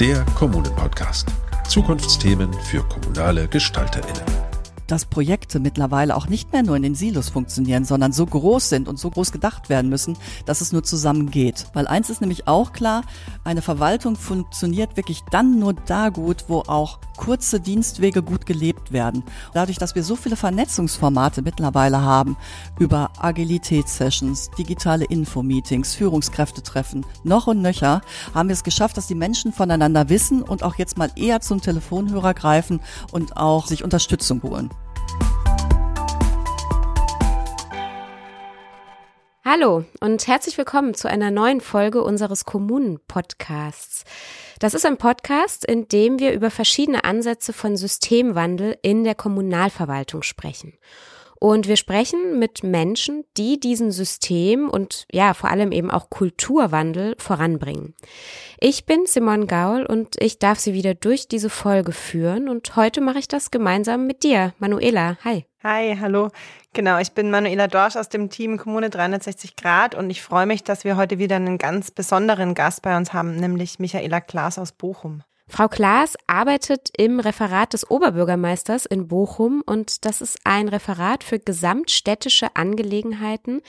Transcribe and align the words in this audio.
der 0.00 0.24
Kommunen-Podcast. 0.36 1.28
Zukunftsthemen 1.68 2.52
für 2.52 2.82
kommunale 2.84 3.48
GestalterInnen 3.48 4.47
dass 4.88 5.04
Projekte 5.04 5.60
mittlerweile 5.60 6.16
auch 6.16 6.28
nicht 6.28 6.52
mehr 6.52 6.62
nur 6.62 6.76
in 6.76 6.82
den 6.82 6.94
Silos 6.94 7.28
funktionieren, 7.28 7.84
sondern 7.84 8.12
so 8.12 8.26
groß 8.26 8.68
sind 8.68 8.88
und 8.88 8.98
so 8.98 9.10
groß 9.10 9.30
gedacht 9.30 9.68
werden 9.68 9.88
müssen, 9.88 10.16
dass 10.46 10.60
es 10.60 10.72
nur 10.72 10.82
zusammen 10.82 11.30
geht. 11.30 11.66
Weil 11.74 11.86
eins 11.86 12.10
ist 12.10 12.20
nämlich 12.20 12.48
auch 12.48 12.72
klar, 12.72 13.02
eine 13.44 13.62
Verwaltung 13.62 14.16
funktioniert 14.16 14.96
wirklich 14.96 15.22
dann 15.30 15.58
nur 15.58 15.74
da 15.74 16.08
gut, 16.08 16.44
wo 16.48 16.60
auch 16.66 16.98
kurze 17.16 17.60
Dienstwege 17.60 18.22
gut 18.22 18.46
gelebt 18.46 18.92
werden. 18.92 19.24
Dadurch, 19.52 19.76
dass 19.78 19.94
wir 19.94 20.02
so 20.02 20.16
viele 20.16 20.36
Vernetzungsformate 20.36 21.42
mittlerweile 21.42 22.00
haben, 22.00 22.36
über 22.78 23.10
Agilitätssessions, 23.18 24.50
digitale 24.56 25.04
Infomeetings, 25.04 25.94
Führungskräftetreffen, 25.94 27.04
noch 27.24 27.46
und 27.46 27.60
nöcher, 27.60 28.00
haben 28.34 28.48
wir 28.48 28.54
es 28.54 28.64
geschafft, 28.64 28.96
dass 28.96 29.08
die 29.08 29.14
Menschen 29.14 29.52
voneinander 29.52 30.08
wissen 30.08 30.42
und 30.42 30.62
auch 30.62 30.76
jetzt 30.76 30.96
mal 30.96 31.10
eher 31.16 31.40
zum 31.40 31.60
Telefonhörer 31.60 32.34
greifen 32.34 32.80
und 33.12 33.36
auch 33.36 33.66
sich 33.66 33.84
Unterstützung 33.84 34.42
holen. 34.42 34.70
Hallo 39.44 39.84
und 40.00 40.26
herzlich 40.26 40.58
willkommen 40.58 40.94
zu 40.94 41.08
einer 41.08 41.30
neuen 41.30 41.60
Folge 41.60 42.02
unseres 42.02 42.44
Kommunen-Podcasts. 42.44 44.04
Das 44.58 44.74
ist 44.74 44.84
ein 44.84 44.98
Podcast, 44.98 45.64
in 45.64 45.86
dem 45.86 46.18
wir 46.18 46.32
über 46.32 46.50
verschiedene 46.50 47.04
Ansätze 47.04 47.52
von 47.52 47.76
Systemwandel 47.76 48.76
in 48.82 49.04
der 49.04 49.14
Kommunalverwaltung 49.14 50.22
sprechen. 50.22 50.76
Und 51.40 51.68
wir 51.68 51.76
sprechen 51.76 52.38
mit 52.38 52.64
Menschen, 52.64 53.24
die 53.36 53.60
diesen 53.60 53.92
System 53.92 54.68
und 54.68 55.06
ja, 55.12 55.34
vor 55.34 55.50
allem 55.50 55.70
eben 55.70 55.90
auch 55.90 56.10
Kulturwandel 56.10 57.14
voranbringen. 57.18 57.94
Ich 58.58 58.86
bin 58.86 59.06
Simon 59.06 59.46
Gaul 59.46 59.86
und 59.86 60.20
ich 60.20 60.38
darf 60.38 60.58
Sie 60.58 60.74
wieder 60.74 60.94
durch 60.94 61.28
diese 61.28 61.50
Folge 61.50 61.92
führen 61.92 62.48
und 62.48 62.74
heute 62.74 63.00
mache 63.00 63.20
ich 63.20 63.28
das 63.28 63.50
gemeinsam 63.50 64.06
mit 64.06 64.24
dir, 64.24 64.52
Manuela. 64.58 65.16
Hi. 65.24 65.44
Hi, 65.62 65.96
hallo. 66.00 66.30
Genau, 66.72 66.98
ich 66.98 67.12
bin 67.12 67.30
Manuela 67.30 67.66
Dorsch 67.66 67.96
aus 67.96 68.08
dem 68.08 68.30
Team 68.30 68.58
Kommune 68.58 68.90
360 68.90 69.56
Grad 69.56 69.94
und 69.94 70.10
ich 70.10 70.22
freue 70.22 70.46
mich, 70.46 70.64
dass 70.64 70.84
wir 70.84 70.96
heute 70.96 71.18
wieder 71.18 71.36
einen 71.36 71.58
ganz 71.58 71.90
besonderen 71.90 72.54
Gast 72.54 72.82
bei 72.82 72.96
uns 72.96 73.12
haben, 73.12 73.36
nämlich 73.36 73.78
Michaela 73.78 74.20
Klaas 74.20 74.58
aus 74.58 74.72
Bochum. 74.72 75.22
Frau 75.48 75.66
Klaas 75.66 76.14
arbeitet 76.26 76.90
im 76.96 77.20
Referat 77.20 77.72
des 77.72 77.90
Oberbürgermeisters 77.90 78.84
in 78.84 79.08
Bochum 79.08 79.62
und 79.64 80.04
das 80.04 80.20
ist 80.20 80.38
ein 80.44 80.68
Referat 80.68 81.24
für 81.24 81.38
gesamtstädtische 81.38 82.54
Angelegenheiten. 82.54 83.62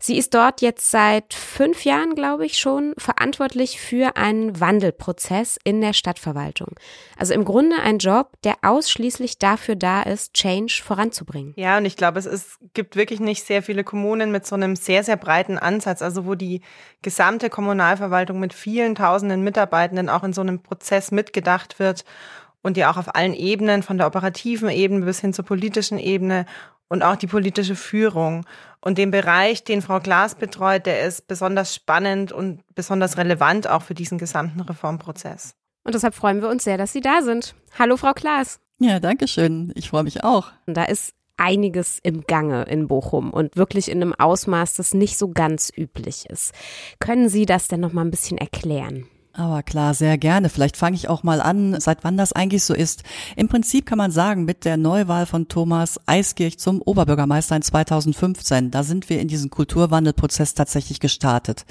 Sie 0.00 0.18
ist 0.18 0.34
dort 0.34 0.62
jetzt 0.62 0.90
seit 0.90 1.32
fünf 1.32 1.84
Jahren, 1.84 2.16
glaube 2.16 2.44
ich, 2.44 2.58
schon 2.58 2.92
verantwortlich 2.98 3.80
für 3.80 4.16
einen 4.16 4.58
Wandelprozess 4.58 5.60
in 5.62 5.80
der 5.80 5.92
Stadtverwaltung. 5.92 6.74
Also 7.16 7.34
im 7.34 7.44
Grunde 7.44 7.76
ein 7.76 7.98
Job, 7.98 8.32
der 8.42 8.56
ausschließlich 8.62 9.38
dafür 9.38 9.76
da 9.76 10.02
ist, 10.02 10.34
Change 10.34 10.82
voranzubringen. 10.84 11.54
Ja, 11.56 11.78
und 11.78 11.84
ich 11.84 11.96
glaube, 11.96 12.18
es 12.18 12.26
ist, 12.26 12.58
gibt 12.74 12.96
wirklich 12.96 13.20
nicht 13.20 13.46
sehr 13.46 13.62
viele 13.62 13.84
Kommunen 13.84 14.32
mit 14.32 14.44
so 14.44 14.56
einem 14.56 14.74
sehr, 14.74 15.04
sehr 15.04 15.16
breiten 15.16 15.56
Ansatz, 15.56 16.02
also 16.02 16.26
wo 16.26 16.34
die 16.34 16.62
gesamte 17.02 17.48
Kommunalverwaltung 17.48 18.40
mit 18.40 18.54
vielen 18.54 18.96
tausenden 18.96 19.44
Mitarbeitenden 19.44 20.08
auch 20.08 20.24
in 20.24 20.32
so 20.32 20.40
einem 20.40 20.62
Prozess 20.64 21.11
mitgedacht 21.12 21.78
wird 21.78 22.04
und 22.62 22.76
ja 22.76 22.90
auch 22.90 22.96
auf 22.96 23.14
allen 23.14 23.34
Ebenen, 23.34 23.82
von 23.82 23.98
der 23.98 24.06
operativen 24.06 24.70
Ebene 24.70 25.04
bis 25.04 25.20
hin 25.20 25.32
zur 25.32 25.44
politischen 25.44 25.98
Ebene 25.98 26.46
und 26.88 27.02
auch 27.02 27.16
die 27.16 27.26
politische 27.26 27.76
Führung. 27.76 28.44
Und 28.80 28.98
den 28.98 29.10
Bereich, 29.10 29.64
den 29.64 29.80
Frau 29.82 30.00
Glas 30.00 30.34
betreut, 30.34 30.86
der 30.86 31.06
ist 31.06 31.28
besonders 31.28 31.74
spannend 31.74 32.32
und 32.32 32.60
besonders 32.74 33.16
relevant 33.16 33.68
auch 33.68 33.82
für 33.82 33.94
diesen 33.94 34.18
gesamten 34.18 34.60
Reformprozess. 34.60 35.54
Und 35.84 35.94
deshalb 35.94 36.14
freuen 36.14 36.42
wir 36.42 36.48
uns 36.48 36.64
sehr, 36.64 36.78
dass 36.78 36.92
Sie 36.92 37.00
da 37.00 37.22
sind. 37.22 37.54
Hallo, 37.78 37.96
Frau 37.96 38.12
Klaas. 38.12 38.60
Ja, 38.78 39.00
danke 39.00 39.28
schön. 39.28 39.72
Ich 39.74 39.90
freue 39.90 40.02
mich 40.02 40.22
auch. 40.24 40.52
Und 40.66 40.76
da 40.76 40.84
ist 40.84 41.14
einiges 41.36 41.98
im 42.02 42.22
Gange 42.26 42.64
in 42.64 42.88
Bochum 42.88 43.30
und 43.30 43.56
wirklich 43.56 43.90
in 43.90 44.02
einem 44.02 44.14
Ausmaß, 44.14 44.74
das 44.74 44.94
nicht 44.94 45.18
so 45.18 45.28
ganz 45.28 45.72
üblich 45.74 46.26
ist. 46.28 46.52
Können 47.00 47.28
Sie 47.28 47.46
das 47.46 47.68
denn 47.68 47.80
noch 47.80 47.92
mal 47.92 48.04
ein 48.04 48.10
bisschen 48.10 48.38
erklären? 48.38 49.06
Aber 49.34 49.62
klar, 49.62 49.94
sehr 49.94 50.18
gerne. 50.18 50.50
Vielleicht 50.50 50.76
fange 50.76 50.94
ich 50.94 51.08
auch 51.08 51.22
mal 51.22 51.40
an, 51.40 51.80
seit 51.80 52.04
wann 52.04 52.18
das 52.18 52.34
eigentlich 52.34 52.64
so 52.64 52.74
ist. 52.74 53.02
Im 53.34 53.48
Prinzip 53.48 53.86
kann 53.86 53.96
man 53.96 54.10
sagen, 54.10 54.44
mit 54.44 54.66
der 54.66 54.76
Neuwahl 54.76 55.24
von 55.24 55.48
Thomas 55.48 55.98
Eiskirch 56.04 56.58
zum 56.58 56.82
Oberbürgermeister 56.82 57.56
in 57.56 57.62
2015, 57.62 58.70
da 58.70 58.82
sind 58.82 59.08
wir 59.08 59.20
in 59.20 59.28
diesen 59.28 59.48
Kulturwandelprozess 59.48 60.52
tatsächlich 60.52 61.00
gestartet. 61.00 61.64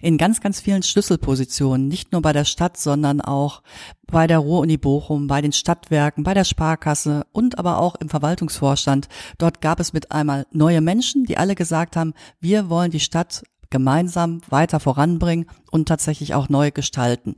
In 0.00 0.16
ganz, 0.16 0.40
ganz 0.40 0.60
vielen 0.60 0.82
Schlüsselpositionen, 0.82 1.86
nicht 1.86 2.12
nur 2.12 2.22
bei 2.22 2.32
der 2.32 2.46
Stadt, 2.46 2.78
sondern 2.78 3.20
auch 3.20 3.62
bei 4.06 4.26
der 4.26 4.38
Ruhr-Uni 4.38 4.78
Bochum, 4.78 5.26
bei 5.26 5.42
den 5.42 5.52
Stadtwerken, 5.52 6.24
bei 6.24 6.34
der 6.34 6.44
Sparkasse 6.44 7.26
und 7.32 7.58
aber 7.58 7.78
auch 7.78 7.94
im 7.96 8.08
Verwaltungsvorstand. 8.08 9.08
Dort 9.36 9.60
gab 9.60 9.80
es 9.80 9.92
mit 9.92 10.12
einmal 10.12 10.46
neue 10.50 10.80
Menschen, 10.80 11.24
die 11.24 11.36
alle 11.36 11.54
gesagt 11.54 11.96
haben, 11.96 12.14
wir 12.40 12.70
wollen 12.70 12.90
die 12.90 13.00
Stadt 13.00 13.42
gemeinsam 13.72 14.40
weiter 14.48 14.78
voranbringen 14.78 15.46
und 15.72 15.88
tatsächlich 15.88 16.34
auch 16.34 16.48
neu 16.48 16.70
gestalten. 16.70 17.34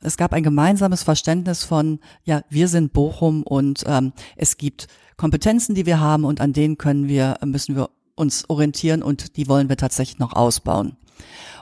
Es 0.00 0.16
gab 0.16 0.32
ein 0.32 0.44
gemeinsames 0.44 1.02
Verständnis 1.02 1.64
von, 1.64 1.98
ja, 2.22 2.42
wir 2.48 2.68
sind 2.68 2.92
Bochum 2.92 3.42
und 3.42 3.82
ähm, 3.86 4.12
es 4.36 4.56
gibt 4.56 4.86
Kompetenzen, 5.16 5.74
die 5.74 5.86
wir 5.86 5.98
haben 5.98 6.24
und 6.24 6.40
an 6.40 6.52
denen 6.52 6.78
können 6.78 7.08
wir, 7.08 7.38
müssen 7.44 7.74
wir 7.74 7.90
uns 8.14 8.48
orientieren 8.48 9.02
und 9.02 9.36
die 9.36 9.48
wollen 9.48 9.68
wir 9.68 9.76
tatsächlich 9.76 10.20
noch 10.20 10.34
ausbauen. 10.34 10.96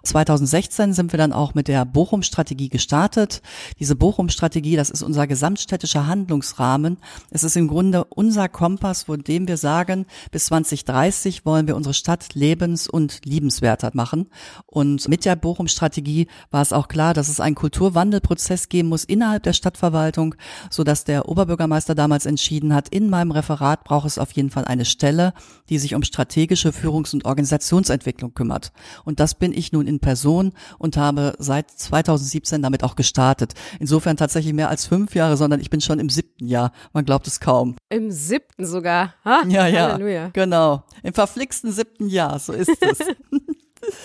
2016 0.06 0.92
sind 0.92 1.12
wir 1.12 1.18
dann 1.18 1.32
auch 1.32 1.54
mit 1.54 1.68
der 1.68 1.84
Bochum-Strategie 1.84 2.68
gestartet. 2.68 3.42
Diese 3.78 3.96
Bochum-Strategie, 3.96 4.76
das 4.76 4.90
ist 4.90 5.02
unser 5.02 5.26
gesamtstädtischer 5.26 6.06
Handlungsrahmen. 6.06 6.98
Es 7.30 7.42
ist 7.42 7.56
im 7.56 7.68
Grunde 7.68 8.04
unser 8.04 8.48
Kompass, 8.48 9.04
von 9.04 9.22
dem 9.22 9.48
wir 9.48 9.56
sagen, 9.56 10.06
bis 10.30 10.46
2030 10.46 11.44
wollen 11.44 11.66
wir 11.66 11.76
unsere 11.76 11.94
Stadt 11.94 12.34
lebens- 12.34 12.88
und 12.88 13.20
liebenswerter 13.24 13.90
machen. 13.94 14.28
Und 14.66 15.08
mit 15.08 15.24
der 15.24 15.36
Bochum-Strategie 15.36 16.28
war 16.50 16.62
es 16.62 16.72
auch 16.72 16.88
klar, 16.88 17.14
dass 17.14 17.28
es 17.28 17.40
einen 17.40 17.56
Kulturwandelprozess 17.56 18.68
geben 18.68 18.88
muss 18.88 19.04
innerhalb 19.04 19.42
der 19.42 19.52
Stadtverwaltung, 19.52 20.36
so 20.70 20.84
dass 20.84 21.04
der 21.04 21.28
Oberbürgermeister 21.28 21.94
damals 21.94 22.26
entschieden 22.26 22.74
hat, 22.74 22.88
in 22.88 23.10
meinem 23.10 23.32
Referat 23.32 23.84
braucht 23.84 24.06
es 24.06 24.18
auf 24.18 24.32
jeden 24.32 24.50
Fall 24.50 24.64
eine 24.64 24.84
Stelle, 24.84 25.32
die 25.68 25.78
sich 25.78 25.94
um 25.94 26.02
strategische 26.02 26.72
Führungs- 26.72 27.12
und 27.12 27.24
Organisationsentwicklung 27.24 28.34
kümmert. 28.34 28.72
Und 29.04 29.20
das 29.20 29.34
bin 29.34 29.45
ich 29.52 29.72
nun 29.72 29.86
in 29.86 29.96
in 29.96 30.00
Person 30.00 30.52
und 30.78 30.96
habe 30.96 31.34
seit 31.38 31.70
2017 31.70 32.62
damit 32.62 32.84
auch 32.84 32.96
gestartet. 32.96 33.54
Insofern 33.80 34.16
tatsächlich 34.16 34.52
mehr 34.52 34.68
als 34.68 34.86
fünf 34.86 35.14
Jahre, 35.14 35.36
sondern 35.36 35.60
ich 35.60 35.70
bin 35.70 35.80
schon 35.80 35.98
im 35.98 36.10
siebten 36.10 36.46
Jahr. 36.46 36.72
Man 36.92 37.04
glaubt 37.04 37.26
es 37.26 37.40
kaum. 37.40 37.76
Im 37.88 38.10
siebten 38.10 38.66
sogar. 38.66 39.14
Ha? 39.24 39.42
Ja, 39.48 39.66
ja. 39.66 39.92
Halleluja. 39.92 40.30
Genau. 40.32 40.84
Im 41.02 41.14
verflixten 41.14 41.72
siebten 41.72 42.08
Jahr, 42.08 42.38
so 42.38 42.52
ist 42.52 42.70
es. 42.80 42.98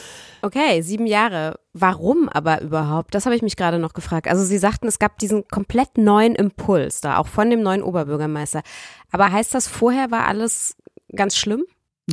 Okay, 0.44 0.82
sieben 0.82 1.06
Jahre. 1.06 1.60
Warum 1.72 2.28
aber 2.28 2.62
überhaupt? 2.62 3.14
Das 3.14 3.28
habe 3.28 3.36
ich 3.36 3.44
mich 3.44 3.56
gerade 3.56 3.78
noch 3.78 3.94
gefragt. 3.94 4.28
Also 4.28 4.44
Sie 4.44 4.58
sagten, 4.58 4.88
es 4.88 4.98
gab 4.98 5.20
diesen 5.20 5.48
komplett 5.48 6.00
neuen 6.00 6.34
Impuls 6.34 7.00
da, 7.00 7.18
auch 7.18 7.28
von 7.28 7.52
dem 7.52 7.62
neuen 7.62 7.84
Oberbürgermeister. 7.84 8.64
Aber 9.12 9.32
heißt 9.32 9.54
das, 9.54 9.68
vorher 9.68 10.10
war 10.10 10.26
alles 10.26 10.78
ganz 11.16 11.38
schlimm? 11.38 11.64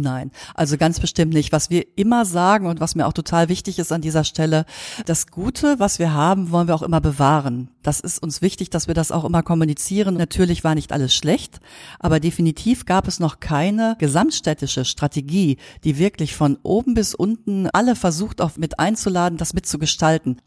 Nein, 0.01 0.31
also 0.55 0.77
ganz 0.77 1.01
bestimmt 1.01 1.33
nicht. 1.33 1.51
Was 1.51 1.71
wir 1.71 1.85
immer 1.97 2.25
sagen 2.25 2.67
und 2.67 2.81
was 2.81 2.95
mir 2.95 3.07
auch 3.07 3.13
total 3.13 3.49
wichtig 3.49 3.79
ist 3.79 3.91
an 3.91 4.01
dieser 4.01 4.23
Stelle, 4.23 4.65
das 5.07 5.27
Gute, 5.27 5.79
was 5.79 5.99
wir 5.99 6.13
haben, 6.13 6.51
wollen 6.51 6.69
wir 6.69 6.75
auch 6.75 6.83
immer 6.83 7.01
bewahren. 7.01 7.71
Das 7.83 8.01
ist 8.01 8.23
uns 8.23 8.41
wichtig, 8.41 8.71
dass 8.71 8.87
wir 8.87 8.95
das 8.95 9.11
auch 9.11 9.25
immer 9.25 9.43
kommunizieren. 9.43 10.15
Natürlich 10.15 10.63
war 10.63 10.75
nicht 10.75 10.93
alles 10.93 11.15
schlecht, 11.15 11.61
aber 11.99 12.21
definitiv 12.21 12.87
gab 12.87 13.09
es 13.09 13.19
noch 13.19 13.41
keine 13.41 13.97
gesamtstädtische 13.99 14.85
Strategie, 14.85 15.57
die 15.85 15.99
wirklich 15.99 16.35
von 16.37 16.59
oben 16.63 16.95
bis 16.95 17.15
unten 17.15 17.69
alle 17.71 17.97
versucht 17.97 18.41
auch 18.41 18.57
mit 18.57 18.79
einzuladen, 18.79 19.39
das 19.39 19.55
mitzugestalten. 19.55 20.41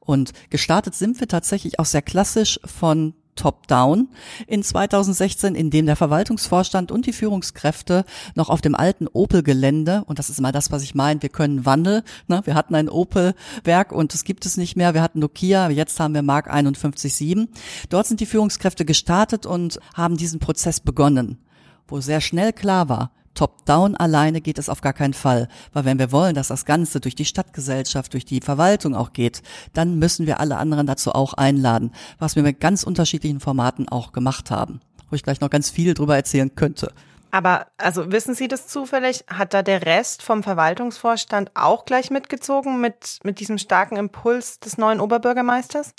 Und 0.00 0.32
gestartet 0.50 0.94
sind 0.94 1.20
wir 1.20 1.28
tatsächlich 1.28 1.78
auch 1.78 1.84
sehr 1.84 2.02
klassisch 2.02 2.58
von 2.64 3.14
Top-Down 3.36 4.08
in 4.46 4.62
2016, 4.62 5.54
in 5.54 5.70
dem 5.70 5.86
der 5.86 5.96
Verwaltungsvorstand 5.96 6.90
und 6.90 7.06
die 7.06 7.12
Führungskräfte 7.12 8.04
noch 8.34 8.48
auf 8.48 8.60
dem 8.60 8.74
alten 8.74 9.06
Opel-Gelände, 9.06 10.02
und 10.06 10.18
das 10.18 10.30
ist 10.30 10.38
immer 10.38 10.52
das, 10.52 10.72
was 10.72 10.82
ich 10.82 10.94
meine, 10.94 11.22
wir 11.22 11.28
können 11.28 11.64
Wandel, 11.64 12.02
ne? 12.26 12.40
wir 12.44 12.54
hatten 12.54 12.74
ein 12.74 12.88
Opel-Werk 12.88 13.92
und 13.92 14.12
das 14.12 14.24
gibt 14.24 14.46
es 14.46 14.56
nicht 14.56 14.76
mehr, 14.76 14.94
wir 14.94 15.02
hatten 15.02 15.20
Nokia, 15.20 15.70
jetzt 15.70 16.00
haben 16.00 16.14
wir 16.14 16.22
Mark 16.22 16.52
51.7. 16.52 17.48
Dort 17.88 18.06
sind 18.06 18.20
die 18.20 18.26
Führungskräfte 18.26 18.84
gestartet 18.84 19.46
und 19.46 19.78
haben 19.94 20.16
diesen 20.16 20.40
Prozess 20.40 20.80
begonnen, 20.80 21.38
wo 21.86 22.00
sehr 22.00 22.20
schnell 22.20 22.52
klar 22.52 22.88
war, 22.88 23.12
Top-down 23.36 23.96
alleine 23.96 24.40
geht 24.40 24.58
es 24.58 24.68
auf 24.68 24.80
gar 24.80 24.92
keinen 24.92 25.14
Fall. 25.14 25.48
Weil 25.72 25.84
wenn 25.84 26.00
wir 26.00 26.10
wollen, 26.10 26.34
dass 26.34 26.48
das 26.48 26.64
Ganze 26.64 26.98
durch 26.98 27.14
die 27.14 27.24
Stadtgesellschaft, 27.24 28.12
durch 28.12 28.24
die 28.24 28.40
Verwaltung 28.40 28.96
auch 28.96 29.12
geht, 29.12 29.42
dann 29.72 30.00
müssen 30.00 30.26
wir 30.26 30.40
alle 30.40 30.56
anderen 30.56 30.88
dazu 30.88 31.12
auch 31.12 31.34
einladen, 31.34 31.92
was 32.18 32.34
wir 32.34 32.42
mit 32.42 32.58
ganz 32.58 32.82
unterschiedlichen 32.82 33.38
Formaten 33.38 33.88
auch 33.88 34.10
gemacht 34.10 34.50
haben, 34.50 34.80
wo 35.10 35.14
ich 35.14 35.22
gleich 35.22 35.40
noch 35.40 35.50
ganz 35.50 35.70
viel 35.70 35.94
drüber 35.94 36.16
erzählen 36.16 36.52
könnte. 36.56 36.92
Aber 37.30 37.66
also 37.76 38.10
wissen 38.12 38.34
Sie 38.34 38.48
das 38.48 38.66
zufällig? 38.66 39.24
Hat 39.28 39.52
da 39.52 39.62
der 39.62 39.84
Rest 39.84 40.22
vom 40.22 40.42
Verwaltungsvorstand 40.42 41.50
auch 41.54 41.84
gleich 41.84 42.10
mitgezogen 42.10 42.80
mit, 42.80 43.18
mit 43.24 43.40
diesem 43.40 43.58
starken 43.58 43.96
Impuls 43.96 44.58
des 44.58 44.78
neuen 44.78 45.00
Oberbürgermeisters? 45.00 45.92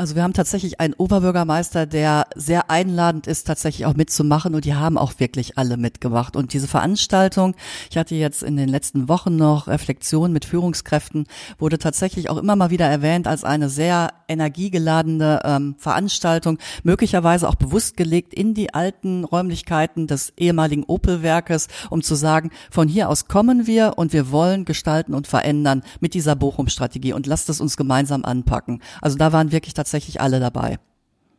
Also 0.00 0.14
wir 0.16 0.22
haben 0.22 0.32
tatsächlich 0.32 0.80
einen 0.80 0.94
Oberbürgermeister, 0.94 1.84
der 1.84 2.24
sehr 2.34 2.70
einladend 2.70 3.26
ist, 3.26 3.46
tatsächlich 3.46 3.84
auch 3.84 3.92
mitzumachen 3.92 4.54
und 4.54 4.64
die 4.64 4.74
haben 4.74 4.96
auch 4.96 5.12
wirklich 5.18 5.58
alle 5.58 5.76
mitgemacht. 5.76 6.36
Und 6.36 6.54
diese 6.54 6.68
Veranstaltung, 6.68 7.54
ich 7.90 7.98
hatte 7.98 8.14
jetzt 8.14 8.42
in 8.42 8.56
den 8.56 8.70
letzten 8.70 9.10
Wochen 9.10 9.36
noch 9.36 9.66
Reflexionen 9.66 10.32
mit 10.32 10.46
Führungskräften, 10.46 11.26
wurde 11.58 11.76
tatsächlich 11.76 12.30
auch 12.30 12.38
immer 12.38 12.56
mal 12.56 12.70
wieder 12.70 12.86
erwähnt 12.86 13.28
als 13.28 13.44
eine 13.44 13.68
sehr 13.68 14.14
energiegeladene 14.26 15.42
ähm, 15.44 15.74
Veranstaltung, 15.76 16.56
möglicherweise 16.82 17.46
auch 17.46 17.56
bewusst 17.56 17.98
gelegt 17.98 18.32
in 18.32 18.54
die 18.54 18.72
alten 18.72 19.24
Räumlichkeiten 19.24 20.06
des 20.06 20.32
ehemaligen 20.38 20.84
Opel-Werkes, 20.84 21.68
um 21.90 22.00
zu 22.00 22.14
sagen, 22.14 22.52
von 22.70 22.88
hier 22.88 23.10
aus 23.10 23.28
kommen 23.28 23.66
wir 23.66 23.98
und 23.98 24.14
wir 24.14 24.30
wollen 24.30 24.64
gestalten 24.64 25.12
und 25.12 25.26
verändern 25.26 25.82
mit 26.00 26.14
dieser 26.14 26.36
Bochum-Strategie 26.36 27.12
und 27.12 27.26
lasst 27.26 27.50
es 27.50 27.60
uns 27.60 27.76
gemeinsam 27.76 28.24
anpacken. 28.24 28.80
Also 29.02 29.18
da 29.18 29.34
waren 29.34 29.52
wirklich 29.52 29.74
tatsächlich 29.74 29.89
tatsächlich 29.90 30.20
alle 30.20 30.38
dabei. 30.38 30.78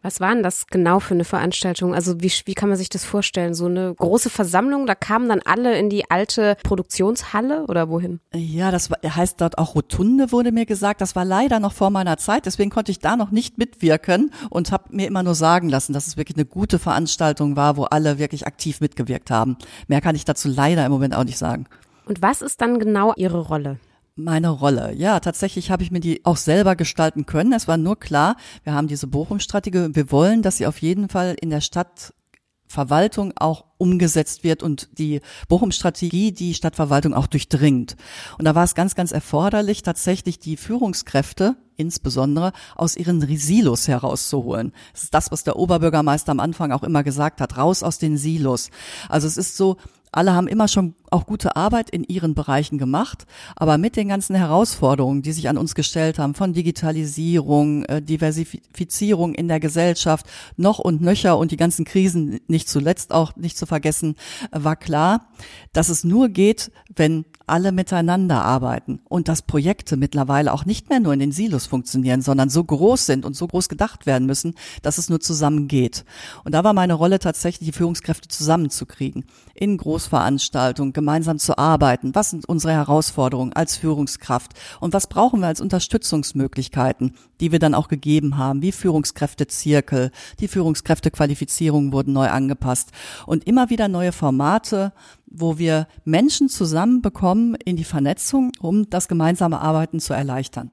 Was 0.03 0.19
war 0.19 0.33
denn 0.33 0.41
das 0.41 0.65
genau 0.65 0.99
für 0.99 1.13
eine 1.13 1.23
Veranstaltung? 1.23 1.93
Also 1.93 2.21
wie, 2.21 2.31
wie 2.45 2.55
kann 2.55 2.69
man 2.69 2.77
sich 2.77 2.89
das 2.89 3.05
vorstellen? 3.05 3.53
So 3.53 3.67
eine 3.67 3.93
große 3.93 4.31
Versammlung, 4.31 4.87
da 4.87 4.95
kamen 4.95 5.29
dann 5.29 5.41
alle 5.45 5.77
in 5.77 5.91
die 5.91 6.09
alte 6.09 6.57
Produktionshalle 6.63 7.67
oder 7.67 7.87
wohin? 7.87 8.19
Ja, 8.33 8.71
das 8.71 8.89
war, 8.89 8.97
heißt 9.03 9.39
dort 9.39 9.59
auch 9.59 9.75
Rotunde, 9.75 10.31
wurde 10.31 10.51
mir 10.51 10.65
gesagt. 10.65 11.01
Das 11.01 11.15
war 11.15 11.23
leider 11.23 11.59
noch 11.59 11.73
vor 11.73 11.91
meiner 11.91 12.17
Zeit, 12.17 12.47
deswegen 12.47 12.71
konnte 12.71 12.91
ich 12.91 12.97
da 12.97 13.15
noch 13.15 13.29
nicht 13.29 13.59
mitwirken 13.59 14.31
und 14.49 14.71
habe 14.71 14.85
mir 14.89 15.05
immer 15.05 15.21
nur 15.21 15.35
sagen 15.35 15.69
lassen, 15.69 15.93
dass 15.93 16.07
es 16.07 16.17
wirklich 16.17 16.35
eine 16.35 16.45
gute 16.45 16.79
Veranstaltung 16.79 17.55
war, 17.55 17.77
wo 17.77 17.83
alle 17.83 18.17
wirklich 18.17 18.47
aktiv 18.47 18.81
mitgewirkt 18.81 19.29
haben. 19.29 19.55
Mehr 19.87 20.01
kann 20.01 20.15
ich 20.15 20.25
dazu 20.25 20.49
leider 20.49 20.83
im 20.83 20.91
Moment 20.91 21.15
auch 21.15 21.25
nicht 21.25 21.37
sagen. 21.37 21.67
Und 22.05 22.23
was 22.23 22.41
ist 22.41 22.59
dann 22.59 22.79
genau 22.79 23.13
Ihre 23.15 23.39
Rolle? 23.39 23.77
Meine 24.23 24.49
Rolle. 24.49 24.93
Ja, 24.93 25.19
tatsächlich 25.19 25.71
habe 25.71 25.81
ich 25.81 25.89
mir 25.89 25.99
die 25.99 26.23
auch 26.25 26.37
selber 26.37 26.75
gestalten 26.75 27.25
können. 27.25 27.53
Es 27.53 27.67
war 27.67 27.77
nur 27.77 27.99
klar, 27.99 28.35
wir 28.63 28.73
haben 28.73 28.87
diese 28.87 29.07
Bochum-Strategie 29.07 29.95
wir 29.95 30.11
wollen, 30.11 30.43
dass 30.43 30.57
sie 30.57 30.67
auf 30.67 30.79
jeden 30.79 31.09
Fall 31.09 31.35
in 31.41 31.49
der 31.49 31.61
Stadtverwaltung 31.61 33.33
auch 33.35 33.65
umgesetzt 33.79 34.43
wird 34.43 34.61
und 34.61 34.89
die 34.99 35.21
Bochum-Strategie 35.47 36.33
die 36.33 36.53
Stadtverwaltung 36.53 37.15
auch 37.15 37.25
durchdringt. 37.25 37.95
Und 38.37 38.45
da 38.45 38.53
war 38.53 38.63
es 38.63 38.75
ganz, 38.75 38.93
ganz 38.93 39.11
erforderlich, 39.11 39.81
tatsächlich 39.81 40.37
die 40.37 40.55
Führungskräfte 40.55 41.55
insbesondere 41.75 42.51
aus 42.75 42.95
ihren 42.95 43.21
Silos 43.37 43.87
herauszuholen. 43.87 44.71
Das 44.93 45.03
ist 45.05 45.13
das, 45.15 45.31
was 45.31 45.43
der 45.43 45.55
Oberbürgermeister 45.55 46.31
am 46.31 46.39
Anfang 46.39 46.71
auch 46.71 46.83
immer 46.83 47.01
gesagt 47.01 47.41
hat, 47.41 47.57
raus 47.57 47.81
aus 47.81 47.97
den 47.97 48.17
Silos. 48.17 48.69
Also 49.09 49.25
es 49.25 49.37
ist 49.37 49.57
so, 49.57 49.77
alle 50.11 50.33
haben 50.33 50.47
immer 50.47 50.67
schon 50.67 50.95
auch 51.09 51.25
gute 51.25 51.55
Arbeit 51.55 51.89
in 51.89 52.03
ihren 52.03 52.35
Bereichen 52.35 52.77
gemacht, 52.77 53.25
aber 53.55 53.77
mit 53.77 53.95
den 53.95 54.07
ganzen 54.07 54.35
Herausforderungen, 54.35 55.21
die 55.21 55.33
sich 55.33 55.49
an 55.49 55.57
uns 55.57 55.75
gestellt 55.75 56.19
haben, 56.19 56.35
von 56.35 56.53
Digitalisierung, 56.53 57.83
äh, 57.85 58.01
Diversifizierung 58.01 59.33
in 59.35 59.47
der 59.47 59.59
Gesellschaft, 59.59 60.25
noch 60.57 60.79
und 60.79 61.01
nöcher 61.01 61.37
und 61.37 61.51
die 61.51 61.57
ganzen 61.57 61.85
Krisen 61.85 62.39
nicht 62.47 62.69
zuletzt 62.69 63.11
auch 63.11 63.35
nicht 63.35 63.57
zu 63.57 63.65
vergessen, 63.65 64.15
äh, 64.51 64.63
war 64.63 64.75
klar, 64.75 65.27
dass 65.73 65.89
es 65.89 66.03
nur 66.03 66.29
geht, 66.29 66.71
wenn 66.95 67.25
alle 67.45 67.73
miteinander 67.73 68.43
arbeiten 68.45 69.01
und 69.09 69.27
dass 69.27 69.41
Projekte 69.41 69.97
mittlerweile 69.97 70.53
auch 70.53 70.63
nicht 70.63 70.89
mehr 70.89 71.01
nur 71.01 71.13
in 71.13 71.19
den 71.19 71.33
Silos 71.33 71.65
funktionieren, 71.65 72.21
sondern 72.21 72.49
so 72.49 72.63
groß 72.63 73.05
sind 73.05 73.25
und 73.25 73.35
so 73.35 73.47
groß 73.47 73.67
gedacht 73.67 74.05
werden 74.05 74.25
müssen, 74.25 74.55
dass 74.81 74.97
es 74.97 75.09
nur 75.09 75.19
zusammen 75.19 75.67
geht. 75.67 76.05
Und 76.45 76.53
da 76.53 76.63
war 76.63 76.71
meine 76.71 76.93
Rolle 76.93 77.19
tatsächlich, 77.19 77.67
die 77.69 77.77
Führungskräfte 77.77 78.29
zusammenzukriegen, 78.29 79.25
in 79.53 79.75
Großveranstaltungen, 80.01 80.93
gemeinsam 80.93 81.37
zu 81.37 81.57
arbeiten. 81.57 82.15
Was 82.15 82.31
sind 82.31 82.47
unsere 82.49 82.73
Herausforderungen 82.73 83.53
als 83.53 83.77
Führungskraft? 83.77 84.53
Und 84.79 84.93
was 84.93 85.07
brauchen 85.07 85.41
wir 85.41 85.47
als 85.47 85.61
Unterstützungsmöglichkeiten, 85.61 87.15
die 87.39 87.51
wir 87.51 87.59
dann 87.59 87.75
auch 87.75 87.87
gegeben 87.87 88.37
haben, 88.37 88.63
wie 88.63 88.71
Führungskräftezirkel, 88.71 90.11
die 90.39 90.47
Führungskräftequalifizierung 90.47 91.93
wurden 91.93 92.13
neu 92.13 92.29
angepasst 92.29 92.91
und 93.27 93.45
immer 93.45 93.69
wieder 93.69 93.87
neue 93.87 94.11
Formate, 94.11 94.91
wo 95.27 95.59
wir 95.59 95.87
Menschen 96.03 96.49
zusammenbekommen 96.49 97.55
in 97.55 97.75
die 97.75 97.83
Vernetzung, 97.83 98.51
um 98.59 98.89
das 98.89 99.07
gemeinsame 99.07 99.61
Arbeiten 99.61 99.99
zu 99.99 100.13
erleichtern. 100.13 100.71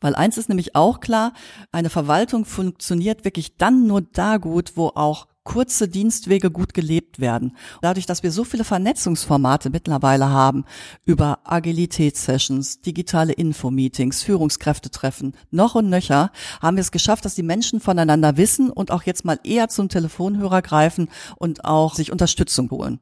Weil 0.00 0.14
eins 0.14 0.36
ist 0.36 0.50
nämlich 0.50 0.76
auch 0.76 1.00
klar, 1.00 1.32
eine 1.72 1.88
Verwaltung 1.88 2.44
funktioniert 2.44 3.24
wirklich 3.24 3.56
dann 3.56 3.86
nur 3.86 4.02
da 4.02 4.36
gut, 4.36 4.72
wo 4.76 4.88
auch 4.94 5.26
kurze 5.46 5.88
Dienstwege 5.88 6.50
gut 6.50 6.74
gelebt 6.74 7.18
werden. 7.18 7.56
Dadurch, 7.80 8.04
dass 8.04 8.22
wir 8.22 8.30
so 8.30 8.44
viele 8.44 8.64
Vernetzungsformate 8.64 9.70
mittlerweile 9.70 10.28
haben, 10.28 10.66
über 11.06 11.38
Agilitätssessions, 11.44 12.82
digitale 12.82 13.32
Infomeetings, 13.32 14.22
Führungskräftetreffen, 14.22 15.34
noch 15.50 15.74
und 15.74 15.88
nöcher, 15.88 16.30
haben 16.60 16.76
wir 16.76 16.82
es 16.82 16.92
geschafft, 16.92 17.24
dass 17.24 17.34
die 17.34 17.42
Menschen 17.42 17.80
voneinander 17.80 18.36
wissen 18.36 18.68
und 18.68 18.90
auch 18.90 19.04
jetzt 19.04 19.24
mal 19.24 19.38
eher 19.44 19.68
zum 19.68 19.88
Telefonhörer 19.88 20.60
greifen 20.60 21.08
und 21.36 21.64
auch 21.64 21.94
sich 21.94 22.12
Unterstützung 22.12 22.70
holen. 22.70 23.00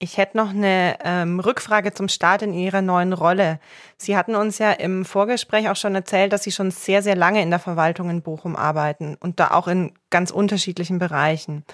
Ich 0.00 0.16
hätte 0.16 0.36
noch 0.36 0.50
eine 0.50 0.96
ähm, 1.02 1.40
Rückfrage 1.40 1.92
zum 1.92 2.06
Start 2.06 2.42
in 2.42 2.54
Ihrer 2.54 2.82
neuen 2.82 3.12
Rolle. 3.12 3.58
Sie 3.96 4.16
hatten 4.16 4.36
uns 4.36 4.58
ja 4.58 4.70
im 4.70 5.04
Vorgespräch 5.04 5.68
auch 5.68 5.74
schon 5.74 5.96
erzählt, 5.96 6.32
dass 6.32 6.44
Sie 6.44 6.52
schon 6.52 6.70
sehr, 6.70 7.02
sehr 7.02 7.16
lange 7.16 7.42
in 7.42 7.50
der 7.50 7.58
Verwaltung 7.58 8.08
in 8.08 8.22
Bochum 8.22 8.54
arbeiten 8.54 9.16
und 9.18 9.40
da 9.40 9.50
auch 9.50 9.66
in 9.66 9.92
ganz 10.10 10.30
unterschiedlichen 10.30 11.00
Bereichen. 11.00 11.64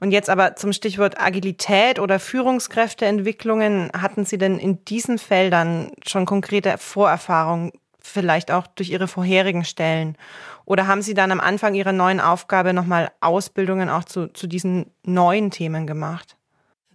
Und 0.00 0.10
jetzt 0.10 0.28
aber 0.28 0.56
zum 0.56 0.72
Stichwort 0.72 1.20
Agilität 1.20 2.00
oder 2.00 2.18
Führungskräfteentwicklungen, 2.18 3.92
hatten 3.96 4.24
Sie 4.24 4.38
denn 4.38 4.58
in 4.58 4.84
diesen 4.84 5.16
Feldern 5.16 5.92
schon 6.04 6.26
konkrete 6.26 6.78
Vorerfahrungen, 6.78 7.70
vielleicht 8.00 8.50
auch 8.50 8.66
durch 8.66 8.90
Ihre 8.90 9.06
vorherigen 9.06 9.64
Stellen? 9.64 10.16
Oder 10.64 10.88
haben 10.88 11.02
Sie 11.02 11.14
dann 11.14 11.30
am 11.30 11.38
Anfang 11.38 11.74
Ihrer 11.74 11.92
neuen 11.92 12.18
Aufgabe 12.18 12.72
nochmal 12.72 13.12
Ausbildungen 13.20 13.88
auch 13.88 14.02
zu, 14.02 14.26
zu 14.32 14.48
diesen 14.48 14.90
neuen 15.04 15.52
Themen 15.52 15.86
gemacht? 15.86 16.37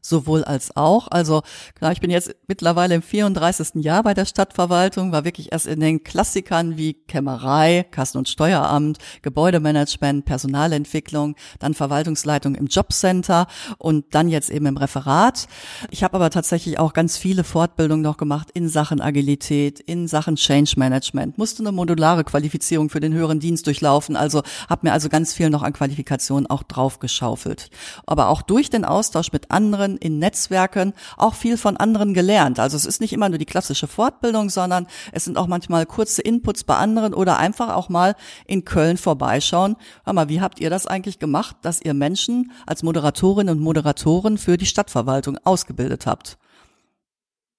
Sowohl 0.03 0.43
als 0.43 0.75
auch. 0.75 1.07
Also 1.09 1.41
klar, 1.75 1.91
ich 1.91 2.01
bin 2.01 2.11
jetzt 2.11 2.35
mittlerweile 2.47 2.95
im 2.95 3.01
34. 3.01 3.83
Jahr 3.83 4.03
bei 4.03 4.13
der 4.13 4.25
Stadtverwaltung, 4.25 5.11
war 5.11 5.25
wirklich 5.25 5.51
erst 5.51 5.65
in 5.65 5.79
den 5.79 6.03
Klassikern 6.03 6.77
wie 6.77 6.93
Kämmerei, 6.93 7.85
Kassen- 7.89 8.17
und 8.17 8.29
Steueramt, 8.29 8.99
Gebäudemanagement, 9.21 10.25
Personalentwicklung, 10.25 11.35
dann 11.59 11.73
Verwaltungsleitung 11.73 12.55
im 12.55 12.67
Jobcenter 12.67 13.47
und 13.77 14.13
dann 14.13 14.27
jetzt 14.27 14.51
eben 14.51 14.65
im 14.65 14.77
Referat. 14.77 15.47
Ich 15.89 16.03
habe 16.03 16.15
aber 16.15 16.29
tatsächlich 16.29 16.77
auch 16.79 16.93
ganz 16.93 17.17
viele 17.17 17.43
Fortbildungen 17.43 18.03
noch 18.03 18.17
gemacht 18.17 18.49
in 18.53 18.67
Sachen 18.67 19.01
Agilität, 19.01 19.79
in 19.79 20.07
Sachen 20.07 20.35
Change 20.35 20.73
Management, 20.75 21.37
musste 21.37 21.63
eine 21.63 21.71
modulare 21.71 22.25
Qualifizierung 22.25 22.89
für 22.89 22.99
den 22.99 23.13
höheren 23.13 23.39
Dienst 23.39 23.65
durchlaufen, 23.67 24.17
also 24.17 24.43
habe 24.69 24.87
mir 24.87 24.93
also 24.93 25.07
ganz 25.07 25.33
viel 25.33 25.49
noch 25.49 25.63
an 25.63 25.71
Qualifikationen 25.71 26.47
auch 26.47 26.63
draufgeschaufelt. 26.63 27.69
Aber 28.05 28.27
auch 28.27 28.41
durch 28.41 28.69
den 28.69 28.83
Austausch 28.83 29.31
mit 29.31 29.51
anderen 29.51 29.92
Unternehmen, 29.93 29.97
in 30.03 30.19
Netzwerken 30.19 30.93
auch 31.17 31.33
viel 31.33 31.57
von 31.57 31.77
anderen 31.77 32.13
gelernt. 32.13 32.59
Also 32.59 32.77
es 32.77 32.85
ist 32.85 33.01
nicht 33.01 33.13
immer 33.13 33.29
nur 33.29 33.37
die 33.37 33.45
klassische 33.45 33.87
Fortbildung, 33.87 34.49
sondern 34.49 34.87
es 35.11 35.25
sind 35.25 35.37
auch 35.37 35.47
manchmal 35.47 35.85
kurze 35.85 36.21
Inputs 36.21 36.63
bei 36.63 36.75
anderen 36.75 37.13
oder 37.13 37.37
einfach 37.37 37.73
auch 37.73 37.89
mal 37.89 38.15
in 38.45 38.65
Köln 38.65 38.97
vorbeischauen. 38.97 39.75
Hör 40.05 40.13
mal, 40.13 40.29
wie 40.29 40.41
habt 40.41 40.59
ihr 40.59 40.69
das 40.69 40.87
eigentlich 40.87 41.19
gemacht, 41.19 41.55
dass 41.61 41.81
ihr 41.81 41.93
Menschen 41.93 42.51
als 42.65 42.83
Moderatorinnen 42.83 43.57
und 43.57 43.63
Moderatoren 43.63 44.37
für 44.37 44.57
die 44.57 44.65
Stadtverwaltung 44.65 45.37
ausgebildet 45.43 46.05
habt? 46.05 46.37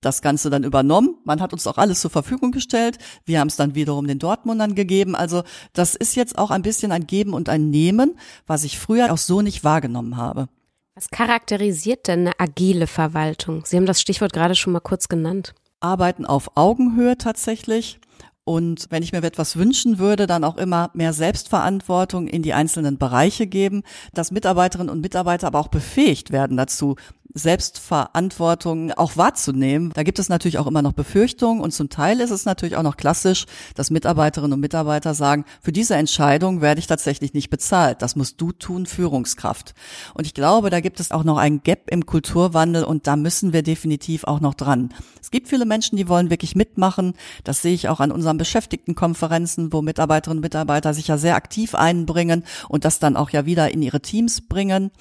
das 0.01 0.21
Ganze 0.21 0.51
dann 0.51 0.65
übernommen. 0.65 1.17
Man 1.25 1.41
hat 1.41 1.55
uns 1.55 1.67
auch 1.67 1.79
alles 1.79 2.03
zur 2.03 2.11
Verfügung 2.11 2.53
gestellt. 2.53 2.99
Wir 3.25 3.41
haben 3.41 3.49
es 3.49 3.57
dann 3.57 3.75
wiederum 3.75 4.07
den 4.07 4.19
Dortmundern 4.19 4.75
gegeben. 4.75 5.15
Also 5.15 5.45
das 5.73 5.95
ist 5.95 6.15
jetzt 6.15 6.37
auch 6.37 6.51
ein 6.51 6.61
bisschen 6.61 6.93
ein 6.93 7.07
Geben 7.07 7.33
und 7.33 7.49
ein 7.49 7.71
Nehmen, 7.71 8.19
was 8.47 8.65
ich 8.65 8.79
früher 8.79 9.11
auch 9.11 9.17
so 9.17 9.41
nicht 9.41 9.65
wahrgenommen 9.65 10.19
habe. 10.19 10.51
Was 10.97 11.11
charakterisiert 11.11 12.07
denn 12.07 12.21
eine 12.21 12.39
agile 12.39 12.87
Verwaltung? 12.87 13.65
Sie 13.65 13.77
haben 13.77 13.87
das 13.87 14.01
Stichwort 14.01 14.33
gerade 14.33 14.55
schon 14.55 14.73
mal 14.73 14.79
kurz 14.79 15.09
genannt. 15.09 15.53
Arbeiten 15.81 16.25
auf 16.25 16.57
Augenhöhe 16.57 17.19
tatsächlich. 17.19 17.99
Und 18.45 18.87
wenn 18.91 19.03
ich 19.03 19.11
mir 19.11 19.25
etwas 19.25 19.57
wünschen 19.57 19.99
würde, 19.99 20.29
dann 20.29 20.45
auch 20.45 20.57
immer 20.57 20.91
mehr 20.95 21.13
Selbstverantwortung 21.13 22.29
in 22.29 22.43
die 22.43 22.53
einzelnen 22.53 22.97
Bereiche 22.97 23.49
geben, 23.49 23.83
dass 24.13 24.31
Mitarbeiterinnen 24.31 24.91
und 24.91 25.01
Mitarbeiter 25.01 25.49
aber 25.49 25.59
auch 25.59 25.69
befähigt 25.69 26.31
werden 26.31 26.57
dazu, 26.57 26.95
Selbstverantwortung 27.35 28.93
auch 28.93 29.17
wahrzunehmen. 29.17 29.91
Da 29.93 30.05
gibt 30.05 30.21
es 30.21 30.29
natürlich 30.29 30.59
auch 30.59 30.69
immer 30.69 30.83
noch 30.83 30.93
Befürchtungen 30.93 31.61
und 31.61 31.73
zum 31.73 31.89
Teil 31.89 32.21
ist 32.21 32.31
es 32.31 32.45
natürlich 32.45 32.77
auch 32.77 32.85
noch 32.85 32.97
klassisch, 32.97 33.47
dass 33.75 33.91
Mitarbeiterinnen 33.91 34.53
und 34.53 34.61
Mitarbeiter 34.61 35.15
sagen, 35.15 35.45
für 35.61 35.73
diese 35.73 35.97
Entscheidung 35.97 36.61
werde 36.61 36.79
ich 36.79 36.87
tatsächlich 36.87 37.35
nicht 37.35 37.51
bezahlt. 37.51 38.03
Das 38.03 38.15
musst 38.15 38.41
du 38.41 38.53
tun, 38.53 38.87
Führungskraft. 38.87 39.75
Und 40.15 40.27
ich 40.27 40.35
glaube, 40.35 40.71
da 40.71 40.79
gibt 40.79 41.01
es 41.01 41.11
auch 41.11 41.25
noch 41.25 41.37
ein 41.39 41.63
Gap 41.65 41.91
im 41.91 42.07
Kulturwandel 42.07 42.85
und 42.85 43.09
da 43.09 43.17
müssen 43.17 43.53
wir 43.53 43.65
definitiv 43.65 44.25
auch 44.25 44.41
noch 44.41 44.55
dran. 44.55 44.95
Es 45.21 45.33
gibt 45.33 45.49
viele 45.49 45.65
Menschen, 45.65 45.97
die 45.97 46.09
wollen 46.09 46.31
wirklich 46.31 46.55
mitmachen. 46.55 47.15
Das 47.43 47.63
sehe 47.63 47.75
ich 47.75 47.89
auch 47.89 47.99
an 47.99 48.13
unseren 48.13 48.39
Beschäftigtenkonferenzen, 48.39 49.73
wo 49.73 49.83
Mitarbeiterinnen 49.83 50.39
und 50.39 50.45
Mitarbeiter 50.45 50.95
sich 50.95 51.09
ja 51.09 51.19
sehr 51.19 51.35
aktiv 51.35 51.75
einbringen 51.75 52.45
und 52.69 52.85
das 52.85 53.01
dann 53.01 53.17
auch 53.17 53.31
ja 53.31 53.45
wieder 53.45 53.73
in 53.73 53.83
ihre 53.83 54.01
Teams 54.01 54.43
bringen 54.43 54.93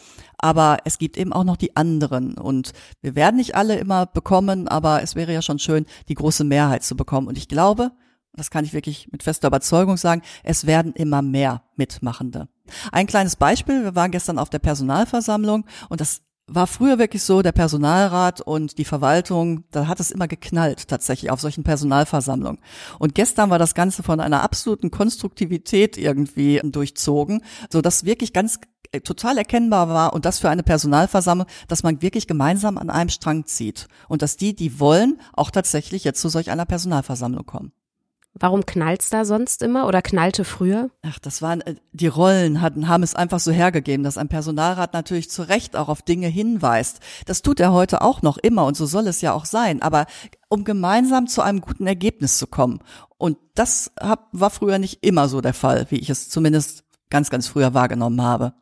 aber 0.44 0.80
es 0.84 0.98
gibt 0.98 1.18
eben 1.18 1.32
auch 1.32 1.46
noch 1.46 1.56
die 1.56 1.78
anderen 1.78 2.38
und 2.38 2.74
wir 3.02 3.16
werden 3.16 3.38
nicht 3.38 3.56
alle 3.56 3.78
immer 3.78 4.06
bekommen, 4.06 4.68
aber 4.68 5.02
es 5.02 5.16
wäre 5.16 5.32
ja 5.34 5.42
schon 5.42 5.58
schön, 5.58 5.86
die 6.10 6.16
große 6.16 6.44
Mehrheit 6.44 6.84
zu 6.84 6.98
bekommen 6.98 7.28
und 7.28 7.38
ich 7.38 7.48
glaube, 7.48 7.92
das 8.34 8.52
kann 8.52 8.66
ich 8.66 8.74
wirklich 8.74 9.10
mit 9.12 9.24
fester 9.24 9.48
Überzeugung 9.48 9.96
sagen, 9.96 10.22
es 10.44 10.68
werden 10.68 10.94
immer 10.94 11.22
mehr 11.22 11.64
Mitmachende. 11.78 12.50
Ein 12.92 13.08
kleines 13.08 13.38
Beispiel, 13.38 13.86
wir 13.86 13.96
waren 13.96 14.12
gestern 14.12 14.38
auf 14.38 14.50
der 14.50 14.60
Personalversammlung 14.60 15.66
und 15.88 16.02
das 16.02 16.22
war 16.46 16.68
früher 16.68 17.00
wirklich 17.00 17.24
so, 17.24 17.42
der 17.42 17.54
Personalrat 17.54 18.42
und 18.42 18.78
die 18.78 18.84
Verwaltung, 18.84 19.64
da 19.72 19.88
hat 19.88 20.02
es 20.02 20.12
immer 20.12 20.28
geknallt 20.28 20.90
tatsächlich 20.90 21.32
auf 21.32 21.40
solchen 21.40 21.64
Personalversammlungen. 21.64 22.60
Und 23.00 23.16
gestern 23.16 23.50
war 23.50 23.60
das 23.60 23.76
Ganze 23.76 24.04
von 24.04 24.20
einer 24.20 24.44
absoluten 24.44 24.92
Konstruktivität 24.92 25.98
irgendwie 25.98 26.60
durchzogen, 26.64 27.44
so 27.72 27.82
dass 27.82 28.04
wirklich 28.04 28.34
ganz 28.34 28.60
total 29.02 29.38
erkennbar 29.38 29.90
war 29.90 30.14
und 30.14 30.26
das 30.26 30.40
für 30.40 30.50
eine 30.50 30.64
Personalversammlung, 30.64 31.48
dass 31.68 31.84
man 31.84 32.02
wirklich 32.02 32.28
gemeinsam 32.28 32.78
an 32.78 32.90
einem 32.90 33.10
Strang 33.10 33.46
zieht 33.46 33.88
und 34.08 34.22
dass 34.22 34.38
die, 34.38 34.56
die 34.56 34.80
wollen, 34.80 35.20
auch 35.34 35.52
tatsächlich 35.52 36.04
jetzt 36.04 36.22
zu 36.22 36.30
solch 36.30 36.52
einer 36.52 36.66
Personalversammlung 36.66 37.46
kommen. 37.46 37.72
Warum 38.36 38.66
knallt's 38.66 39.12
da 39.12 39.26
sonst 39.26 39.62
immer 39.62 39.88
oder 39.88 40.02
knallte 40.02 40.44
früher? 40.44 40.90
Ach, 41.04 41.20
das 41.20 41.44
waren 41.44 41.62
äh, 41.62 41.76
die 41.92 42.08
Rollen 42.08 42.62
hatten 42.62 42.88
haben 42.88 43.04
es 43.04 43.14
einfach 43.14 43.40
so 43.40 43.52
hergegeben, 43.52 44.04
dass 44.04 44.18
ein 44.18 44.28
Personalrat 44.28 44.94
natürlich 44.94 45.30
zu 45.30 45.44
Recht 45.44 45.76
auch 45.76 45.88
auf 45.88 46.02
Dinge 46.02 46.28
hinweist. 46.28 47.00
Das 47.28 47.44
tut 47.44 47.60
er 47.60 47.72
heute 47.74 48.02
auch 48.02 48.24
noch 48.24 48.38
immer 48.38 48.66
und 48.66 48.76
so 48.76 48.88
soll 48.88 49.08
es 49.08 49.22
ja 49.22 49.34
auch 49.34 49.46
sein, 49.46 49.84
aber 49.84 50.08
um 50.50 50.64
gemeinsam 50.64 51.28
zu 51.28 51.44
einem 51.44 51.62
guten 51.62 51.86
Ergebnis 51.86 52.40
zu 52.40 52.48
kommen. 52.48 52.80
Und 53.20 53.38
das 53.54 53.92
hab, 54.00 54.30
war 54.32 54.50
früher 54.50 54.80
nicht 54.80 55.04
immer 55.04 55.30
so 55.30 55.40
der 55.40 55.54
Fall, 55.54 55.86
wie 55.90 55.98
ich 55.98 56.10
es 56.10 56.30
zumindest 56.30 56.86
ganz 57.12 57.30
ganz 57.30 57.48
früher 57.48 57.76
wahrgenommen 57.76 58.22
habe. 58.22 58.56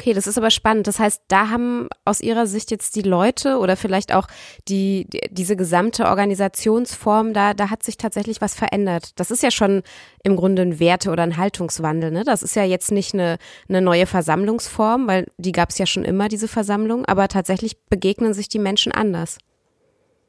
Okay, 0.00 0.12
das 0.12 0.28
ist 0.28 0.38
aber 0.38 0.52
spannend. 0.52 0.86
Das 0.86 1.00
heißt, 1.00 1.22
da 1.26 1.48
haben 1.48 1.88
aus 2.04 2.20
Ihrer 2.20 2.46
Sicht 2.46 2.70
jetzt 2.70 2.94
die 2.94 3.02
Leute 3.02 3.58
oder 3.58 3.76
vielleicht 3.76 4.14
auch 4.14 4.28
die, 4.68 5.06
die, 5.08 5.22
diese 5.32 5.56
gesamte 5.56 6.06
Organisationsform, 6.06 7.32
da, 7.32 7.52
da 7.52 7.70
hat 7.70 7.82
sich 7.82 7.96
tatsächlich 7.96 8.40
was 8.40 8.54
verändert. 8.54 9.18
Das 9.18 9.32
ist 9.32 9.42
ja 9.42 9.50
schon 9.50 9.82
im 10.22 10.36
Grunde 10.36 10.62
ein 10.62 10.78
Werte- 10.78 11.10
oder 11.10 11.24
ein 11.24 11.36
Haltungswandel. 11.36 12.12
Ne? 12.12 12.22
Das 12.22 12.44
ist 12.44 12.54
ja 12.54 12.62
jetzt 12.62 12.92
nicht 12.92 13.12
eine, 13.12 13.38
eine 13.68 13.80
neue 13.80 14.06
Versammlungsform, 14.06 15.08
weil 15.08 15.26
die 15.36 15.50
gab 15.52 15.70
es 15.70 15.78
ja 15.78 15.86
schon 15.86 16.04
immer, 16.04 16.28
diese 16.28 16.46
Versammlung, 16.46 17.04
aber 17.04 17.26
tatsächlich 17.26 17.82
begegnen 17.86 18.34
sich 18.34 18.48
die 18.48 18.60
Menschen 18.60 18.92
anders. 18.92 19.38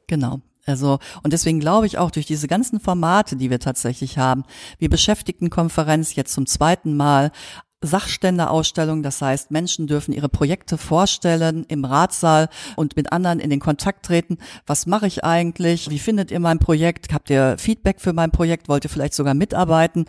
Genau. 0.08 0.40
Also, 0.66 0.98
und 1.22 1.32
deswegen 1.32 1.60
glaube 1.60 1.86
ich 1.86 1.96
auch 1.96 2.10
durch 2.10 2.26
diese 2.26 2.48
ganzen 2.48 2.80
Formate, 2.80 3.36
die 3.36 3.50
wir 3.50 3.60
tatsächlich 3.60 4.18
haben, 4.18 4.44
wie 4.78 4.88
Beschäftigtenkonferenz 4.88 6.16
jetzt 6.16 6.32
zum 6.32 6.46
zweiten 6.46 6.96
Mal, 6.96 7.30
Sachständeausstellung. 7.82 9.02
Das 9.02 9.22
heißt, 9.22 9.50
Menschen 9.50 9.86
dürfen 9.86 10.12
ihre 10.12 10.28
Projekte 10.28 10.76
vorstellen 10.76 11.64
im 11.68 11.84
Ratssaal 11.84 12.48
und 12.76 12.96
mit 12.96 13.12
anderen 13.12 13.40
in 13.40 13.48
den 13.48 13.60
Kontakt 13.60 14.04
treten. 14.04 14.38
Was 14.66 14.86
mache 14.86 15.06
ich 15.06 15.24
eigentlich? 15.24 15.88
Wie 15.88 15.98
findet 15.98 16.30
ihr 16.30 16.40
mein 16.40 16.58
Projekt? 16.58 17.12
Habt 17.12 17.30
ihr 17.30 17.56
Feedback 17.58 18.00
für 18.00 18.12
mein 18.12 18.30
Projekt? 18.30 18.68
Wollt 18.68 18.84
ihr 18.84 18.90
vielleicht 18.90 19.14
sogar 19.14 19.32
mitarbeiten? 19.32 20.04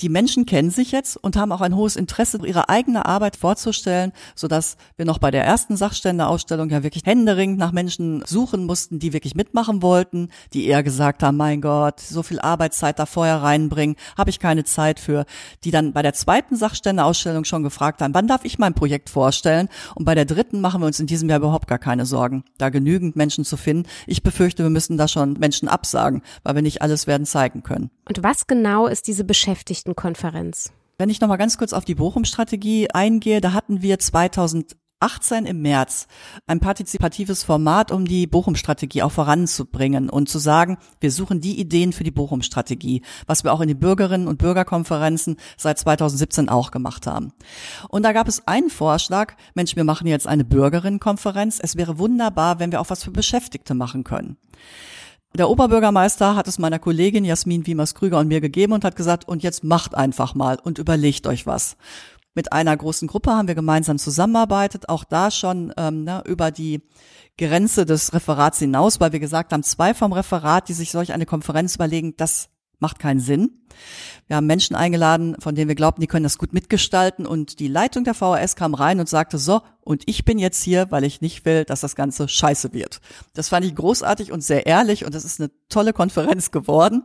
Die 0.00 0.08
Menschen 0.08 0.46
kennen 0.46 0.70
sich 0.70 0.92
jetzt 0.92 1.16
und 1.16 1.36
haben 1.36 1.50
auch 1.50 1.60
ein 1.60 1.74
hohes 1.74 1.96
Interesse, 1.96 2.38
ihre 2.46 2.68
eigene 2.68 3.06
Arbeit 3.06 3.36
vorzustellen, 3.36 4.12
sodass 4.36 4.76
wir 4.96 5.04
noch 5.04 5.18
bei 5.18 5.32
der 5.32 5.44
ersten 5.44 5.76
Sachständeausstellung 5.76 6.70
ja 6.70 6.84
wirklich 6.84 7.04
händeringend 7.04 7.58
nach 7.58 7.72
Menschen 7.72 8.22
suchen 8.26 8.64
mussten, 8.64 9.00
die 9.00 9.12
wirklich 9.12 9.34
mitmachen 9.34 9.82
wollten, 9.82 10.30
die 10.52 10.66
eher 10.66 10.84
gesagt 10.84 11.24
haben, 11.24 11.36
mein 11.36 11.60
Gott, 11.60 11.98
so 11.98 12.22
viel 12.22 12.38
Arbeitszeit 12.38 12.98
da 12.98 13.06
vorher 13.06 13.42
reinbringen, 13.42 13.96
habe 14.16 14.30
ich 14.30 14.38
keine 14.38 14.64
Zeit 14.64 15.00
für, 15.00 15.24
die 15.64 15.72
dann 15.72 15.92
bei 15.92 16.02
der 16.02 16.14
zweiten 16.14 16.54
Sachstände 16.54 17.07
Ausstellung 17.08 17.44
schon 17.44 17.62
gefragt 17.62 18.02
haben, 18.02 18.14
wann 18.14 18.26
darf 18.26 18.44
ich 18.44 18.58
mein 18.58 18.74
Projekt 18.74 19.10
vorstellen? 19.10 19.68
Und 19.94 20.04
bei 20.04 20.14
der 20.14 20.24
dritten 20.24 20.60
machen 20.60 20.82
wir 20.82 20.86
uns 20.86 21.00
in 21.00 21.06
diesem 21.06 21.28
Jahr 21.28 21.38
überhaupt 21.38 21.66
gar 21.66 21.78
keine 21.78 22.06
Sorgen, 22.06 22.44
da 22.58 22.68
genügend 22.68 23.16
Menschen 23.16 23.44
zu 23.44 23.56
finden. 23.56 23.88
Ich 24.06 24.22
befürchte, 24.22 24.62
wir 24.62 24.70
müssen 24.70 24.96
da 24.96 25.08
schon 25.08 25.34
Menschen 25.34 25.68
absagen, 25.68 26.22
weil 26.42 26.54
wir 26.54 26.62
nicht 26.62 26.82
alles 26.82 27.06
werden 27.06 27.26
zeigen 27.26 27.62
können. 27.62 27.90
Und 28.08 28.22
was 28.22 28.46
genau 28.46 28.86
ist 28.86 29.06
diese 29.06 29.24
Beschäftigtenkonferenz? 29.24 30.72
Wenn 30.98 31.10
ich 31.10 31.20
noch 31.20 31.28
mal 31.28 31.36
ganz 31.36 31.58
kurz 31.58 31.72
auf 31.72 31.84
die 31.84 31.94
Bochum-Strategie 31.94 32.90
eingehe, 32.90 33.40
da 33.40 33.52
hatten 33.52 33.82
wir 33.82 33.98
2000 33.98 34.76
18 35.00 35.46
im 35.46 35.62
März 35.62 36.08
ein 36.46 36.60
partizipatives 36.60 37.44
Format, 37.44 37.92
um 37.92 38.04
die 38.04 38.26
Bochum-Strategie 38.26 39.02
auch 39.02 39.12
voranzubringen 39.12 40.10
und 40.10 40.28
zu 40.28 40.38
sagen, 40.38 40.78
wir 41.00 41.12
suchen 41.12 41.40
die 41.40 41.60
Ideen 41.60 41.92
für 41.92 42.04
die 42.04 42.10
Bochum-Strategie, 42.10 43.02
was 43.26 43.44
wir 43.44 43.52
auch 43.52 43.60
in 43.60 43.68
den 43.68 43.78
Bürgerinnen 43.78 44.26
und 44.26 44.38
Bürgerkonferenzen 44.38 45.36
seit 45.56 45.78
2017 45.78 46.48
auch 46.48 46.70
gemacht 46.70 47.06
haben. 47.06 47.32
Und 47.88 48.02
da 48.02 48.12
gab 48.12 48.28
es 48.28 48.46
einen 48.48 48.70
Vorschlag, 48.70 49.34
Mensch, 49.54 49.76
wir 49.76 49.84
machen 49.84 50.06
jetzt 50.06 50.26
eine 50.26 50.44
Bürgerinnenkonferenz. 50.44 51.60
Es 51.62 51.76
wäre 51.76 51.98
wunderbar, 51.98 52.58
wenn 52.58 52.72
wir 52.72 52.80
auch 52.80 52.90
was 52.90 53.04
für 53.04 53.12
Beschäftigte 53.12 53.74
machen 53.74 54.04
können. 54.04 54.36
Der 55.36 55.50
Oberbürgermeister 55.50 56.34
hat 56.34 56.48
es 56.48 56.58
meiner 56.58 56.78
Kollegin 56.78 57.24
Jasmin 57.24 57.66
Wiemers-Krüger 57.66 58.18
und 58.18 58.28
mir 58.28 58.40
gegeben 58.40 58.72
und 58.72 58.82
hat 58.82 58.96
gesagt, 58.96 59.28
und 59.28 59.42
jetzt 59.42 59.62
macht 59.62 59.94
einfach 59.94 60.34
mal 60.34 60.58
und 60.62 60.78
überlegt 60.78 61.26
euch 61.26 61.46
was. 61.46 61.76
Mit 62.38 62.52
einer 62.52 62.76
großen 62.76 63.08
Gruppe 63.08 63.32
haben 63.32 63.48
wir 63.48 63.56
gemeinsam 63.56 63.98
zusammenarbeitet, 63.98 64.88
auch 64.88 65.02
da 65.02 65.32
schon 65.32 65.74
ähm, 65.76 66.04
ne, 66.04 66.22
über 66.24 66.52
die 66.52 66.82
Grenze 67.36 67.84
des 67.84 68.12
Referats 68.12 68.60
hinaus, 68.60 69.00
weil 69.00 69.10
wir 69.10 69.18
gesagt 69.18 69.52
haben, 69.52 69.64
zwei 69.64 69.92
vom 69.92 70.12
Referat, 70.12 70.68
die 70.68 70.72
sich 70.72 70.92
solch 70.92 71.12
eine 71.12 71.26
Konferenz 71.26 71.74
überlegen, 71.74 72.14
das 72.16 72.48
macht 72.78 73.00
keinen 73.00 73.18
Sinn. 73.18 73.66
Wir 74.28 74.36
haben 74.36 74.46
Menschen 74.46 74.76
eingeladen, 74.76 75.34
von 75.40 75.56
denen 75.56 75.66
wir 75.66 75.74
glaubten, 75.74 76.00
die 76.00 76.06
können 76.06 76.22
das 76.22 76.38
gut 76.38 76.52
mitgestalten 76.52 77.26
und 77.26 77.58
die 77.58 77.66
Leitung 77.66 78.04
der 78.04 78.14
VHS 78.14 78.54
kam 78.54 78.74
rein 78.74 79.00
und 79.00 79.08
sagte, 79.08 79.36
so, 79.36 79.62
und 79.80 80.04
ich 80.06 80.24
bin 80.24 80.38
jetzt 80.38 80.62
hier, 80.62 80.92
weil 80.92 81.02
ich 81.02 81.20
nicht 81.20 81.44
will, 81.44 81.64
dass 81.64 81.80
das 81.80 81.96
Ganze 81.96 82.28
scheiße 82.28 82.72
wird. 82.72 83.00
Das 83.34 83.48
fand 83.48 83.66
ich 83.66 83.74
großartig 83.74 84.30
und 84.30 84.44
sehr 84.44 84.64
ehrlich 84.64 85.04
und 85.04 85.12
das 85.12 85.24
ist 85.24 85.40
eine 85.40 85.50
tolle 85.68 85.92
Konferenz 85.92 86.52
geworden. 86.52 87.02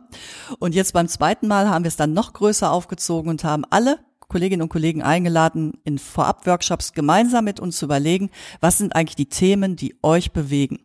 Und 0.60 0.76
jetzt 0.76 0.92
beim 0.92 1.08
zweiten 1.08 1.48
Mal 1.48 1.68
haben 1.68 1.82
wir 1.82 1.88
es 1.88 1.96
dann 1.96 2.12
noch 2.12 2.34
größer 2.34 2.70
aufgezogen 2.70 3.30
und 3.30 3.42
haben 3.42 3.64
alle 3.68 3.98
Kolleginnen 4.28 4.62
und 4.62 4.68
Kollegen 4.68 5.02
eingeladen, 5.02 5.72
in 5.84 5.98
Vorab-Workshops 5.98 6.92
gemeinsam 6.92 7.44
mit 7.44 7.60
uns 7.60 7.78
zu 7.78 7.86
überlegen, 7.86 8.30
was 8.60 8.78
sind 8.78 8.94
eigentlich 8.96 9.16
die 9.16 9.28
Themen, 9.28 9.76
die 9.76 9.96
euch 10.02 10.32
bewegen. 10.32 10.78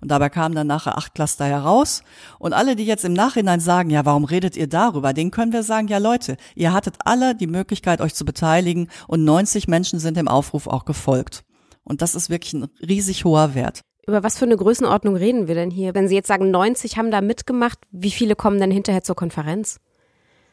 Und 0.00 0.10
dabei 0.10 0.28
kamen 0.28 0.54
dann 0.54 0.66
nachher 0.66 0.96
acht 0.96 1.14
Cluster 1.14 1.44
heraus. 1.44 2.02
Und 2.38 2.52
alle, 2.52 2.76
die 2.76 2.86
jetzt 2.86 3.04
im 3.04 3.12
Nachhinein 3.12 3.60
sagen, 3.60 3.90
ja, 3.90 4.04
warum 4.04 4.24
redet 4.24 4.56
ihr 4.56 4.68
darüber? 4.68 5.12
Denen 5.12 5.30
können 5.30 5.52
wir 5.52 5.62
sagen, 5.62 5.88
ja 5.88 5.98
Leute, 5.98 6.36
ihr 6.54 6.72
hattet 6.72 6.96
alle 7.04 7.34
die 7.34 7.46
Möglichkeit, 7.46 8.00
euch 8.00 8.14
zu 8.14 8.24
beteiligen 8.24 8.88
und 9.06 9.24
90 9.24 9.68
Menschen 9.68 9.98
sind 9.98 10.16
dem 10.16 10.28
Aufruf 10.28 10.66
auch 10.66 10.84
gefolgt. 10.84 11.44
Und 11.84 12.02
das 12.02 12.14
ist 12.14 12.30
wirklich 12.30 12.54
ein 12.54 12.68
riesig 12.80 13.24
hoher 13.24 13.54
Wert. 13.54 13.82
Über 14.08 14.22
was 14.22 14.38
für 14.38 14.44
eine 14.44 14.56
Größenordnung 14.56 15.16
reden 15.16 15.48
wir 15.48 15.56
denn 15.56 15.70
hier? 15.70 15.94
Wenn 15.94 16.08
Sie 16.08 16.14
jetzt 16.14 16.28
sagen, 16.28 16.50
90 16.50 16.96
haben 16.96 17.10
da 17.10 17.20
mitgemacht, 17.20 17.78
wie 17.90 18.12
viele 18.12 18.36
kommen 18.36 18.60
denn 18.60 18.70
hinterher 18.70 19.02
zur 19.02 19.16
Konferenz? 19.16 19.80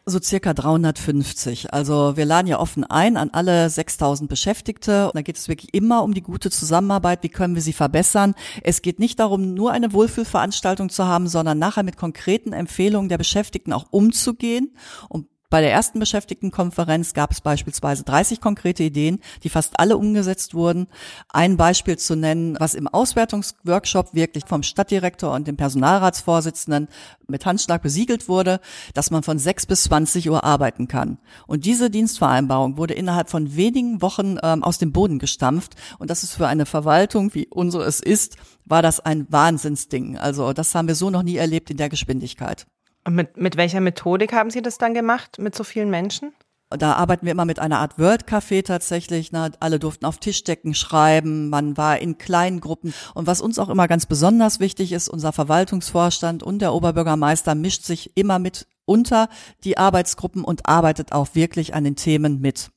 So 0.06 0.20
circa 0.22 0.54
350. 0.54 1.74
Also 1.74 2.18
wir 2.18 2.26
laden 2.26 2.48
ja 2.48 2.60
offen 2.60 2.84
ein 2.84 3.16
an 3.16 3.30
alle 3.32 3.70
6000 3.70 4.30
Beschäftigte. 4.30 5.10
Da 5.14 5.22
geht 5.22 5.38
es 5.38 5.48
wirklich 5.48 5.74
immer 5.74 6.04
um 6.04 6.14
die 6.14 6.22
gute 6.22 6.52
Zusammenarbeit. 6.52 7.24
Wie 7.24 7.30
können 7.30 7.56
wir 7.56 7.62
sie 7.62 7.72
verbessern? 7.72 8.36
Es 8.64 8.82
geht 8.82 9.00
nicht 9.00 9.20
darum, 9.20 9.54
nur 9.54 9.72
eine 9.72 9.94
Wohlfühlveranstaltung 9.94 10.90
zu 10.90 11.06
haben, 11.06 11.30
sondern 11.30 11.58
nachher 11.58 11.84
mit 11.84 11.96
konkreten 11.96 12.52
Empfehlungen 12.52 13.08
der 13.08 13.18
Beschäftigten 13.18 13.72
auch 13.72 13.86
umzugehen, 13.92 14.76
um 15.08 15.30
bei 15.54 15.62
der 15.62 15.72
ersten 15.72 16.00
Beschäftigtenkonferenz 16.00 17.14
gab 17.14 17.30
es 17.30 17.40
beispielsweise 17.40 18.02
30 18.02 18.42
konkrete 18.42 18.82
Ideen, 18.82 19.20
die 19.44 19.50
fast 19.50 19.80
alle 19.80 19.98
umgesetzt 19.98 20.56
wurden. 20.56 20.88
Ein 21.30 21.58
Beispiel 21.58 21.96
zu 21.96 22.16
nennen, 22.16 22.58
was 22.60 22.74
im 22.74 22.88
Auswertungsworkshop 22.88 24.16
wirklich 24.16 24.46
vom 24.48 24.64
Stadtdirektor 24.64 25.32
und 25.32 25.48
dem 25.48 25.56
Personalratsvorsitzenden 25.56 26.88
mit 27.28 27.46
Handschlag 27.46 27.84
besiegelt 27.84 28.28
wurde, 28.28 28.62
dass 28.96 29.12
man 29.12 29.22
von 29.22 29.38
6 29.38 29.68
bis 29.68 29.84
20 29.84 30.28
Uhr 30.28 30.44
arbeiten 30.44 30.88
kann. 30.88 31.20
Und 31.46 31.66
diese 31.66 31.92
Dienstvereinbarung 31.92 32.78
wurde 32.78 32.96
innerhalb 32.96 33.30
von 33.30 33.56
wenigen 33.56 34.02
Wochen 34.02 34.38
ähm, 34.42 34.64
aus 34.64 34.80
dem 34.80 34.92
Boden 34.92 35.20
gestampft. 35.20 35.76
Und 36.00 36.10
das 36.10 36.24
ist 36.24 36.34
für 36.34 36.48
eine 36.48 36.66
Verwaltung, 36.66 37.36
wie 37.36 37.46
unsere 37.46 37.84
es 37.84 38.00
ist, 38.00 38.38
war 38.66 38.82
das 38.82 39.02
ein 39.02 39.28
Wahnsinnsding. 39.30 40.18
Also 40.18 40.52
das 40.52 40.74
haben 40.74 40.88
wir 40.88 40.96
so 40.96 41.12
noch 41.12 41.22
nie 41.22 41.36
erlebt 41.36 41.70
in 41.70 41.78
der 41.78 41.90
Geschwindigkeit. 41.90 42.66
Und 43.06 43.16
mit, 43.16 43.38
mit 43.38 43.58
welcher 43.58 43.82
Methodik 43.82 44.34
haben 44.34 44.50
Sie 44.50 44.62
das 44.62 44.78
dann 44.78 44.94
gemacht, 44.94 45.40
mit 45.40 45.56
so 45.56 45.64
vielen 45.64 45.90
Menschen? 45.90 46.34
Da 46.70 46.94
arbeiten 46.94 47.26
wir 47.26 47.32
immer 47.32 47.46
mit 47.46 47.60
einer 47.60 47.80
Art 47.80 48.00
Word-Café 48.00 48.64
tatsächlich. 48.66 49.32
Ne? 49.32 49.52
Alle 49.60 49.78
durften 49.78 50.06
auf 50.06 50.18
Tischdecken 50.18 50.74
schreiben, 50.74 51.50
man 51.50 51.78
war 51.78 52.00
in 52.00 52.18
kleinen 52.18 52.62
Gruppen. 52.62 52.94
Und 53.14 53.28
was 53.28 53.42
uns 53.42 53.60
auch 53.60 53.70
immer 53.70 53.88
ganz 53.88 54.06
besonders 54.06 54.60
wichtig 54.60 54.92
ist, 54.92 55.08
unser 55.08 55.34
Verwaltungsvorstand 55.34 56.42
und 56.42 56.60
der 56.60 56.74
Oberbürgermeister 56.74 57.54
mischt 57.56 57.84
sich 57.84 58.18
immer 58.18 58.40
mit 58.40 58.68
unter 58.86 59.30
die 59.64 59.78
Arbeitsgruppen 59.78 60.44
und 60.44 60.68
arbeitet 60.68 61.12
auch 61.12 61.36
wirklich 61.36 61.76
an 61.76 61.84
den 61.84 61.96
Themen 61.96 62.42
mit. 62.42 62.72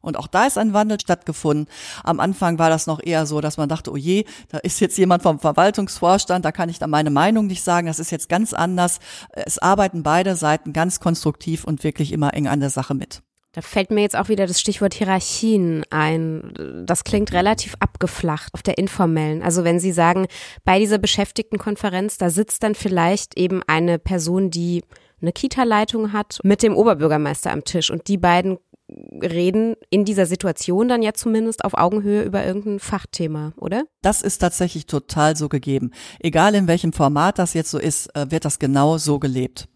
Und 0.00 0.16
auch 0.16 0.26
da 0.26 0.46
ist 0.46 0.58
ein 0.58 0.72
Wandel 0.72 1.00
stattgefunden. 1.00 1.66
Am 2.04 2.20
Anfang 2.20 2.58
war 2.58 2.70
das 2.70 2.86
noch 2.86 3.00
eher 3.02 3.26
so, 3.26 3.40
dass 3.40 3.56
man 3.56 3.68
dachte, 3.68 3.90
oh 3.90 3.96
je, 3.96 4.24
da 4.48 4.58
ist 4.58 4.80
jetzt 4.80 4.98
jemand 4.98 5.22
vom 5.22 5.38
Verwaltungsvorstand, 5.38 6.44
da 6.44 6.52
kann 6.52 6.68
ich 6.68 6.78
dann 6.78 6.90
meine 6.90 7.10
Meinung 7.10 7.46
nicht 7.46 7.62
sagen, 7.62 7.86
das 7.86 7.98
ist 7.98 8.10
jetzt 8.10 8.28
ganz 8.28 8.52
anders. 8.52 9.00
Es 9.32 9.58
arbeiten 9.58 10.02
beide 10.02 10.36
Seiten 10.36 10.72
ganz 10.72 11.00
konstruktiv 11.00 11.64
und 11.64 11.84
wirklich 11.84 12.12
immer 12.12 12.34
eng 12.34 12.48
an 12.48 12.60
der 12.60 12.70
Sache 12.70 12.94
mit. 12.94 13.22
Da 13.52 13.62
fällt 13.62 13.90
mir 13.90 14.02
jetzt 14.02 14.14
auch 14.14 14.28
wieder 14.28 14.46
das 14.46 14.60
Stichwort 14.60 14.94
Hierarchien 14.94 15.82
ein. 15.90 16.84
Das 16.86 17.02
klingt 17.02 17.32
relativ 17.32 17.74
abgeflacht 17.80 18.52
auf 18.54 18.62
der 18.62 18.78
informellen. 18.78 19.42
Also 19.42 19.64
wenn 19.64 19.80
Sie 19.80 19.90
sagen, 19.90 20.26
bei 20.64 20.78
dieser 20.78 20.98
Beschäftigtenkonferenz, 20.98 22.18
da 22.18 22.30
sitzt 22.30 22.62
dann 22.62 22.74
vielleicht 22.74 23.38
eben 23.38 23.62
eine 23.66 23.98
Person, 23.98 24.50
die 24.50 24.84
eine 25.20 25.32
Kita-Leitung 25.32 26.12
hat, 26.12 26.38
mit 26.44 26.62
dem 26.62 26.76
Oberbürgermeister 26.76 27.50
am 27.50 27.64
Tisch 27.64 27.90
und 27.90 28.06
die 28.06 28.18
beiden 28.18 28.58
reden 28.88 29.74
in 29.90 30.04
dieser 30.04 30.26
Situation 30.26 30.88
dann 30.88 31.02
ja 31.02 31.12
zumindest 31.12 31.64
auf 31.64 31.74
Augenhöhe 31.74 32.22
über 32.22 32.44
irgendein 32.44 32.78
Fachthema, 32.78 33.52
oder? 33.56 33.84
Das 34.02 34.22
ist 34.22 34.38
tatsächlich 34.38 34.86
total 34.86 35.36
so 35.36 35.48
gegeben. 35.48 35.90
Egal 36.20 36.54
in 36.54 36.68
welchem 36.68 36.92
Format 36.92 37.38
das 37.38 37.54
jetzt 37.54 37.70
so 37.70 37.78
ist, 37.78 38.14
äh, 38.16 38.30
wird 38.30 38.44
das 38.44 38.58
genau 38.58 38.98
so 38.98 39.18
gelebt. 39.18 39.68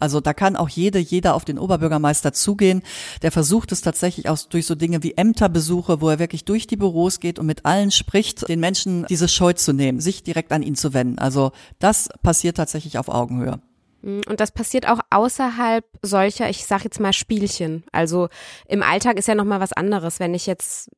Also 0.00 0.20
da 0.20 0.32
kann 0.32 0.56
auch 0.56 0.68
jede, 0.68 0.98
jeder 0.98 1.34
auf 1.34 1.44
den 1.44 1.58
Oberbürgermeister 1.58 2.32
zugehen. 2.32 2.82
Der 3.22 3.32
versucht 3.32 3.72
es 3.72 3.80
tatsächlich 3.80 4.28
auch 4.28 4.38
durch 4.38 4.66
so 4.66 4.74
Dinge 4.74 5.02
wie 5.02 5.14
Ämterbesuche, 5.16 6.00
wo 6.00 6.08
er 6.08 6.18
wirklich 6.18 6.44
durch 6.44 6.66
die 6.66 6.76
Büros 6.76 7.20
geht 7.20 7.38
und 7.38 7.46
mit 7.46 7.64
allen 7.64 7.90
spricht, 7.90 8.48
den 8.48 8.60
Menschen 8.60 9.06
diese 9.06 9.28
Scheu 9.28 9.54
zu 9.54 9.72
nehmen, 9.72 10.00
sich 10.00 10.22
direkt 10.22 10.52
an 10.52 10.62
ihn 10.62 10.76
zu 10.76 10.94
wenden. 10.94 11.18
Also 11.18 11.52
das 11.78 12.08
passiert 12.22 12.56
tatsächlich 12.56 12.98
auf 12.98 13.08
Augenhöhe. 13.08 13.60
Mhm. 14.02 14.22
Und 14.28 14.40
das 14.40 14.52
passiert 14.52 14.88
auch 14.88 15.00
außerhalb 15.10 15.84
solcher, 16.02 16.48
ich 16.48 16.66
sag 16.66 16.84
jetzt 16.84 17.00
mal 17.00 17.12
Spielchen. 17.12 17.84
Also 17.92 18.28
im 18.66 18.82
Alltag 18.82 19.18
ist 19.18 19.28
ja 19.28 19.34
noch 19.34 19.44
mal 19.44 19.60
was 19.60 19.72
anderes, 19.72 20.20
wenn 20.20 20.34
ich 20.34 20.46
jetzt 20.46 20.90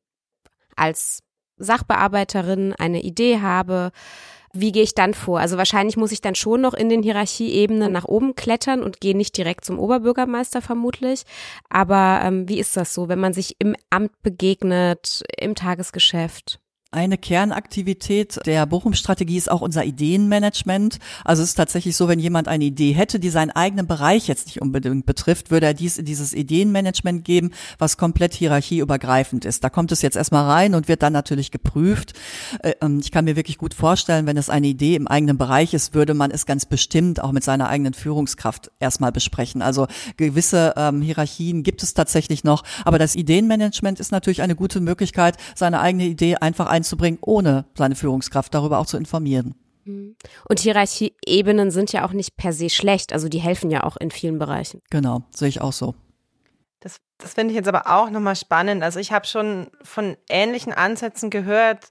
als 0.75 1.23
Sachbearbeiterin 1.57 2.73
eine 2.77 3.01
Idee 3.01 3.39
habe, 3.41 3.91
wie 4.53 4.71
gehe 4.71 4.83
ich 4.83 4.95
dann 4.95 5.13
vor? 5.13 5.39
Also 5.39 5.57
wahrscheinlich 5.57 5.95
muss 5.95 6.11
ich 6.11 6.21
dann 6.21 6.35
schon 6.35 6.61
noch 6.61 6.73
in 6.73 6.89
den 6.89 7.03
Hierarchieebenen 7.03 7.91
nach 7.91 8.05
oben 8.05 8.35
klettern 8.35 8.83
und 8.83 8.99
gehe 8.99 9.15
nicht 9.15 9.37
direkt 9.37 9.63
zum 9.63 9.79
Oberbürgermeister 9.79 10.61
vermutlich. 10.61 11.23
Aber 11.69 12.19
ähm, 12.23 12.49
wie 12.49 12.59
ist 12.59 12.75
das 12.75 12.93
so, 12.93 13.07
wenn 13.07 13.19
man 13.19 13.33
sich 13.33 13.55
im 13.59 13.75
Amt 13.89 14.21
begegnet, 14.23 15.23
im 15.39 15.55
Tagesgeschäft? 15.55 16.59
Eine 16.93 17.17
Kernaktivität 17.17 18.45
der 18.45 18.65
Bochum-Strategie 18.65 19.37
ist 19.37 19.49
auch 19.49 19.61
unser 19.61 19.85
Ideenmanagement. 19.85 20.99
Also 21.23 21.41
es 21.41 21.51
ist 21.51 21.55
tatsächlich 21.55 21.95
so, 21.95 22.09
wenn 22.09 22.19
jemand 22.19 22.49
eine 22.49 22.65
Idee 22.65 22.91
hätte, 22.91 23.17
die 23.17 23.29
seinen 23.29 23.51
eigenen 23.51 23.87
Bereich 23.87 24.27
jetzt 24.27 24.47
nicht 24.47 24.61
unbedingt 24.61 25.05
betrifft, 25.05 25.51
würde 25.51 25.67
er 25.67 25.73
dies 25.73 25.97
in 25.97 26.03
dieses 26.03 26.33
Ideenmanagement 26.33 27.23
geben, 27.23 27.51
was 27.79 27.95
komplett 27.95 28.33
hierarchieübergreifend 28.33 29.45
ist. 29.45 29.63
Da 29.63 29.69
kommt 29.69 29.93
es 29.93 30.01
jetzt 30.01 30.17
erstmal 30.17 30.43
rein 30.43 30.75
und 30.75 30.89
wird 30.89 31.01
dann 31.01 31.13
natürlich 31.13 31.49
geprüft. 31.51 32.11
Äh, 32.61 32.73
ähm, 32.81 32.99
ich 32.99 33.11
kann 33.11 33.23
mir 33.23 33.37
wirklich 33.37 33.57
gut 33.57 33.73
vorstellen, 33.73 34.25
wenn 34.25 34.35
es 34.35 34.49
eine 34.49 34.67
Idee 34.67 34.95
im 34.95 35.07
eigenen 35.07 35.37
Bereich 35.37 35.73
ist, 35.73 35.93
würde 35.93 36.13
man 36.13 36.29
es 36.29 36.45
ganz 36.45 36.65
bestimmt 36.65 37.23
auch 37.23 37.31
mit 37.31 37.45
seiner 37.45 37.69
eigenen 37.69 37.93
Führungskraft 37.93 38.69
erstmal 38.81 39.13
besprechen. 39.13 39.61
Also 39.61 39.87
gewisse 40.17 40.73
ähm, 40.75 41.01
Hierarchien 41.01 41.63
gibt 41.63 41.83
es 41.83 41.93
tatsächlich 41.93 42.43
noch, 42.43 42.65
aber 42.83 42.99
das 42.99 43.15
Ideenmanagement 43.15 44.01
ist 44.01 44.11
natürlich 44.11 44.41
eine 44.41 44.57
gute 44.57 44.81
Möglichkeit, 44.81 45.37
seine 45.55 45.79
eigene 45.79 46.03
Idee 46.03 46.35
einfach 46.35 46.67
ein 46.67 46.80
einzubringen, 46.81 47.19
ohne 47.21 47.65
seine 47.77 47.95
Führungskraft 47.95 48.53
darüber 48.53 48.79
auch 48.79 48.85
zu 48.85 48.97
informieren. 48.97 49.55
Mhm. 49.85 50.15
Und 50.47 50.59
Hierarchieebenen 50.59 51.71
sind 51.71 51.91
ja 51.93 52.05
auch 52.05 52.13
nicht 52.13 52.37
per 52.37 52.53
se 52.53 52.69
schlecht, 52.69 53.13
also 53.13 53.29
die 53.29 53.39
helfen 53.39 53.69
ja 53.69 53.83
auch 53.83 53.97
in 53.97 54.11
vielen 54.11 54.39
Bereichen. 54.39 54.81
Genau, 54.89 55.23
sehe 55.31 55.47
ich 55.47 55.61
auch 55.61 55.73
so. 55.73 55.95
Das, 56.79 56.97
das 57.17 57.33
finde 57.33 57.51
ich 57.51 57.55
jetzt 57.55 57.67
aber 57.67 57.87
auch 57.87 58.09
nochmal 58.09 58.35
spannend. 58.35 58.83
Also 58.83 58.99
ich 58.99 59.11
habe 59.11 59.27
schon 59.27 59.67
von 59.83 60.17
ähnlichen 60.29 60.73
Ansätzen 60.73 61.29
gehört, 61.29 61.87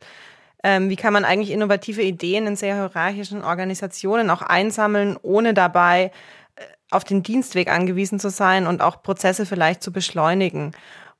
ähm, 0.63 0.91
wie 0.91 0.97
kann 0.97 1.13
man 1.13 1.25
eigentlich 1.25 1.51
innovative 1.51 2.03
Ideen 2.03 2.47
in 2.47 2.57
sehr 2.57 2.75
hierarchischen 2.75 3.43
Organisationen 3.43 4.31
auch 4.31 4.43
einsammeln, 4.43 5.17
ohne 5.23 5.55
dabei 5.55 6.13
äh, 6.57 6.63
auf 6.91 7.05
den 7.05 7.23
Dienstweg 7.23 7.71
angewiesen 7.71 8.19
zu 8.19 8.31
sein 8.31 8.67
und 8.67 8.83
auch 8.83 9.03
Prozesse 9.03 9.47
vielleicht 9.47 9.83
zu 9.83 9.93
beschleunigen. 9.93 10.73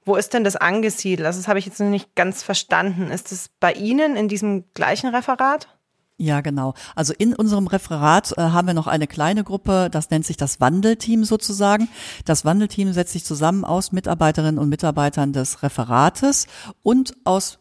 Wo 0.05 0.17
ist 0.17 0.33
denn 0.33 0.45
das 0.45 0.57
angesiedelt? 0.57 1.27
Also 1.27 1.39
das 1.39 1.49
habe 1.49 1.59
ich 1.59 1.67
jetzt 1.67 1.81
noch 1.81 1.89
nicht 1.89 2.15
ganz 2.15 2.43
verstanden. 2.43 3.11
Ist 3.11 3.33
es 3.33 3.51
bei 3.61 3.73
Ihnen 3.73 4.17
in 4.17 4.29
diesem 4.29 4.65
gleichen 4.75 5.15
Referat? 5.15 5.69
Ja, 6.17 6.43
genau. 6.43 6.75
Also 6.95 7.15
in 7.17 7.35
unserem 7.35 7.67
Referat 7.67 8.33
äh, 8.37 8.43
haben 8.43 8.67
wir 8.67 8.75
noch 8.75 8.87
eine 8.87 9.07
kleine 9.07 9.43
Gruppe, 9.43 9.89
das 9.91 10.11
nennt 10.11 10.27
sich 10.27 10.37
das 10.37 10.61
Wandelteam 10.61 11.25
sozusagen. 11.25 11.89
Das 12.27 12.45
Wandelteam 12.45 12.93
setzt 12.93 13.15
sich 13.15 13.25
zusammen 13.25 13.65
aus 13.65 13.91
Mitarbeiterinnen 13.91 14.59
und 14.59 14.69
Mitarbeitern 14.69 15.33
des 15.33 15.63
Referates 15.63 16.47
und 16.83 17.15
aus 17.25 17.59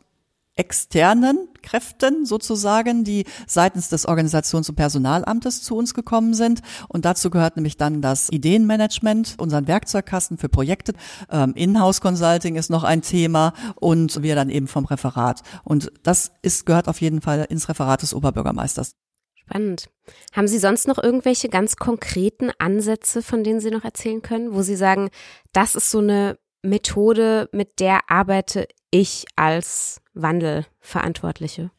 externen 0.60 1.48
Kräften 1.64 2.26
sozusagen, 2.26 3.06
die 3.06 3.26
seitens 3.48 3.88
des 3.88 4.08
Organisations- 4.08 4.70
und 4.70 4.76
Personalamtes 4.76 5.64
zu 5.64 5.76
uns 5.76 5.94
gekommen 5.94 6.34
sind. 6.34 6.62
Und 6.90 7.06
dazu 7.06 7.30
gehört 7.30 7.56
nämlich 7.56 7.78
dann 7.78 8.02
das 8.02 8.30
Ideenmanagement, 8.30 9.36
unseren 9.40 9.68
Werkzeugkasten 9.68 10.38
für 10.38 10.50
Projekte. 10.50 10.94
Ähm, 11.32 11.54
Inhouse 11.56 12.02
Consulting 12.02 12.58
ist 12.58 12.70
noch 12.70 12.84
ein 12.84 13.02
Thema 13.02 13.54
und 13.76 14.22
wir 14.22 14.36
dann 14.36 14.50
eben 14.50 14.68
vom 14.68 14.86
Referat. 14.86 15.42
Und 15.64 15.92
das 16.04 16.32
ist, 16.42 16.66
gehört 16.66 16.90
auf 16.90 17.00
jeden 17.00 17.22
Fall 17.22 17.46
ins 17.50 17.70
Referat 17.70 18.02
des 18.02 18.14
Oberbürgermeisters. 18.14 18.96
Spannend. 19.36 19.90
Haben 20.34 20.48
Sie 20.48 20.60
sonst 20.60 20.88
noch 20.88 21.02
irgendwelche 21.02 21.48
ganz 21.48 21.78
konkreten 21.78 22.52
Ansätze, 22.60 23.24
von 23.24 23.46
denen 23.46 23.62
Sie 23.62 23.72
noch 23.72 23.86
erzählen 23.86 24.22
können, 24.22 24.54
wo 24.54 24.62
Sie 24.62 24.76
sagen, 24.76 25.10
das 25.54 25.76
ist 25.76 25.90
so 25.90 26.00
eine 26.00 26.38
Methode, 26.62 27.50
mit 27.52 27.80
der 27.80 28.10
arbeite 28.10 28.68
ich 28.92 29.26
als 29.36 30.02
Wandelverantwortliche? 30.14 31.72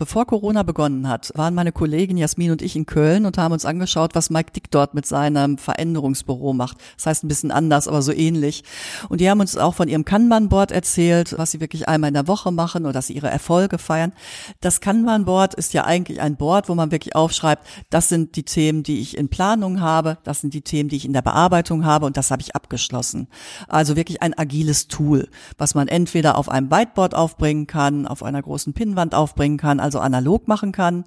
Bevor 0.00 0.26
Corona 0.26 0.62
begonnen 0.62 1.08
hat, 1.08 1.32
waren 1.34 1.56
meine 1.56 1.72
Kollegin 1.72 2.18
Jasmin 2.18 2.52
und 2.52 2.62
ich 2.62 2.76
in 2.76 2.86
Köln 2.86 3.26
und 3.26 3.36
haben 3.36 3.50
uns 3.50 3.64
angeschaut, 3.64 4.14
was 4.14 4.30
Mike 4.30 4.52
Dick 4.52 4.70
dort 4.70 4.94
mit 4.94 5.06
seinem 5.06 5.58
Veränderungsbüro 5.58 6.52
macht. 6.52 6.78
Das 6.94 7.06
heißt 7.06 7.24
ein 7.24 7.28
bisschen 7.28 7.50
anders, 7.50 7.88
aber 7.88 8.00
so 8.00 8.12
ähnlich. 8.12 8.62
Und 9.08 9.20
die 9.20 9.28
haben 9.28 9.40
uns 9.40 9.56
auch 9.56 9.74
von 9.74 9.88
ihrem 9.88 10.04
Kanban-Board 10.04 10.70
erzählt, 10.70 11.34
was 11.36 11.50
sie 11.50 11.60
wirklich 11.60 11.88
einmal 11.88 12.06
in 12.06 12.14
der 12.14 12.28
Woche 12.28 12.52
machen 12.52 12.84
oder 12.84 12.92
dass 12.92 13.08
sie 13.08 13.14
ihre 13.14 13.28
Erfolge 13.28 13.76
feiern. 13.76 14.12
Das 14.60 14.80
Kanban-Board 14.80 15.54
ist 15.54 15.74
ja 15.74 15.82
eigentlich 15.82 16.20
ein 16.20 16.36
Board, 16.36 16.68
wo 16.68 16.76
man 16.76 16.92
wirklich 16.92 17.16
aufschreibt, 17.16 17.66
das 17.90 18.08
sind 18.08 18.36
die 18.36 18.44
Themen, 18.44 18.84
die 18.84 19.00
ich 19.00 19.16
in 19.16 19.28
Planung 19.28 19.80
habe, 19.80 20.18
das 20.22 20.42
sind 20.42 20.54
die 20.54 20.62
Themen, 20.62 20.88
die 20.88 20.96
ich 20.96 21.06
in 21.06 21.12
der 21.12 21.22
Bearbeitung 21.22 21.84
habe 21.84 22.06
und 22.06 22.16
das 22.16 22.30
habe 22.30 22.42
ich 22.42 22.54
abgeschlossen. 22.54 23.26
Also 23.66 23.96
wirklich 23.96 24.22
ein 24.22 24.38
agiles 24.38 24.86
Tool, 24.86 25.28
was 25.56 25.74
man 25.74 25.88
entweder 25.88 26.38
auf 26.38 26.48
einem 26.48 26.70
Whiteboard 26.70 27.16
aufbringen 27.16 27.66
kann, 27.66 28.06
auf 28.06 28.22
einer 28.22 28.42
großen 28.42 28.74
Pinnwand 28.74 29.16
aufbringen 29.16 29.56
kann, 29.56 29.87
also 29.88 30.00
analog 30.00 30.48
machen 30.48 30.72
kann. 30.72 31.04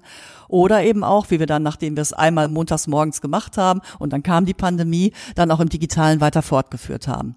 Oder 0.48 0.82
eben 0.82 1.04
auch, 1.04 1.30
wie 1.30 1.38
wir 1.38 1.46
dann, 1.46 1.62
nachdem 1.62 1.96
wir 1.96 2.02
es 2.02 2.12
einmal 2.12 2.48
montags 2.48 2.86
morgens 2.86 3.20
gemacht 3.20 3.56
haben 3.56 3.80
und 3.98 4.12
dann 4.12 4.22
kam 4.22 4.44
die 4.44 4.54
Pandemie, 4.54 5.12
dann 5.34 5.50
auch 5.50 5.60
im 5.60 5.68
Digitalen 5.68 6.20
weiter 6.20 6.42
fortgeführt 6.42 7.06
haben. 7.08 7.36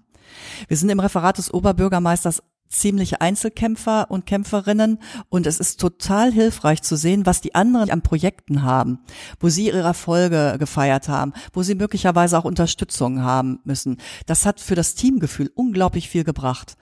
Wir 0.66 0.76
sind 0.76 0.90
im 0.90 1.00
Referat 1.00 1.38
des 1.38 1.54
Oberbürgermeisters 1.54 2.42
ziemliche 2.68 3.20
Einzelkämpfer 3.20 4.10
und 4.10 4.26
Kämpferinnen 4.26 4.98
und 5.28 5.46
es 5.46 5.60
ist 5.60 5.80
total 5.80 6.32
hilfreich 6.32 6.82
zu 6.82 6.96
sehen, 6.96 7.26
was 7.26 7.40
die 7.40 7.54
anderen 7.54 7.90
an 7.90 8.02
Projekten 8.02 8.62
haben, 8.62 9.00
wo 9.40 9.48
sie 9.48 9.66
ihre 9.66 9.80
Erfolge 9.80 10.56
gefeiert 10.58 11.08
haben, 11.08 11.32
wo 11.52 11.62
sie 11.62 11.74
möglicherweise 11.74 12.38
auch 12.38 12.44
Unterstützung 12.44 13.22
haben 13.22 13.60
müssen. 13.64 13.98
Das 14.26 14.46
hat 14.46 14.60
für 14.60 14.74
das 14.74 14.94
Teamgefühl 14.94 15.50
unglaublich 15.54 16.08
viel 16.08 16.24
gebracht. 16.24 16.76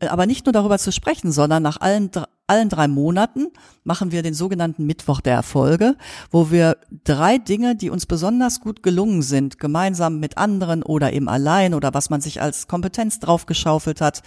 Aber 0.00 0.26
nicht 0.26 0.46
nur 0.46 0.52
darüber 0.52 0.78
zu 0.78 0.92
sprechen, 0.92 1.32
sondern 1.32 1.62
nach 1.62 1.80
allen 1.80 2.10
allen 2.52 2.68
drei 2.68 2.86
Monaten 2.86 3.46
machen 3.82 4.12
wir 4.12 4.22
den 4.22 4.34
sogenannten 4.34 4.84
Mittwoch 4.84 5.22
der 5.22 5.32
Erfolge, 5.32 5.96
wo 6.30 6.50
wir 6.50 6.76
drei 7.04 7.38
Dinge, 7.38 7.74
die 7.76 7.88
uns 7.88 8.04
besonders 8.04 8.60
gut 8.60 8.82
gelungen 8.82 9.22
sind, 9.22 9.58
gemeinsam 9.58 10.20
mit 10.20 10.36
anderen 10.36 10.82
oder 10.82 11.14
eben 11.14 11.30
allein 11.30 11.72
oder 11.72 11.94
was 11.94 12.10
man 12.10 12.20
sich 12.20 12.42
als 12.42 12.68
Kompetenz 12.68 13.20
draufgeschaufelt 13.20 14.02
hat, 14.02 14.22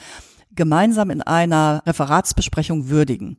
gemeinsam 0.56 1.12
in 1.12 1.22
einer 1.22 1.84
Referatsbesprechung 1.86 2.90
würdigen. 2.90 3.38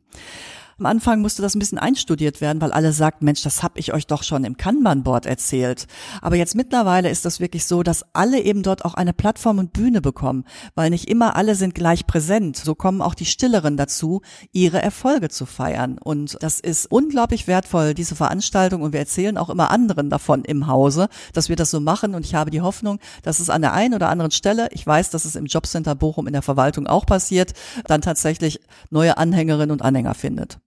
Am 0.79 0.85
Anfang 0.85 1.21
musste 1.21 1.41
das 1.41 1.55
ein 1.55 1.59
bisschen 1.59 1.79
einstudiert 1.79 2.39
werden, 2.39 2.61
weil 2.61 2.71
alle 2.71 2.93
sagten, 2.93 3.25
Mensch, 3.25 3.41
das 3.41 3.63
habe 3.63 3.79
ich 3.79 3.93
euch 3.93 4.05
doch 4.05 4.21
schon 4.21 4.43
im 4.43 4.57
Kanban-Board 4.57 5.25
erzählt. 5.25 5.87
Aber 6.21 6.35
jetzt 6.35 6.53
mittlerweile 6.53 7.09
ist 7.09 7.25
das 7.25 7.39
wirklich 7.39 7.65
so, 7.65 7.81
dass 7.81 8.05
alle 8.13 8.39
eben 8.39 8.61
dort 8.61 8.85
auch 8.85 8.93
eine 8.93 9.11
Plattform 9.11 9.57
und 9.57 9.73
Bühne 9.73 10.01
bekommen, 10.01 10.43
weil 10.75 10.91
nicht 10.91 11.09
immer 11.09 11.35
alle 11.35 11.55
sind 11.55 11.73
gleich 11.73 12.05
präsent. 12.05 12.57
So 12.57 12.75
kommen 12.75 13.01
auch 13.01 13.15
die 13.15 13.25
Stilleren 13.25 13.75
dazu, 13.75 14.21
ihre 14.51 14.79
Erfolge 14.79 15.29
zu 15.29 15.47
feiern. 15.47 15.97
Und 15.97 16.37
das 16.41 16.59
ist 16.59 16.85
unglaublich 16.91 17.47
wertvoll, 17.47 17.95
diese 17.95 18.13
Veranstaltung. 18.13 18.83
Und 18.83 18.93
wir 18.93 18.99
erzählen 18.99 19.39
auch 19.39 19.49
immer 19.49 19.71
anderen 19.71 20.11
davon 20.11 20.45
im 20.45 20.67
Hause, 20.67 21.09
dass 21.33 21.49
wir 21.49 21.55
das 21.55 21.71
so 21.71 21.79
machen. 21.79 22.13
Und 22.13 22.23
ich 22.23 22.35
habe 22.35 22.51
die 22.51 22.61
Hoffnung, 22.61 22.99
dass 23.23 23.39
es 23.39 23.49
an 23.49 23.63
der 23.63 23.73
einen 23.73 23.95
oder 23.95 24.09
anderen 24.09 24.29
Stelle, 24.29 24.69
ich 24.73 24.85
weiß, 24.85 25.09
dass 25.09 25.25
es 25.25 25.35
im 25.35 25.47
Jobcenter 25.47 25.95
Bochum 25.95 26.27
in 26.27 26.33
der 26.33 26.43
Verwaltung 26.43 26.85
auch 26.85 27.07
passiert, 27.07 27.53
dann 27.87 28.01
tatsächlich 28.01 28.59
neue 28.91 29.17
Anhängerinnen 29.17 29.71
und 29.71 29.81
Anhänger 29.81 30.13
findet. 30.13 30.59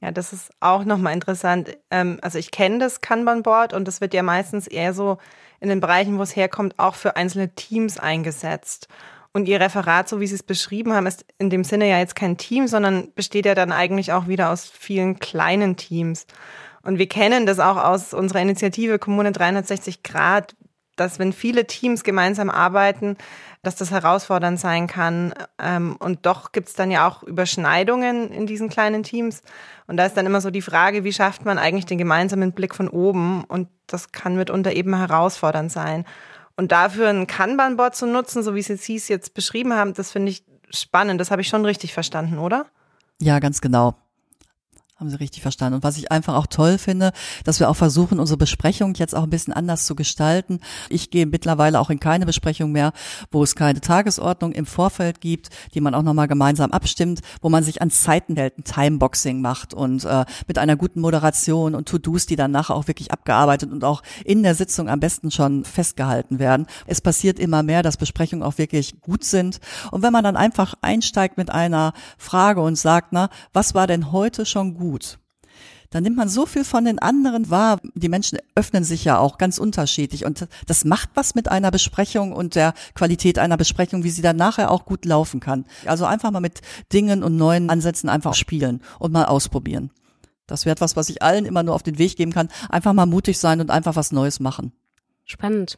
Ja, 0.00 0.10
das 0.10 0.32
ist 0.32 0.50
auch 0.60 0.84
nochmal 0.84 1.12
interessant. 1.12 1.76
Ähm, 1.90 2.18
also 2.22 2.38
ich 2.38 2.50
kenne 2.50 2.78
das 2.78 3.00
Kanban-Board 3.02 3.74
und 3.74 3.86
das 3.86 4.00
wird 4.00 4.14
ja 4.14 4.22
meistens 4.22 4.66
eher 4.66 4.94
so 4.94 5.18
in 5.60 5.68
den 5.68 5.80
Bereichen, 5.80 6.18
wo 6.18 6.22
es 6.22 6.36
herkommt, 6.36 6.78
auch 6.78 6.94
für 6.94 7.16
einzelne 7.16 7.54
Teams 7.54 7.98
eingesetzt. 7.98 8.88
Und 9.32 9.46
Ihr 9.46 9.60
Referat, 9.60 10.08
so 10.08 10.18
wie 10.18 10.26
Sie 10.26 10.34
es 10.34 10.42
beschrieben 10.42 10.92
haben, 10.92 11.06
ist 11.06 11.24
in 11.38 11.50
dem 11.50 11.64
Sinne 11.64 11.88
ja 11.88 11.98
jetzt 11.98 12.16
kein 12.16 12.36
Team, 12.36 12.66
sondern 12.66 13.12
besteht 13.14 13.46
ja 13.46 13.54
dann 13.54 13.72
eigentlich 13.72 14.12
auch 14.12 14.26
wieder 14.26 14.50
aus 14.50 14.68
vielen 14.68 15.18
kleinen 15.18 15.76
Teams. 15.76 16.26
Und 16.82 16.98
wir 16.98 17.08
kennen 17.08 17.46
das 17.46 17.60
auch 17.60 17.76
aus 17.76 18.14
unserer 18.14 18.40
Initiative 18.40 18.98
Kommune 18.98 19.32
360 19.32 20.02
Grad, 20.02 20.56
dass 20.96 21.18
wenn 21.18 21.32
viele 21.32 21.66
Teams 21.66 22.04
gemeinsam 22.04 22.50
arbeiten, 22.50 23.16
dass 23.62 23.76
das 23.76 23.90
herausfordernd 23.90 24.58
sein 24.58 24.86
kann. 24.86 25.34
Ähm, 25.58 25.96
und 25.98 26.24
doch 26.24 26.52
gibt 26.52 26.68
es 26.68 26.74
dann 26.74 26.90
ja 26.90 27.06
auch 27.06 27.22
Überschneidungen 27.22 28.30
in 28.30 28.46
diesen 28.46 28.68
kleinen 28.68 29.02
Teams. 29.02 29.42
Und 29.86 29.96
da 29.96 30.06
ist 30.06 30.16
dann 30.16 30.26
immer 30.26 30.40
so 30.40 30.50
die 30.50 30.62
Frage, 30.62 31.04
wie 31.04 31.12
schafft 31.12 31.44
man 31.44 31.58
eigentlich 31.58 31.86
den 31.86 31.98
gemeinsamen 31.98 32.52
Blick 32.52 32.74
von 32.74 32.88
oben? 32.88 33.44
Und 33.44 33.68
das 33.86 34.12
kann 34.12 34.36
mitunter 34.36 34.72
eben 34.72 34.96
herausfordernd 34.96 35.70
sein. 35.70 36.04
Und 36.56 36.72
dafür 36.72 37.08
ein 37.08 37.26
Kanban-Board 37.26 37.94
zu 37.94 38.06
nutzen, 38.06 38.42
so 38.42 38.54
wie 38.54 38.62
Sie 38.62 38.96
es 38.96 39.08
jetzt 39.08 39.34
beschrieben 39.34 39.74
haben, 39.74 39.94
das 39.94 40.12
finde 40.12 40.30
ich 40.30 40.44
spannend. 40.70 41.20
Das 41.20 41.30
habe 41.30 41.42
ich 41.42 41.48
schon 41.48 41.64
richtig 41.64 41.92
verstanden, 41.92 42.38
oder? 42.38 42.66
Ja, 43.20 43.38
ganz 43.38 43.60
genau. 43.60 43.94
Haben 45.00 45.08
Sie 45.08 45.16
richtig 45.16 45.40
verstanden. 45.40 45.76
Und 45.76 45.82
was 45.82 45.96
ich 45.96 46.12
einfach 46.12 46.34
auch 46.34 46.46
toll 46.46 46.76
finde, 46.76 47.12
dass 47.44 47.58
wir 47.58 47.70
auch 47.70 47.74
versuchen, 47.76 48.20
unsere 48.20 48.36
Besprechung 48.36 48.92
jetzt 48.96 49.14
auch 49.14 49.22
ein 49.22 49.30
bisschen 49.30 49.54
anders 49.54 49.86
zu 49.86 49.94
gestalten. 49.94 50.60
Ich 50.90 51.08
gehe 51.08 51.24
mittlerweile 51.24 51.80
auch 51.80 51.88
in 51.88 51.98
keine 51.98 52.26
Besprechung 52.26 52.70
mehr, 52.70 52.92
wo 53.30 53.42
es 53.42 53.54
keine 53.54 53.80
Tagesordnung 53.80 54.52
im 54.52 54.66
Vorfeld 54.66 55.22
gibt, 55.22 55.48
die 55.72 55.80
man 55.80 55.94
auch 55.94 56.02
nochmal 56.02 56.28
gemeinsam 56.28 56.70
abstimmt, 56.70 57.20
wo 57.40 57.48
man 57.48 57.64
sich 57.64 57.80
an 57.80 57.90
Zeiten 57.90 58.36
hält, 58.36 58.58
ein 58.58 58.64
Timeboxing 58.64 59.40
macht 59.40 59.72
und 59.72 60.04
äh, 60.04 60.26
mit 60.46 60.58
einer 60.58 60.76
guten 60.76 61.00
Moderation 61.00 61.74
und 61.74 61.88
To-Dos, 61.88 62.26
die 62.26 62.36
dann 62.36 62.50
nachher 62.50 62.76
auch 62.76 62.86
wirklich 62.86 63.10
abgearbeitet 63.10 63.72
und 63.72 63.82
auch 63.84 64.02
in 64.26 64.42
der 64.42 64.54
Sitzung 64.54 64.90
am 64.90 65.00
besten 65.00 65.30
schon 65.30 65.64
festgehalten 65.64 66.38
werden. 66.38 66.66
Es 66.86 67.00
passiert 67.00 67.38
immer 67.38 67.62
mehr, 67.62 67.82
dass 67.82 67.96
Besprechungen 67.96 68.42
auch 68.42 68.58
wirklich 68.58 69.00
gut 69.00 69.24
sind. 69.24 69.60
Und 69.92 70.02
wenn 70.02 70.12
man 70.12 70.24
dann 70.24 70.36
einfach 70.36 70.74
einsteigt 70.82 71.38
mit 71.38 71.48
einer 71.48 71.94
Frage 72.18 72.60
und 72.60 72.76
sagt, 72.76 73.14
na, 73.14 73.30
was 73.54 73.74
war 73.74 73.86
denn 73.86 74.12
heute 74.12 74.44
schon 74.44 74.74
gut? 74.74 74.89
Gut. 74.90 75.18
Dann 75.90 76.04
nimmt 76.04 76.16
man 76.16 76.28
so 76.28 76.46
viel 76.46 76.64
von 76.64 76.84
den 76.84 77.00
anderen 77.00 77.50
wahr. 77.50 77.80
Die 77.94 78.08
Menschen 78.08 78.38
öffnen 78.54 78.84
sich 78.84 79.04
ja 79.04 79.18
auch 79.18 79.38
ganz 79.38 79.58
unterschiedlich 79.58 80.24
und 80.24 80.46
das 80.66 80.84
macht 80.84 81.10
was 81.14 81.34
mit 81.34 81.50
einer 81.50 81.72
Besprechung 81.72 82.32
und 82.32 82.54
der 82.54 82.74
Qualität 82.94 83.40
einer 83.40 83.56
Besprechung, 83.56 84.04
wie 84.04 84.10
sie 84.10 84.22
dann 84.22 84.36
nachher 84.36 84.70
auch 84.70 84.84
gut 84.84 85.04
laufen 85.04 85.40
kann. 85.40 85.66
Also 85.86 86.04
einfach 86.06 86.30
mal 86.30 86.40
mit 86.40 86.60
Dingen 86.92 87.24
und 87.24 87.36
neuen 87.36 87.70
Ansätzen 87.70 88.08
einfach 88.08 88.34
spielen 88.34 88.82
und 89.00 89.12
mal 89.12 89.24
ausprobieren. 89.24 89.90
Das 90.46 90.64
wäre 90.64 90.72
etwas, 90.72 90.96
was 90.96 91.08
ich 91.08 91.22
allen 91.22 91.44
immer 91.44 91.64
nur 91.64 91.74
auf 91.74 91.82
den 91.82 91.98
Weg 91.98 92.16
geben 92.16 92.32
kann. 92.32 92.48
Einfach 92.68 92.92
mal 92.92 93.06
mutig 93.06 93.38
sein 93.38 93.60
und 93.60 93.70
einfach 93.70 93.96
was 93.96 94.12
Neues 94.12 94.38
machen. 94.38 94.72
Spannend. 95.24 95.76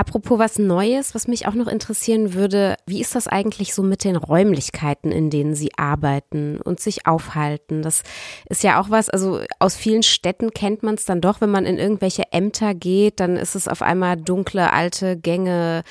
Apropos 0.00 0.38
was 0.38 0.58
Neues, 0.58 1.14
was 1.14 1.28
mich 1.28 1.46
auch 1.46 1.52
noch 1.52 1.68
interessieren 1.68 2.32
würde, 2.32 2.76
wie 2.86 3.02
ist 3.02 3.14
das 3.14 3.28
eigentlich 3.28 3.74
so 3.74 3.82
mit 3.82 4.02
den 4.02 4.16
Räumlichkeiten, 4.16 5.12
in 5.12 5.28
denen 5.28 5.54
Sie 5.54 5.76
arbeiten 5.76 6.58
und 6.58 6.80
sich 6.80 7.06
aufhalten? 7.06 7.82
Das 7.82 8.02
ist 8.48 8.62
ja 8.62 8.80
auch 8.80 8.88
was, 8.88 9.10
also 9.10 9.42
aus 9.58 9.76
vielen 9.76 10.02
Städten 10.02 10.52
kennt 10.52 10.82
man 10.82 10.94
es 10.94 11.04
dann 11.04 11.20
doch, 11.20 11.42
wenn 11.42 11.50
man 11.50 11.66
in 11.66 11.76
irgendwelche 11.76 12.32
Ämter 12.32 12.72
geht, 12.72 13.20
dann 13.20 13.36
ist 13.36 13.54
es 13.54 13.68
auf 13.68 13.82
einmal 13.82 14.16
dunkle, 14.16 14.72
alte 14.72 15.18
Gänge, 15.18 15.82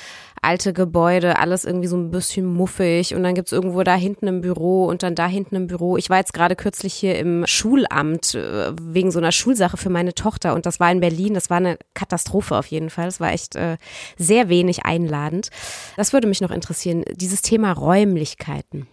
alte 0.42 0.74
Gebäude, 0.74 1.38
alles 1.38 1.66
irgendwie 1.66 1.88
so 1.88 1.98
ein 1.98 2.12
bisschen 2.12 2.46
muffig 2.46 3.16
und 3.16 3.24
dann 3.24 3.36
gibt's 3.36 3.52
irgendwo 3.52 3.84
da 3.84 3.96
hinten 3.96 4.28
ein 4.28 4.42
Büro 4.42 4.86
und 4.86 5.04
dann 5.04 5.16
da 5.16 5.28
hinten 5.28 5.56
ein 5.56 5.68
Büro. 5.68 5.98
Ich 5.98 6.10
war 6.10 6.18
jetzt 6.18 6.34
gerade 6.34 6.56
kürzlich 6.56 6.94
hier 6.94 7.18
im 7.18 7.46
Schulamt 7.46 8.36
äh, 8.36 8.72
wegen 8.82 9.12
so 9.12 9.20
einer 9.20 9.32
Schulsache 9.32 9.78
für 9.78 9.90
meine 9.90 10.14
Tochter 10.14 10.54
und 10.54 10.66
das 10.66 10.80
war 10.80 10.92
in 10.92 11.00
Berlin. 11.00 11.34
Das 11.34 11.50
war 11.50 11.58
eine 11.58 11.78
Katastrophe 11.94 12.56
auf 12.56 12.68
jeden 12.68 12.90
Fall. 12.90 13.08
Es 13.08 13.20
war 13.20 13.32
echt 13.32 13.56
äh, 13.56 13.78
sehr 14.18 14.50
wenig 14.50 14.86
einladend. 14.86 15.50
Das 15.98 16.14
würde 16.14 16.28
mich 16.28 16.42
noch 16.42 16.52
interessieren, 16.52 17.04
dieses 17.16 17.42
Thema 17.42 17.72
Räumlichkeiten. 17.74 18.88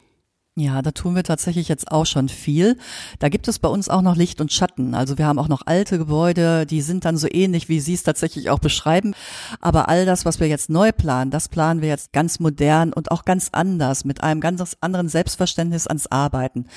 Ja, 0.58 0.80
da 0.80 0.90
tun 0.90 1.14
wir 1.14 1.22
tatsächlich 1.22 1.68
jetzt 1.68 1.92
auch 1.92 2.06
schon 2.06 2.30
viel. 2.30 2.78
Da 3.18 3.28
gibt 3.28 3.46
es 3.46 3.58
bei 3.58 3.68
uns 3.68 3.90
auch 3.90 4.00
noch 4.00 4.16
Licht 4.16 4.40
und 4.40 4.50
Schatten. 4.50 4.94
Also 4.94 5.18
wir 5.18 5.26
haben 5.26 5.38
auch 5.38 5.48
noch 5.48 5.66
alte 5.66 5.98
Gebäude, 5.98 6.64
die 6.64 6.80
sind 6.80 7.04
dann 7.04 7.18
so 7.18 7.28
ähnlich, 7.30 7.68
wie 7.68 7.78
Sie 7.78 7.92
es 7.92 8.04
tatsächlich 8.04 8.48
auch 8.48 8.58
beschreiben. 8.58 9.12
Aber 9.60 9.90
all 9.90 10.06
das, 10.06 10.24
was 10.24 10.40
wir 10.40 10.48
jetzt 10.48 10.70
neu 10.70 10.92
planen, 10.92 11.30
das 11.30 11.50
planen 11.50 11.82
wir 11.82 11.90
jetzt 11.90 12.14
ganz 12.14 12.40
modern 12.40 12.94
und 12.94 13.10
auch 13.10 13.26
ganz 13.26 13.50
anders, 13.52 14.06
mit 14.06 14.22
einem 14.22 14.40
ganz 14.40 14.78
anderen 14.80 15.10
Selbstverständnis 15.10 15.86
ans 15.86 16.06
Arbeiten. 16.06 16.68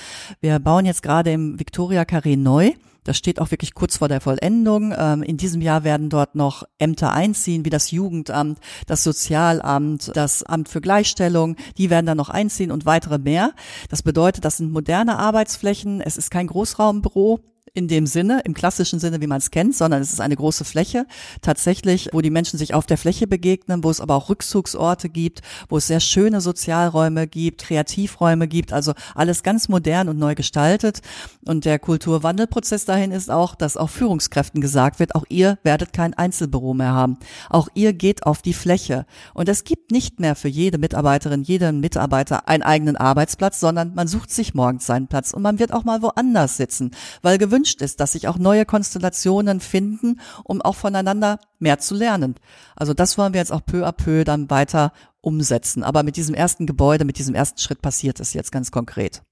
Wir 0.42 0.58
bauen 0.58 0.84
jetzt 0.84 1.02
gerade 1.02 1.32
im 1.32 1.58
Victoria 1.58 2.02
Carré 2.02 2.36
neu. 2.36 2.72
Das 3.04 3.16
steht 3.16 3.40
auch 3.40 3.50
wirklich 3.50 3.74
kurz 3.74 3.98
vor 3.98 4.08
der 4.08 4.20
Vollendung. 4.20 4.94
Ähm, 4.96 5.22
in 5.22 5.36
diesem 5.36 5.60
Jahr 5.60 5.84
werden 5.84 6.10
dort 6.10 6.34
noch 6.34 6.64
Ämter 6.78 7.12
einziehen, 7.12 7.64
wie 7.64 7.70
das 7.70 7.90
Jugendamt, 7.90 8.58
das 8.86 9.02
Sozialamt, 9.02 10.12
das 10.14 10.42
Amt 10.42 10.68
für 10.68 10.80
Gleichstellung. 10.80 11.56
Die 11.78 11.90
werden 11.90 12.06
dann 12.06 12.16
noch 12.16 12.30
einziehen 12.30 12.70
und 12.70 12.86
weitere 12.86 13.18
mehr. 13.18 13.52
Das 13.88 14.02
bedeutet, 14.02 14.44
das 14.44 14.58
sind 14.58 14.72
moderne 14.72 15.18
Arbeitsflächen. 15.18 16.00
Es 16.00 16.16
ist 16.16 16.30
kein 16.30 16.46
Großraumbüro 16.46 17.40
in 17.74 17.88
dem 17.88 18.06
Sinne, 18.06 18.40
im 18.44 18.54
klassischen 18.54 18.98
Sinne, 18.98 19.20
wie 19.20 19.26
man 19.26 19.38
es 19.38 19.50
kennt, 19.50 19.74
sondern 19.74 20.02
es 20.02 20.12
ist 20.12 20.20
eine 20.20 20.36
große 20.36 20.64
Fläche, 20.64 21.06
tatsächlich, 21.42 22.10
wo 22.12 22.20
die 22.20 22.30
Menschen 22.30 22.58
sich 22.58 22.74
auf 22.74 22.86
der 22.86 22.98
Fläche 22.98 23.26
begegnen, 23.26 23.84
wo 23.84 23.90
es 23.90 24.00
aber 24.00 24.14
auch 24.14 24.28
Rückzugsorte 24.28 25.08
gibt, 25.08 25.40
wo 25.68 25.78
es 25.78 25.86
sehr 25.86 26.00
schöne 26.00 26.40
Sozialräume 26.40 27.26
gibt, 27.26 27.62
Kreativräume 27.62 28.48
gibt, 28.48 28.72
also 28.72 28.92
alles 29.14 29.42
ganz 29.42 29.68
modern 29.68 30.08
und 30.08 30.18
neu 30.18 30.34
gestaltet. 30.34 31.00
Und 31.46 31.64
der 31.64 31.78
Kulturwandelprozess 31.78 32.84
dahin 32.84 33.12
ist 33.12 33.30
auch, 33.30 33.54
dass 33.54 33.76
auch 33.76 33.90
Führungskräften 33.90 34.60
gesagt 34.60 34.98
wird, 34.98 35.14
auch 35.14 35.24
ihr 35.28 35.58
werdet 35.62 35.92
kein 35.92 36.14
Einzelbüro 36.14 36.74
mehr 36.74 36.92
haben. 36.92 37.18
Auch 37.48 37.68
ihr 37.74 37.92
geht 37.92 38.26
auf 38.26 38.42
die 38.42 38.54
Fläche. 38.54 39.06
Und 39.34 39.48
es 39.48 39.64
gibt 39.64 39.90
nicht 39.90 40.20
mehr 40.20 40.34
für 40.34 40.48
jede 40.48 40.78
Mitarbeiterin, 40.78 41.42
jeden 41.42 41.80
Mitarbeiter 41.80 42.48
einen 42.48 42.62
eigenen 42.62 42.96
Arbeitsplatz, 42.96 43.60
sondern 43.60 43.94
man 43.94 44.08
sucht 44.08 44.30
sich 44.30 44.54
morgens 44.54 44.86
seinen 44.86 45.08
Platz 45.08 45.32
und 45.32 45.42
man 45.42 45.58
wird 45.58 45.72
auch 45.72 45.84
mal 45.84 46.02
woanders 46.02 46.56
sitzen, 46.56 46.90
weil 47.22 47.38
gewünscht 47.38 47.59
gewünscht 47.60 47.82
ist, 47.82 48.00
dass 48.00 48.12
sich 48.12 48.26
auch 48.26 48.38
neue 48.38 48.64
Konstellationen 48.64 49.60
finden, 49.60 50.20
um 50.44 50.62
auch 50.62 50.76
voneinander 50.76 51.38
mehr 51.58 51.78
zu 51.78 51.94
lernen. 51.94 52.36
Also 52.74 52.94
das 52.94 53.18
wollen 53.18 53.34
wir 53.34 53.40
jetzt 53.40 53.52
auch 53.52 53.64
peu 53.64 53.86
à 53.86 53.92
peu 53.92 54.24
dann 54.24 54.48
weiter 54.48 54.92
umsetzen. 55.20 55.82
Aber 55.82 56.02
mit 56.02 56.16
diesem 56.16 56.34
ersten 56.34 56.66
Gebäude, 56.66 57.04
mit 57.04 57.18
diesem 57.18 57.34
ersten 57.34 57.58
Schritt 57.58 57.82
passiert 57.82 58.18
es 58.20 58.32
jetzt 58.32 58.50
ganz 58.50 58.70
konkret. 58.70 59.22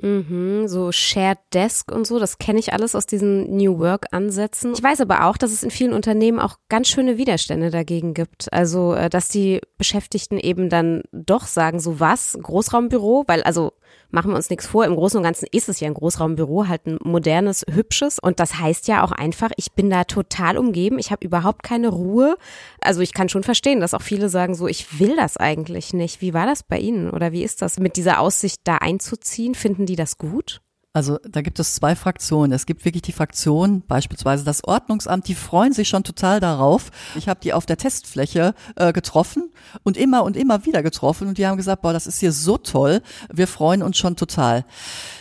Mhm, 0.00 0.68
so 0.68 0.92
Shared 0.92 1.38
Desk 1.54 1.90
und 1.90 2.06
so, 2.06 2.18
das 2.18 2.36
kenne 2.36 2.58
ich 2.58 2.74
alles 2.74 2.94
aus 2.94 3.06
diesen 3.06 3.56
New 3.56 3.78
Work 3.78 4.08
Ansätzen. 4.12 4.74
Ich 4.74 4.82
weiß 4.82 5.00
aber 5.00 5.24
auch, 5.24 5.38
dass 5.38 5.52
es 5.52 5.62
in 5.62 5.70
vielen 5.70 5.94
Unternehmen 5.94 6.38
auch 6.38 6.58
ganz 6.68 6.88
schöne 6.88 7.16
Widerstände 7.16 7.70
dagegen 7.70 8.12
gibt. 8.12 8.52
Also, 8.52 8.92
äh, 8.92 9.08
dass 9.08 9.28
die 9.28 9.62
Beschäftigten 9.78 10.38
eben 10.38 10.68
dann 10.68 11.02
doch 11.12 11.46
sagen, 11.46 11.80
so 11.80 11.98
was, 11.98 12.38
Großraumbüro, 12.40 13.24
weil 13.26 13.42
also 13.42 13.72
machen 14.10 14.30
wir 14.30 14.36
uns 14.36 14.50
nichts 14.50 14.66
vor, 14.66 14.84
im 14.84 14.94
Großen 14.94 15.18
und 15.18 15.24
Ganzen 15.24 15.46
ist 15.50 15.68
es 15.68 15.80
ja 15.80 15.88
ein 15.88 15.94
Großraumbüro, 15.94 16.68
halt 16.68 16.86
ein 16.86 16.98
modernes, 17.02 17.64
hübsches. 17.70 18.18
Und 18.18 18.40
das 18.40 18.58
heißt 18.58 18.88
ja 18.88 19.04
auch 19.04 19.12
einfach, 19.12 19.50
ich 19.56 19.72
bin 19.72 19.90
da 19.90 20.04
total 20.04 20.58
umgeben, 20.58 20.98
ich 20.98 21.10
habe 21.10 21.24
überhaupt 21.24 21.62
keine 21.62 21.88
Ruhe. 21.88 22.36
Also 22.80 23.00
ich 23.00 23.12
kann 23.12 23.28
schon 23.28 23.42
verstehen, 23.42 23.80
dass 23.80 23.94
auch 23.94 24.02
viele 24.02 24.28
sagen 24.28 24.54
so, 24.54 24.66
ich 24.68 24.98
will 25.00 25.16
das 25.16 25.36
eigentlich 25.36 25.92
nicht. 25.92 26.20
Wie 26.20 26.34
war 26.34 26.46
das 26.46 26.62
bei 26.62 26.78
Ihnen 26.78 27.10
oder 27.10 27.32
wie 27.32 27.42
ist 27.42 27.62
das 27.62 27.78
mit 27.78 27.96
dieser 27.96 28.20
Aussicht 28.20 28.60
da 28.64 28.76
einzuziehen? 28.76 29.54
Finden 29.54 29.86
die 29.86 29.96
das 29.96 30.18
gut? 30.18 30.60
Also 30.96 31.18
da 31.30 31.42
gibt 31.42 31.58
es 31.58 31.74
zwei 31.74 31.94
Fraktionen. 31.94 32.52
Es 32.52 32.64
gibt 32.64 32.86
wirklich 32.86 33.02
die 33.02 33.12
Fraktion, 33.12 33.82
beispielsweise 33.86 34.44
das 34.46 34.64
Ordnungsamt, 34.64 35.28
die 35.28 35.34
freuen 35.34 35.74
sich 35.74 35.90
schon 35.90 36.04
total 36.04 36.40
darauf. 36.40 36.90
Ich 37.16 37.28
habe 37.28 37.38
die 37.38 37.52
auf 37.52 37.66
der 37.66 37.76
Testfläche 37.76 38.54
äh, 38.76 38.94
getroffen 38.94 39.50
und 39.82 39.98
immer 39.98 40.24
und 40.24 40.38
immer 40.38 40.64
wieder 40.64 40.82
getroffen 40.82 41.28
und 41.28 41.36
die 41.36 41.46
haben 41.46 41.58
gesagt, 41.58 41.82
boah, 41.82 41.92
das 41.92 42.06
ist 42.06 42.20
hier 42.20 42.32
so 42.32 42.56
toll, 42.56 43.02
wir 43.30 43.46
freuen 43.46 43.82
uns 43.82 43.98
schon 43.98 44.16
total. 44.16 44.64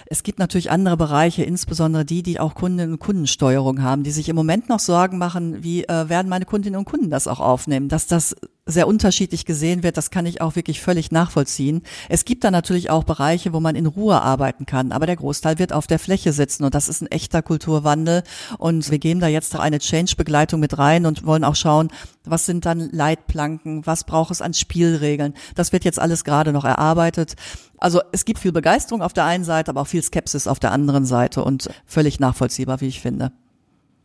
Es 0.05 0.23
gibt 0.23 0.39
natürlich 0.39 0.71
andere 0.71 0.95
Bereiche, 0.95 1.43
insbesondere 1.43 2.05
die, 2.05 2.23
die 2.23 2.39
auch 2.39 2.55
Kundinnen 2.55 2.93
und 2.93 2.99
Kundensteuerung 2.99 3.81
haben, 3.81 4.03
die 4.03 4.11
sich 4.11 4.29
im 4.29 4.37
Moment 4.37 4.69
noch 4.69 4.79
Sorgen 4.79 5.17
machen, 5.17 5.61
wie 5.61 5.83
äh, 5.83 6.07
werden 6.07 6.29
meine 6.29 6.45
Kundinnen 6.45 6.79
und 6.79 6.85
Kunden 6.85 7.09
das 7.09 7.27
auch 7.27 7.41
aufnehmen, 7.41 7.89
dass 7.89 8.07
das 8.07 8.33
sehr 8.67 8.87
unterschiedlich 8.87 9.45
gesehen 9.45 9.83
wird, 9.83 9.95
das 9.95 10.09
kann 10.09 10.25
ich 10.25 10.41
auch 10.41 10.55
wirklich 10.55 10.81
völlig 10.81 11.11
nachvollziehen. 11.11 11.83
Es 12.09 12.25
gibt 12.25 12.43
da 12.43 12.49
natürlich 12.49 12.89
auch 12.89 13.03
Bereiche, 13.03 13.53
wo 13.53 13.59
man 13.59 13.75
in 13.75 13.85
Ruhe 13.85 14.19
arbeiten 14.19 14.65
kann, 14.65 14.91
aber 14.91 15.05
der 15.05 15.17
Großteil 15.17 15.59
wird 15.59 15.71
auf 15.71 15.85
der 15.85 15.99
Fläche 15.99 16.33
sitzen 16.33 16.63
und 16.63 16.73
das 16.73 16.89
ist 16.89 17.01
ein 17.01 17.11
echter 17.11 17.43
Kulturwandel 17.43 18.23
und 18.57 18.89
wir 18.89 18.97
geben 18.97 19.19
da 19.19 19.27
jetzt 19.27 19.55
auch 19.55 19.59
eine 19.59 19.77
Change-Begleitung 19.77 20.59
mit 20.59 20.79
rein 20.79 21.05
und 21.05 21.27
wollen 21.27 21.43
auch 21.43 21.55
schauen, 21.55 21.89
was 22.23 22.47
sind 22.47 22.65
dann 22.65 22.89
Leitplanken, 22.91 23.85
was 23.85 24.03
braucht 24.03 24.31
es 24.31 24.41
an 24.41 24.55
Spielregeln. 24.55 25.35
Das 25.53 25.71
wird 25.71 25.85
jetzt 25.85 25.99
alles 25.99 26.23
gerade 26.23 26.51
noch 26.51 26.65
erarbeitet. 26.65 27.35
Also 27.77 28.01
es 28.13 28.25
gibt 28.25 28.39
viel 28.39 28.51
Begeisterung 28.51 29.03
auf 29.03 29.13
der 29.13 29.25
einen 29.25 29.43
Seite, 29.43 29.69
aber 29.69 29.81
auch 29.81 29.87
viel 29.87 30.01
Skepsis 30.01 30.47
auf 30.47 30.59
der 30.59 30.71
anderen 30.71 31.05
Seite 31.05 31.43
und 31.43 31.69
völlig 31.85 32.19
nachvollziehbar, 32.19 32.81
wie 32.81 32.87
ich 32.87 32.99
finde 32.99 33.31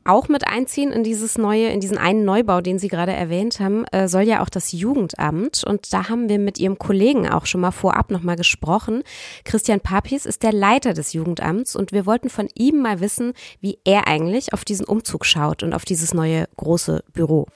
auch 0.05 0.29
mit 0.29 0.47
einziehen 0.47 0.93
in 0.93 1.05
dieses 1.05 1.39
neue, 1.39 1.69
in 1.69 1.81
diesen 1.81 1.99
einen 1.99 2.25
Neubau, 2.25 2.61
den 2.61 2.79
Sie 2.79 2.89
gerade 2.89 3.13
erwähnt 3.13 3.61
haben, 3.61 3.85
äh, 3.87 4.09
soll 4.09 4.23
ja 4.23 4.43
auch 4.43 4.49
das 4.49 4.73
Jugendamt. 4.73 5.65
Und 5.65 5.93
da 5.93 6.09
haben 6.09 6.29
wir 6.29 6.39
mit 6.39 6.59
Ihrem 6.59 6.79
Kollegen 6.79 7.29
auch 7.29 7.47
schon 7.47 7.61
mal 7.61 7.71
vorab 7.71 8.11
nochmal 8.11 8.37
gesprochen. 8.37 9.03
Christian 9.45 9.81
Papis 9.81 10.27
ist 10.27 10.43
der 10.43 10.53
Leiter 10.53 10.95
des 10.95 11.13
Jugendamts 11.13 11.77
und 11.77 11.93
wir 11.93 12.07
wollten 12.07 12.31
von 12.31 12.49
ihm 12.55 12.81
mal 12.81 13.01
wissen, 13.01 13.33
wie 13.61 13.79
er 13.85 14.09
eigentlich 14.09 14.53
auf 14.53 14.65
diesen 14.65 14.87
Umzug 14.87 15.27
schaut 15.27 15.63
und 15.63 15.75
auf 15.75 15.85
dieses 15.85 16.15
neue 16.15 16.47
große 16.57 17.05
Büro. 17.13 17.47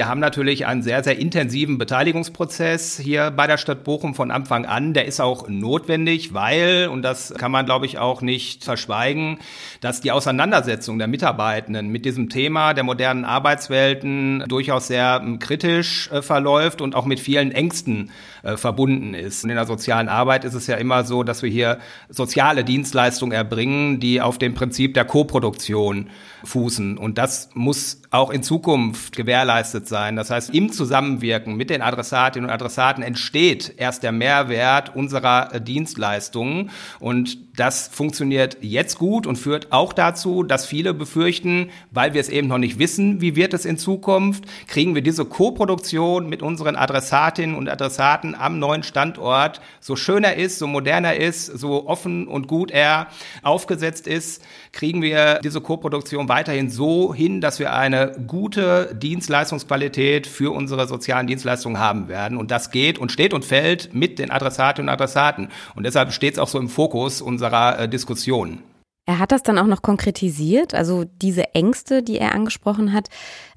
Wir 0.00 0.08
haben 0.08 0.20
natürlich 0.20 0.64
einen 0.64 0.80
sehr, 0.80 1.04
sehr 1.04 1.18
intensiven 1.18 1.76
Beteiligungsprozess 1.76 2.98
hier 2.98 3.30
bei 3.30 3.46
der 3.46 3.58
Stadt 3.58 3.84
Bochum 3.84 4.14
von 4.14 4.30
Anfang 4.30 4.64
an. 4.64 4.94
Der 4.94 5.04
ist 5.04 5.20
auch 5.20 5.46
notwendig, 5.46 6.32
weil, 6.32 6.88
und 6.90 7.02
das 7.02 7.34
kann 7.36 7.52
man, 7.52 7.66
glaube 7.66 7.84
ich, 7.84 7.98
auch 7.98 8.22
nicht 8.22 8.64
verschweigen, 8.64 9.40
dass 9.82 10.00
die 10.00 10.10
Auseinandersetzung 10.10 10.98
der 10.98 11.06
Mitarbeitenden 11.06 11.88
mit 11.88 12.06
diesem 12.06 12.30
Thema 12.30 12.72
der 12.72 12.82
modernen 12.82 13.26
Arbeitswelten 13.26 14.42
durchaus 14.48 14.86
sehr 14.86 15.20
ähm, 15.22 15.38
kritisch 15.38 16.10
äh, 16.10 16.22
verläuft 16.22 16.80
und 16.80 16.94
auch 16.94 17.04
mit 17.04 17.20
vielen 17.20 17.52
Ängsten 17.52 18.10
äh, 18.42 18.56
verbunden 18.56 19.12
ist. 19.12 19.44
Und 19.44 19.50
in 19.50 19.56
der 19.56 19.66
sozialen 19.66 20.08
Arbeit 20.08 20.46
ist 20.46 20.54
es 20.54 20.66
ja 20.66 20.76
immer 20.76 21.04
so, 21.04 21.24
dass 21.24 21.42
wir 21.42 21.50
hier 21.50 21.78
soziale 22.08 22.64
Dienstleistungen 22.64 23.32
erbringen, 23.32 24.00
die 24.00 24.22
auf 24.22 24.38
dem 24.38 24.54
Prinzip 24.54 24.94
der 24.94 25.04
Koproduktion 25.04 26.08
fußen. 26.44 26.96
Und 26.96 27.18
das 27.18 27.50
muss 27.52 28.00
auch 28.10 28.30
in 28.30 28.42
Zukunft 28.42 29.14
gewährleistet 29.14 29.86
sein. 29.90 30.16
Das 30.16 30.30
heißt, 30.30 30.54
im 30.54 30.72
Zusammenwirken 30.72 31.54
mit 31.54 31.68
den 31.68 31.82
Adressatinnen 31.82 32.48
und 32.48 32.54
Adressaten 32.54 33.02
entsteht 33.02 33.74
erst 33.76 34.02
der 34.02 34.12
Mehrwert 34.12 34.96
unserer 34.96 35.54
äh, 35.54 35.60
Dienstleistungen. 35.60 36.70
Und 36.98 37.36
das 37.60 37.88
funktioniert 37.88 38.56
jetzt 38.62 38.98
gut 38.98 39.26
und 39.26 39.36
führt 39.36 39.70
auch 39.70 39.92
dazu, 39.92 40.42
dass 40.44 40.64
viele 40.64 40.94
befürchten, 40.94 41.68
weil 41.90 42.14
wir 42.14 42.20
es 42.22 42.30
eben 42.30 42.48
noch 42.48 42.56
nicht 42.56 42.78
wissen, 42.78 43.20
wie 43.20 43.36
wird 43.36 43.52
es 43.52 43.66
in 43.66 43.76
Zukunft, 43.76 44.44
kriegen 44.66 44.94
wir 44.94 45.02
diese 45.02 45.26
Koproduktion 45.26 46.26
mit 46.28 46.42
unseren 46.42 46.76
Adressatinnen 46.76 47.54
und 47.54 47.68
Adressaten 47.68 48.34
am 48.34 48.58
neuen 48.58 48.82
Standort, 48.82 49.60
so 49.80 49.94
schön 49.94 50.24
er 50.24 50.36
ist, 50.36 50.58
so 50.58 50.66
modern 50.66 51.04
er 51.04 51.16
ist, 51.16 51.46
so 51.46 51.86
offen 51.86 52.28
und 52.28 52.46
gut 52.46 52.70
er 52.70 53.08
aufgesetzt 53.42 54.06
ist, 54.06 54.42
kriegen 54.72 55.02
wir 55.02 55.40
diese 55.42 55.60
Koproduktion 55.60 56.28
weiterhin 56.30 56.70
so 56.70 57.12
hin, 57.12 57.40
dass 57.40 57.58
wir 57.58 57.74
eine 57.74 58.12
gute 58.26 58.94
Dienstleistungsqualität 58.94 59.79
für 60.26 60.52
unsere 60.52 60.86
sozialen 60.86 61.26
Dienstleistungen 61.26 61.78
haben 61.78 62.08
werden. 62.08 62.36
Und 62.36 62.50
das 62.50 62.70
geht 62.70 62.98
und 62.98 63.12
steht 63.12 63.32
und 63.32 63.44
fällt 63.44 63.94
mit 63.94 64.18
den 64.18 64.30
Adressatinnen 64.30 64.88
und 64.88 64.92
Adressaten. 64.92 65.48
Und 65.74 65.84
deshalb 65.84 66.12
steht 66.12 66.34
es 66.34 66.38
auch 66.38 66.48
so 66.48 66.58
im 66.58 66.68
Fokus 66.68 67.22
unserer 67.22 67.78
äh, 67.78 67.88
Diskussion. 67.88 68.62
Er 69.10 69.18
hat 69.18 69.32
das 69.32 69.42
dann 69.42 69.58
auch 69.58 69.66
noch 69.66 69.82
konkretisiert, 69.82 70.72
also 70.72 71.04
diese 71.04 71.54
Ängste, 71.54 72.02
die 72.02 72.18
er 72.18 72.32
angesprochen 72.32 72.92
hat, 72.92 73.08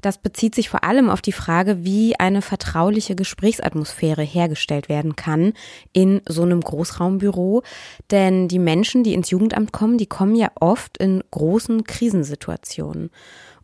das 0.01 0.17
bezieht 0.17 0.55
sich 0.55 0.67
vor 0.67 0.83
allem 0.83 1.11
auf 1.11 1.21
die 1.21 1.31
Frage, 1.31 1.83
wie 1.85 2.19
eine 2.19 2.41
vertrauliche 2.41 3.15
Gesprächsatmosphäre 3.15 4.23
hergestellt 4.23 4.89
werden 4.89 5.15
kann 5.15 5.53
in 5.91 6.21
so 6.27 6.41
einem 6.41 6.61
Großraumbüro. 6.61 7.61
Denn 8.09 8.47
die 8.47 8.57
Menschen, 8.57 9.03
die 9.03 9.13
ins 9.13 9.29
Jugendamt 9.29 9.71
kommen, 9.71 9.99
die 9.99 10.07
kommen 10.07 10.35
ja 10.35 10.49
oft 10.59 10.97
in 10.97 11.23
großen 11.29 11.83
Krisensituationen. 11.83 13.11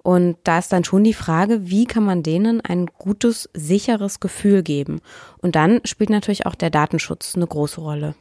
Und 0.02 0.38
da 0.44 0.60
ist 0.60 0.72
dann 0.72 0.84
schon 0.84 1.04
die 1.04 1.14
Frage, 1.14 1.70
wie 1.70 1.86
kann 1.86 2.04
man 2.04 2.24
denen 2.24 2.62
ein 2.62 2.88
gutes, 2.98 3.50
sicheres 3.54 4.20
Gefühl 4.20 4.64
geben? 4.64 5.02
Und 5.40 5.56
dann 5.56 5.82
spielt 5.84 6.10
natürlich 6.10 6.46
auch 6.46 6.56
der 6.56 6.70
Datenschutz 6.70 7.36
eine 7.36 7.48
große 7.48 7.82
Rolle. 7.82 8.16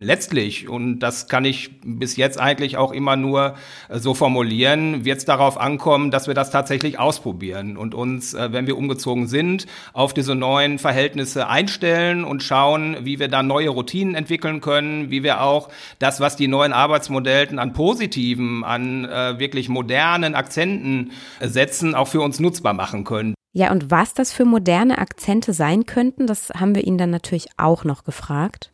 Letztlich, 0.00 0.68
und 0.68 0.98
das 0.98 1.28
kann 1.28 1.44
ich 1.44 1.80
bis 1.84 2.16
jetzt 2.16 2.40
eigentlich 2.40 2.76
auch 2.76 2.90
immer 2.90 3.14
nur 3.14 3.54
äh, 3.88 4.00
so 4.00 4.12
formulieren, 4.12 5.04
wird 5.04 5.18
es 5.18 5.24
darauf 5.24 5.58
ankommen, 5.58 6.10
dass 6.10 6.26
wir 6.26 6.34
das 6.34 6.50
tatsächlich 6.50 6.98
ausprobieren 6.98 7.76
und 7.76 7.94
uns, 7.94 8.34
äh, 8.34 8.52
wenn 8.52 8.66
wir 8.66 8.76
umgezogen 8.76 9.28
sind, 9.28 9.66
auf 9.92 10.12
diese 10.12 10.34
neuen 10.34 10.80
Verhältnisse 10.80 11.46
einstellen 11.46 12.24
und 12.24 12.42
schauen, 12.42 12.96
wie 13.02 13.20
wir 13.20 13.28
da 13.28 13.44
neue 13.44 13.68
Routinen 13.68 14.16
entwickeln 14.16 14.60
können, 14.60 15.10
wie 15.10 15.22
wir 15.22 15.42
auch 15.42 15.68
das, 16.00 16.18
was 16.18 16.34
die 16.34 16.48
neuen 16.48 16.72
Arbeitsmodellen 16.72 17.60
an 17.60 17.72
positiven, 17.72 18.64
an 18.64 19.04
äh, 19.04 19.38
wirklich 19.38 19.68
modernen 19.68 20.34
Akzenten 20.34 21.12
setzen, 21.40 21.94
auch 21.94 22.08
für 22.08 22.20
uns 22.20 22.40
nutzbar 22.40 22.74
machen 22.74 23.04
können. 23.04 23.34
Ja, 23.52 23.70
und 23.70 23.92
was 23.92 24.12
das 24.12 24.32
für 24.32 24.44
moderne 24.44 24.98
Akzente 24.98 25.52
sein 25.52 25.86
könnten, 25.86 26.26
das 26.26 26.50
haben 26.50 26.74
wir 26.74 26.82
ihn 26.82 26.98
dann 26.98 27.10
natürlich 27.10 27.46
auch 27.56 27.84
noch 27.84 28.02
gefragt. 28.02 28.73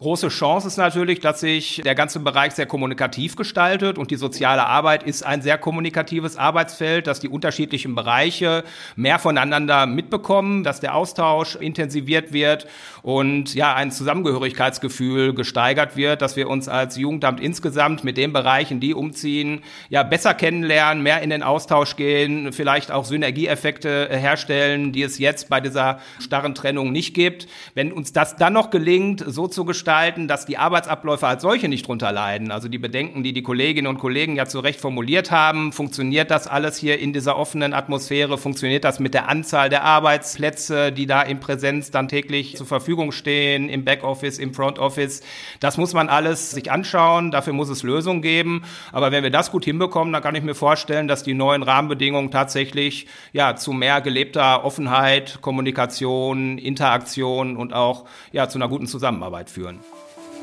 Große 0.00 0.28
Chance 0.28 0.68
ist 0.68 0.76
natürlich, 0.76 1.18
dass 1.18 1.40
sich 1.40 1.82
der 1.84 1.96
ganze 1.96 2.20
Bereich 2.20 2.52
sehr 2.52 2.66
kommunikativ 2.66 3.34
gestaltet 3.34 3.98
und 3.98 4.12
die 4.12 4.16
soziale 4.16 4.64
Arbeit 4.64 5.02
ist 5.02 5.26
ein 5.26 5.42
sehr 5.42 5.58
kommunikatives 5.58 6.36
Arbeitsfeld, 6.36 7.08
dass 7.08 7.18
die 7.18 7.28
unterschiedlichen 7.28 7.96
Bereiche 7.96 8.62
mehr 8.94 9.18
voneinander 9.18 9.86
mitbekommen, 9.86 10.62
dass 10.62 10.78
der 10.78 10.94
Austausch 10.94 11.56
intensiviert 11.56 12.32
wird 12.32 12.68
und 13.02 13.56
ja, 13.56 13.74
ein 13.74 13.90
Zusammengehörigkeitsgefühl 13.90 15.34
gesteigert 15.34 15.96
wird, 15.96 16.22
dass 16.22 16.36
wir 16.36 16.48
uns 16.48 16.68
als 16.68 16.96
Jugendamt 16.96 17.40
insgesamt 17.40 18.04
mit 18.04 18.18
den 18.18 18.32
Bereichen, 18.32 18.78
die 18.78 18.94
umziehen, 18.94 19.62
ja, 19.88 20.04
besser 20.04 20.32
kennenlernen, 20.32 21.02
mehr 21.02 21.22
in 21.22 21.30
den 21.30 21.42
Austausch 21.42 21.96
gehen, 21.96 22.52
vielleicht 22.52 22.92
auch 22.92 23.04
Synergieeffekte 23.04 24.10
herstellen, 24.12 24.92
die 24.92 25.02
es 25.02 25.18
jetzt 25.18 25.48
bei 25.48 25.60
dieser 25.60 25.98
starren 26.20 26.54
Trennung 26.54 26.92
nicht 26.92 27.14
gibt. 27.14 27.48
Wenn 27.74 27.90
uns 27.90 28.12
das 28.12 28.36
dann 28.36 28.52
noch 28.52 28.70
gelingt, 28.70 29.24
so 29.26 29.48
zu 29.48 29.64
gestalten, 29.64 29.87
gestalten, 29.88 30.28
dass 30.28 30.44
die 30.44 30.58
Arbeitsabläufe 30.58 31.26
als 31.26 31.40
solche 31.40 31.66
nicht 31.66 31.88
drunter 31.88 32.12
leiden. 32.12 32.50
Also 32.50 32.68
die 32.68 32.76
Bedenken, 32.76 33.22
die 33.22 33.32
die 33.32 33.40
Kolleginnen 33.40 33.86
und 33.86 33.98
Kollegen 33.98 34.36
ja 34.36 34.44
zu 34.44 34.60
Recht 34.60 34.82
formuliert 34.82 35.30
haben, 35.30 35.72
funktioniert 35.72 36.30
das 36.30 36.46
alles 36.46 36.76
hier 36.76 36.98
in 36.98 37.14
dieser 37.14 37.38
offenen 37.38 37.72
Atmosphäre? 37.72 38.36
Funktioniert 38.36 38.84
das 38.84 39.00
mit 39.00 39.14
der 39.14 39.30
Anzahl 39.30 39.70
der 39.70 39.84
Arbeitsplätze, 39.84 40.92
die 40.92 41.06
da 41.06 41.22
in 41.22 41.40
Präsenz 41.40 41.90
dann 41.90 42.06
täglich 42.06 42.54
zur 42.58 42.66
Verfügung 42.66 43.12
stehen, 43.12 43.70
im 43.70 43.86
Backoffice, 43.86 44.38
im 44.38 44.52
Frontoffice? 44.52 45.22
Das 45.58 45.78
muss 45.78 45.94
man 45.94 46.10
alles 46.10 46.50
sich 46.50 46.70
anschauen. 46.70 47.30
Dafür 47.30 47.54
muss 47.54 47.70
es 47.70 47.82
Lösungen 47.82 48.20
geben. 48.20 48.64
Aber 48.92 49.10
wenn 49.10 49.22
wir 49.22 49.30
das 49.30 49.50
gut 49.50 49.64
hinbekommen, 49.64 50.12
dann 50.12 50.22
kann 50.22 50.34
ich 50.34 50.42
mir 50.42 50.54
vorstellen, 50.54 51.08
dass 51.08 51.22
die 51.22 51.32
neuen 51.32 51.62
Rahmenbedingungen 51.62 52.30
tatsächlich 52.30 53.06
ja 53.32 53.56
zu 53.56 53.72
mehr 53.72 54.02
gelebter 54.02 54.66
Offenheit, 54.66 55.38
Kommunikation, 55.40 56.58
Interaktion 56.58 57.56
und 57.56 57.72
auch 57.72 58.04
ja 58.32 58.50
zu 58.50 58.58
einer 58.58 58.68
guten 58.68 58.86
Zusammenarbeit 58.86 59.48
führen. 59.48 59.77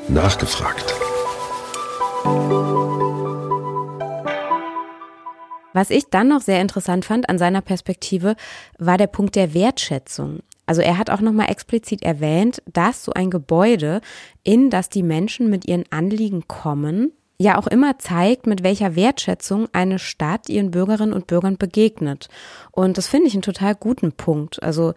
Nachgefragt. 0.08 0.94
Was 5.72 5.90
ich 5.90 6.04
dann 6.10 6.28
noch 6.28 6.40
sehr 6.40 6.60
interessant 6.60 7.04
fand 7.04 7.28
an 7.28 7.38
seiner 7.38 7.60
Perspektive, 7.60 8.36
war 8.78 8.98
der 8.98 9.08
Punkt 9.08 9.34
der 9.34 9.52
Wertschätzung. 9.52 10.40
Also 10.64 10.80
er 10.80 10.98
hat 10.98 11.10
auch 11.10 11.20
nochmal 11.20 11.50
explizit 11.50 12.02
erwähnt, 12.02 12.62
dass 12.66 13.04
so 13.04 13.12
ein 13.14 13.30
Gebäude, 13.30 14.00
in 14.44 14.70
das 14.70 14.88
die 14.88 15.02
Menschen 15.02 15.50
mit 15.50 15.66
ihren 15.66 15.84
Anliegen 15.90 16.46
kommen, 16.46 17.12
ja 17.38 17.58
auch 17.58 17.66
immer 17.66 17.98
zeigt, 17.98 18.46
mit 18.46 18.62
welcher 18.62 18.96
Wertschätzung 18.96 19.68
eine 19.72 19.98
Stadt 19.98 20.48
ihren 20.48 20.70
Bürgerinnen 20.70 21.12
und 21.12 21.26
Bürgern 21.26 21.58
begegnet. 21.58 22.28
Und 22.70 22.98
das 22.98 23.08
finde 23.08 23.28
ich 23.28 23.34
einen 23.34 23.42
total 23.42 23.74
guten 23.74 24.12
Punkt. 24.12 24.62
Also 24.62 24.94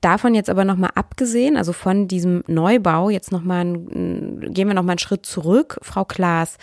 davon 0.00 0.34
jetzt 0.34 0.50
aber 0.50 0.64
nochmal 0.64 0.90
abgesehen, 0.94 1.56
also 1.56 1.72
von 1.72 2.08
diesem 2.08 2.44
Neubau, 2.46 3.10
jetzt 3.10 3.32
nochmal, 3.32 3.64
gehen 3.64 4.68
wir 4.68 4.74
nochmal 4.74 4.92
einen 4.92 4.98
Schritt 4.98 5.26
zurück, 5.26 5.78
Frau 5.82 6.04
Klaas. 6.04 6.58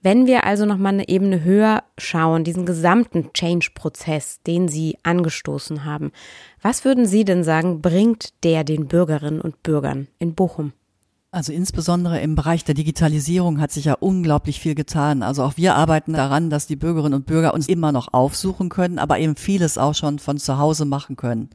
Wenn 0.00 0.26
wir 0.26 0.44
also 0.44 0.66
nochmal 0.66 0.92
eine 0.92 1.08
Ebene 1.08 1.44
höher 1.44 1.82
schauen, 1.96 2.44
diesen 2.44 2.66
gesamten 2.66 3.32
Change-Prozess, 3.32 4.42
den 4.46 4.68
Sie 4.68 4.98
angestoßen 5.02 5.86
haben, 5.86 6.12
was 6.60 6.84
würden 6.84 7.06
Sie 7.06 7.24
denn 7.24 7.42
sagen, 7.42 7.80
bringt 7.80 8.44
der 8.44 8.64
den 8.64 8.86
Bürgerinnen 8.86 9.40
und 9.40 9.62
Bürgern 9.62 10.08
in 10.18 10.34
Bochum? 10.34 10.74
Also 11.34 11.52
insbesondere 11.52 12.20
im 12.20 12.36
Bereich 12.36 12.62
der 12.62 12.76
Digitalisierung 12.76 13.60
hat 13.60 13.72
sich 13.72 13.86
ja 13.86 13.94
unglaublich 13.94 14.60
viel 14.60 14.76
getan. 14.76 15.24
Also 15.24 15.42
auch 15.42 15.56
wir 15.56 15.74
arbeiten 15.74 16.12
daran, 16.12 16.48
dass 16.48 16.68
die 16.68 16.76
Bürgerinnen 16.76 17.14
und 17.14 17.26
Bürger 17.26 17.54
uns 17.54 17.66
immer 17.66 17.90
noch 17.90 18.12
aufsuchen 18.12 18.68
können, 18.68 19.00
aber 19.00 19.18
eben 19.18 19.34
vieles 19.34 19.76
auch 19.76 19.96
schon 19.96 20.20
von 20.20 20.38
zu 20.38 20.58
Hause 20.58 20.84
machen 20.84 21.16
können. 21.16 21.50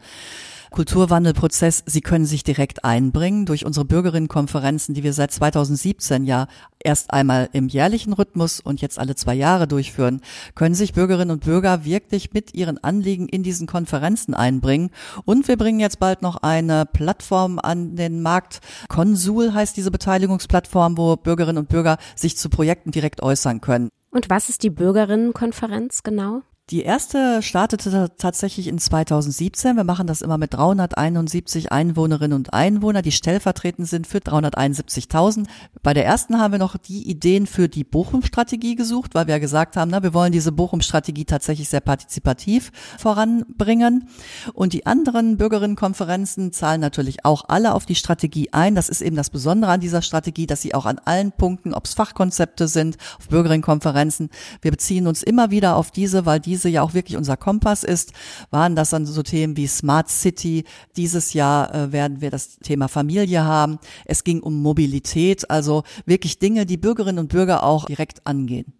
Kulturwandelprozess, 0.71 1.83
Sie 1.85 2.01
können 2.01 2.25
sich 2.25 2.43
direkt 2.43 2.85
einbringen 2.85 3.45
durch 3.45 3.65
unsere 3.65 3.85
Bürgerinnenkonferenzen, 3.85 4.93
die 4.93 5.03
wir 5.03 5.13
seit 5.13 5.31
2017 5.31 6.25
ja 6.25 6.47
erst 6.83 7.11
einmal 7.11 7.49
im 7.53 7.67
jährlichen 7.67 8.13
Rhythmus 8.13 8.59
und 8.59 8.81
jetzt 8.81 8.99
alle 8.99 9.15
zwei 9.15 9.33
Jahre 9.33 9.67
durchführen, 9.67 10.21
können 10.55 10.75
sich 10.75 10.93
Bürgerinnen 10.93 11.31
und 11.31 11.43
Bürger 11.43 11.85
wirklich 11.85 12.33
mit 12.33 12.53
ihren 12.53 12.77
Anliegen 12.83 13.27
in 13.27 13.43
diesen 13.43 13.67
Konferenzen 13.67 14.33
einbringen. 14.33 14.91
Und 15.25 15.47
wir 15.47 15.57
bringen 15.57 15.79
jetzt 15.79 15.99
bald 15.99 16.21
noch 16.21 16.37
eine 16.37 16.85
Plattform 16.85 17.59
an 17.59 17.95
den 17.95 18.21
Markt. 18.21 18.59
Konsul 18.87 19.53
heißt 19.53 19.75
diese 19.75 19.91
Beteiligungsplattform, 19.91 20.97
wo 20.97 21.15
Bürgerinnen 21.15 21.57
und 21.57 21.69
Bürger 21.69 21.97
sich 22.15 22.37
zu 22.37 22.49
Projekten 22.49 22.91
direkt 22.91 23.21
äußern 23.21 23.61
können. 23.61 23.89
Und 24.11 24.29
was 24.29 24.49
ist 24.49 24.63
die 24.63 24.69
Bürgerinnenkonferenz 24.69 26.03
genau? 26.03 26.41
Die 26.69 26.83
erste 26.83 27.41
startete 27.41 28.11
tatsächlich 28.19 28.67
in 28.67 28.77
2017. 28.77 29.75
Wir 29.75 29.83
machen 29.83 30.05
das 30.05 30.21
immer 30.21 30.37
mit 30.37 30.53
371 30.53 31.71
Einwohnerinnen 31.71 32.35
und 32.35 32.53
Einwohnern, 32.53 33.01
die 33.01 33.11
stellvertretend 33.11 33.87
sind 33.87 34.05
für 34.05 34.19
371.000. 34.19 35.47
Bei 35.81 35.95
der 35.95 36.05
ersten 36.05 36.39
haben 36.39 36.51
wir 36.51 36.59
noch 36.59 36.77
die 36.77 37.09
Ideen 37.09 37.47
für 37.47 37.69
die 37.69 37.83
Bochum-Strategie 37.83 38.75
gesucht, 38.75 39.15
weil 39.15 39.25
wir 39.25 39.33
ja 39.33 39.39
gesagt 39.39 39.77
haben, 39.77 39.89
na, 39.89 40.03
wir 40.03 40.13
wollen 40.13 40.31
diese 40.31 40.51
Bochum-Strategie 40.51 41.25
tatsächlich 41.25 41.69
sehr 41.69 41.81
partizipativ 41.81 42.71
voranbringen. 42.99 44.07
Und 44.53 44.73
die 44.73 44.85
anderen 44.85 45.37
Bürgerinnenkonferenzen 45.37 46.53
zahlen 46.53 46.81
natürlich 46.81 47.25
auch 47.25 47.45
alle 47.47 47.73
auf 47.73 47.87
die 47.87 47.95
Strategie 47.95 48.49
ein. 48.53 48.75
Das 48.75 48.89
ist 48.89 49.01
eben 49.01 49.15
das 49.15 49.31
Besondere 49.31 49.71
an 49.71 49.79
dieser 49.79 50.03
Strategie, 50.03 50.45
dass 50.45 50.61
sie 50.61 50.75
auch 50.75 50.85
an 50.85 50.99
allen 51.03 51.31
Punkten, 51.31 51.73
ob 51.73 51.85
es 51.85 51.95
Fachkonzepte 51.95 52.67
sind, 52.67 52.97
auf 53.17 53.27
Bürgerinnenkonferenzen, 53.27 54.29
wir 54.61 54.69
beziehen 54.69 55.07
uns 55.07 55.23
immer 55.23 55.49
wieder 55.49 55.75
auf 55.75 55.89
diese, 55.89 56.27
weil 56.27 56.39
diese 56.39 56.58
Krise 56.59 56.69
ja 56.69 56.81
auch 56.81 56.93
wirklich 56.93 57.15
unser 57.15 57.37
Kompass 57.37 57.83
ist, 57.83 58.11
waren 58.51 58.75
das 58.75 58.89
dann 58.89 59.05
so 59.05 59.23
Themen 59.23 59.55
wie 59.55 59.67
Smart 59.67 60.09
City. 60.09 60.65
Dieses 60.97 61.33
Jahr 61.33 61.73
äh, 61.73 61.91
werden 61.93 62.19
wir 62.19 62.31
das 62.31 62.57
Thema 62.59 62.89
Familie 62.89 63.45
haben. 63.45 63.79
Es 64.05 64.25
ging 64.25 64.41
um 64.41 64.61
Mobilität, 64.61 65.49
also 65.49 65.83
wirklich 66.05 66.39
Dinge, 66.39 66.65
die 66.65 66.77
Bürgerinnen 66.77 67.19
und 67.19 67.29
Bürger 67.29 67.63
auch 67.63 67.85
direkt 67.85 68.27
angehen. 68.27 68.73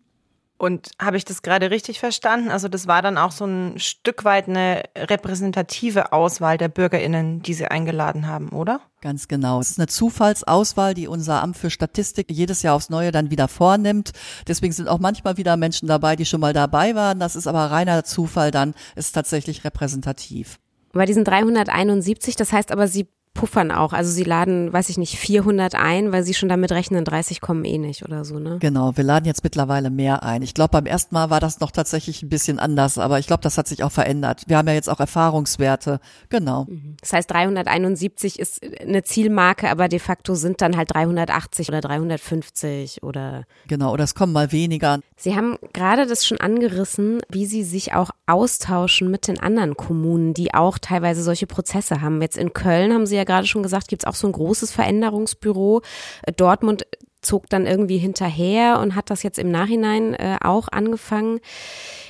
Und 0.59 0.91
habe 1.01 1.15
ich 1.15 1.23
das 1.23 1.41
gerade 1.41 1.71
richtig 1.71 2.01
verstanden? 2.01 2.51
Also 2.51 2.67
das 2.67 2.85
war 2.85 3.01
dann 3.01 3.17
auch 3.17 3.31
so 3.31 3.45
ein 3.45 3.79
Stück 3.79 4.25
weit 4.25 4.49
eine 4.49 4.83
repräsentative 4.93 6.11
Auswahl 6.11 6.57
der 6.57 6.67
Bürgerinnen, 6.67 7.41
die 7.41 7.53
Sie 7.53 7.65
eingeladen 7.65 8.27
haben, 8.27 8.49
oder? 8.49 8.81
Ganz 8.99 9.29
genau. 9.29 9.61
Es 9.61 9.71
ist 9.71 9.79
eine 9.79 9.87
Zufallsauswahl, 9.87 10.93
die 10.95 11.07
unser 11.07 11.41
Amt 11.41 11.55
für 11.55 11.69
Statistik 11.69 12.27
jedes 12.29 12.61
Jahr 12.61 12.75
aufs 12.75 12.89
Neue 12.89 13.13
dann 13.13 13.31
wieder 13.31 13.47
vornimmt. 13.47 14.11
Deswegen 14.49 14.73
sind 14.73 14.89
auch 14.89 14.99
manchmal 14.99 15.37
wieder 15.37 15.55
Menschen 15.55 15.87
dabei, 15.87 16.17
die 16.17 16.25
schon 16.25 16.41
mal 16.41 16.51
dabei 16.51 16.93
waren. 16.93 17.21
Das 17.21 17.37
ist 17.37 17.47
aber 17.47 17.71
reiner 17.71 18.03
Zufall 18.03 18.51
dann, 18.51 18.73
ist 18.97 19.13
tatsächlich 19.13 19.63
repräsentativ. 19.63 20.59
Bei 20.91 21.05
diesen 21.05 21.23
371, 21.23 22.35
das 22.35 22.51
heißt 22.51 22.73
aber, 22.73 22.89
Sie 22.89 23.07
puffern 23.33 23.71
auch. 23.71 23.93
Also 23.93 24.11
sie 24.11 24.23
laden, 24.23 24.73
weiß 24.73 24.89
ich 24.89 24.97
nicht, 24.97 25.17
400 25.17 25.75
ein, 25.75 26.11
weil 26.11 26.23
sie 26.23 26.33
schon 26.33 26.49
damit 26.49 26.71
rechnen, 26.71 27.05
30 27.05 27.41
kommen 27.41 27.63
eh 27.63 27.77
nicht 27.77 28.03
oder 28.03 28.25
so, 28.25 28.39
ne? 28.39 28.57
Genau, 28.59 28.97
wir 28.97 29.03
laden 29.03 29.25
jetzt 29.25 29.43
mittlerweile 29.43 29.89
mehr 29.89 30.23
ein. 30.23 30.41
Ich 30.41 30.53
glaube, 30.53 30.71
beim 30.71 30.85
ersten 30.85 31.15
Mal 31.15 31.29
war 31.29 31.39
das 31.39 31.59
noch 31.59 31.71
tatsächlich 31.71 32.21
ein 32.21 32.29
bisschen 32.29 32.59
anders, 32.59 32.97
aber 32.97 33.19
ich 33.19 33.27
glaube, 33.27 33.41
das 33.41 33.57
hat 33.57 33.67
sich 33.67 33.83
auch 33.83 33.91
verändert. 33.91 34.43
Wir 34.47 34.57
haben 34.57 34.67
ja 34.67 34.73
jetzt 34.73 34.89
auch 34.89 34.99
Erfahrungswerte. 34.99 35.99
Genau. 36.29 36.65
Mhm. 36.65 36.97
Das 36.99 37.13
heißt, 37.13 37.31
371 37.31 38.39
ist 38.39 38.61
eine 38.81 39.03
Zielmarke, 39.03 39.69
aber 39.69 39.87
de 39.87 39.99
facto 39.99 40.35
sind 40.35 40.61
dann 40.61 40.75
halt 40.75 40.93
380 40.93 41.69
oder 41.69 41.81
350 41.81 43.03
oder. 43.03 43.45
Genau, 43.67 43.93
oder 43.93 44.03
es 44.03 44.15
kommen 44.15 44.33
mal 44.33 44.51
weniger. 44.51 44.99
Sie 45.15 45.35
haben 45.35 45.57
gerade 45.73 46.07
das 46.07 46.25
schon 46.25 46.39
angerissen, 46.39 47.19
wie 47.29 47.45
Sie 47.45 47.63
sich 47.63 47.93
auch 47.93 48.09
austauschen 48.25 49.11
mit 49.11 49.27
den 49.27 49.39
anderen 49.39 49.75
Kommunen, 49.75 50.33
die 50.33 50.53
auch 50.53 50.77
teilweise 50.77 51.23
solche 51.23 51.47
Prozesse 51.47 52.01
haben. 52.01 52.21
Jetzt 52.21 52.37
in 52.37 52.53
Köln 52.53 52.93
haben 52.93 53.05
Sie 53.05 53.15
ja 53.19 53.25
gerade 53.25 53.47
schon 53.47 53.63
gesagt, 53.63 53.87
gibt 53.87 54.03
es 54.03 54.07
auch 54.07 54.15
so 54.15 54.27
ein 54.27 54.33
großes 54.33 54.71
Veränderungsbüro. 54.71 55.81
Äh, 56.23 56.33
Dortmund 56.33 56.85
zog 57.21 57.49
dann 57.49 57.65
irgendwie 57.65 57.97
hinterher 57.97 58.79
und 58.79 58.95
hat 58.95 59.09
das 59.09 59.23
jetzt 59.23 59.39
im 59.39 59.51
Nachhinein 59.51 60.13
äh, 60.13 60.37
auch 60.41 60.69
angefangen. 60.69 61.39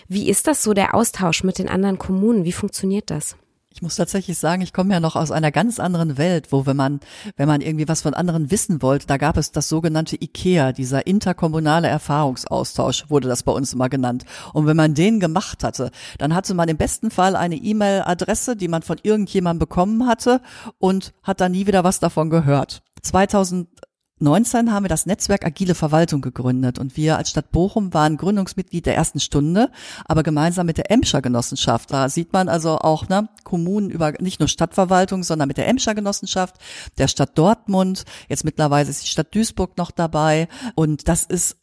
Wie 0.07 0.29
ist 0.29 0.47
das 0.47 0.63
so, 0.63 0.73
der 0.73 0.95
Austausch 0.95 1.43
mit 1.43 1.59
den 1.59 1.69
anderen 1.69 1.97
Kommunen? 1.97 2.45
Wie 2.45 2.51
funktioniert 2.51 3.09
das? 3.09 3.35
Ich 3.79 3.81
muss 3.81 3.95
tatsächlich 3.95 4.37
sagen, 4.37 4.61
ich 4.61 4.73
komme 4.73 4.93
ja 4.93 4.99
noch 4.99 5.15
aus 5.15 5.31
einer 5.31 5.53
ganz 5.53 5.79
anderen 5.79 6.17
Welt, 6.17 6.51
wo 6.51 6.65
wenn 6.65 6.75
man, 6.75 6.99
wenn 7.37 7.47
man 7.47 7.61
irgendwie 7.61 7.87
was 7.87 8.01
von 8.01 8.13
anderen 8.13 8.51
wissen 8.51 8.81
wollte, 8.81 9.07
da 9.07 9.15
gab 9.15 9.37
es 9.37 9.53
das 9.53 9.69
sogenannte 9.69 10.21
IKEA, 10.21 10.73
dieser 10.73 11.07
interkommunale 11.07 11.87
Erfahrungsaustausch, 11.87 13.09
wurde 13.09 13.29
das 13.29 13.43
bei 13.43 13.53
uns 13.53 13.71
immer 13.71 13.87
genannt. 13.87 14.25
Und 14.51 14.67
wenn 14.67 14.75
man 14.75 14.95
den 14.95 15.21
gemacht 15.21 15.63
hatte, 15.63 15.91
dann 16.17 16.35
hatte 16.35 16.55
man 16.55 16.67
im 16.67 16.75
besten 16.75 17.09
Fall 17.09 17.37
eine 17.37 17.55
E-Mail-Adresse, 17.55 18.57
die 18.57 18.67
man 18.67 18.81
von 18.81 18.97
irgendjemandem 19.01 19.59
bekommen 19.59 20.05
hatte 20.07 20.41
und 20.79 21.13
hat 21.23 21.39
dann 21.39 21.53
nie 21.53 21.65
wieder 21.65 21.85
was 21.85 22.01
davon 22.01 22.29
gehört. 22.29 22.81
2000 23.01 23.69
19 24.19 24.71
haben 24.71 24.83
wir 24.83 24.89
das 24.89 25.05
Netzwerk 25.05 25.45
Agile 25.45 25.75
Verwaltung 25.75 26.21
gegründet 26.21 26.77
und 26.77 26.97
wir 26.97 27.17
als 27.17 27.29
Stadt 27.29 27.51
Bochum 27.51 27.93
waren 27.93 28.17
Gründungsmitglied 28.17 28.85
der 28.85 28.95
ersten 28.95 29.21
Stunde, 29.21 29.71
aber 30.05 30.23
gemeinsam 30.23 30.65
mit 30.65 30.77
der 30.77 30.91
Emscher 30.91 31.21
Genossenschaft. 31.21 31.91
Da 31.91 32.09
sieht 32.09 32.33
man 32.33 32.49
also 32.49 32.79
auch 32.79 33.07
ne, 33.07 33.29
Kommunen 33.45 33.89
über 33.89 34.13
nicht 34.19 34.39
nur 34.39 34.49
Stadtverwaltung, 34.49 35.23
sondern 35.23 35.47
mit 35.47 35.57
der 35.57 35.67
Emscher 35.67 35.95
Genossenschaft, 35.95 36.55
der 36.97 37.07
Stadt 37.07 37.37
Dortmund. 37.37 38.03
Jetzt 38.27 38.43
mittlerweile 38.43 38.89
ist 38.89 39.03
die 39.03 39.07
Stadt 39.07 39.33
Duisburg 39.33 39.77
noch 39.77 39.91
dabei 39.91 40.49
und 40.75 41.07
das 41.07 41.23
ist 41.23 41.58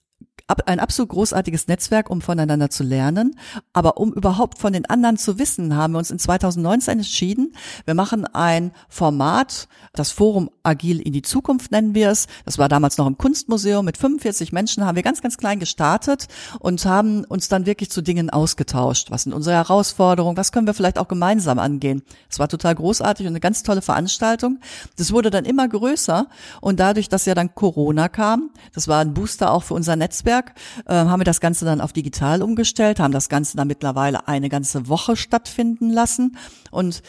ein 0.67 0.81
absolut 0.81 1.11
großartiges 1.11 1.67
Netzwerk, 1.67 2.09
um 2.09 2.21
voneinander 2.21 2.71
zu 2.71 2.85
lernen. 2.85 3.37
Aber 3.73 3.97
um 3.97 4.13
überhaupt 4.13 4.59
von 4.59 4.73
den 4.73 4.87
anderen 4.87 5.17
zu 5.17 5.39
wissen, 5.39 5.75
haben 5.75 5.95
wir 5.95 5.99
uns 5.99 6.11
in 6.11 6.19
2019 6.19 6.99
entschieden, 6.99 7.55
wir 7.85 7.95
machen 7.95 8.27
ein 8.27 8.73
Format, 8.89 9.69
das 9.93 10.13
Forum 10.13 10.51
Agil 10.63 11.01
in 11.01 11.13
die 11.13 11.23
Zukunft 11.23 11.73
nennen 11.73 11.95
wir 11.95 12.11
es. 12.11 12.27
Das 12.45 12.59
war 12.59 12.69
damals 12.69 12.99
noch 12.99 13.07
im 13.07 13.17
Kunstmuseum. 13.17 13.85
Mit 13.85 13.97
45 13.97 14.53
Menschen 14.53 14.85
haben 14.85 14.97
wir 14.97 15.03
ganz, 15.03 15.23
ganz 15.23 15.39
klein 15.39 15.59
gestartet 15.59 16.27
und 16.59 16.85
haben 16.85 17.25
uns 17.25 17.49
dann 17.49 17.67
wirklich 17.67 17.91
zu 17.91 18.03
Dingen 18.03 18.31
ausgetauscht. 18.31 19.11
Was 19.11 19.23
sind 19.23 19.33
unsere 19.33 19.57
Herausforderungen? 19.57 20.37
Was 20.37 20.53
können 20.53 20.67
wir 20.67 20.75
vielleicht 20.75 20.99
auch 20.99 21.09
gemeinsam 21.09 21.59
angehen? 21.59 22.03
Es 22.29 22.39
war 22.39 22.49
total 22.49 22.75
großartig 22.75 23.27
und 23.27 23.33
eine 23.33 23.41
ganz 23.41 23.63
tolle 23.63 23.83
Veranstaltung. 23.83 24.59
Das 24.97 25.13
wurde 25.13 25.31
dann 25.31 25.45
immer 25.45 25.69
größer 25.69 26.27
und 26.61 26.81
dadurch, 26.81 27.09
dass 27.09 27.25
ja 27.25 27.35
dann 27.35 27.55
Corona 27.55 28.09
kam, 28.09 28.51
das 28.75 28.89
war 28.89 29.01
ein 29.01 29.15
Booster 29.15 29.53
auch 29.53 29.63
für 29.63 29.75
unser 29.75 29.97
Netzwerk, 29.97 30.36
Netzwerk, 30.37 30.55
äh, 30.87 30.95
haben 30.95 31.21
wir 31.21 31.25
das 31.25 31.41
Ganze 31.41 31.65
dann 31.65 31.81
auf 31.81 31.93
digital 31.93 32.43
umgestellt, 32.43 33.01
haben 33.01 33.13
das 33.13 33.29
Ganze 33.29 33.57
dann 33.57 33.69
mittlerweile 33.69 34.29
eine 34.29 34.49
ganze 34.49 34.89
Woche 34.89 35.17
stattfinden 35.17 35.91
lassen. 35.91 36.37
Und 36.71 37.03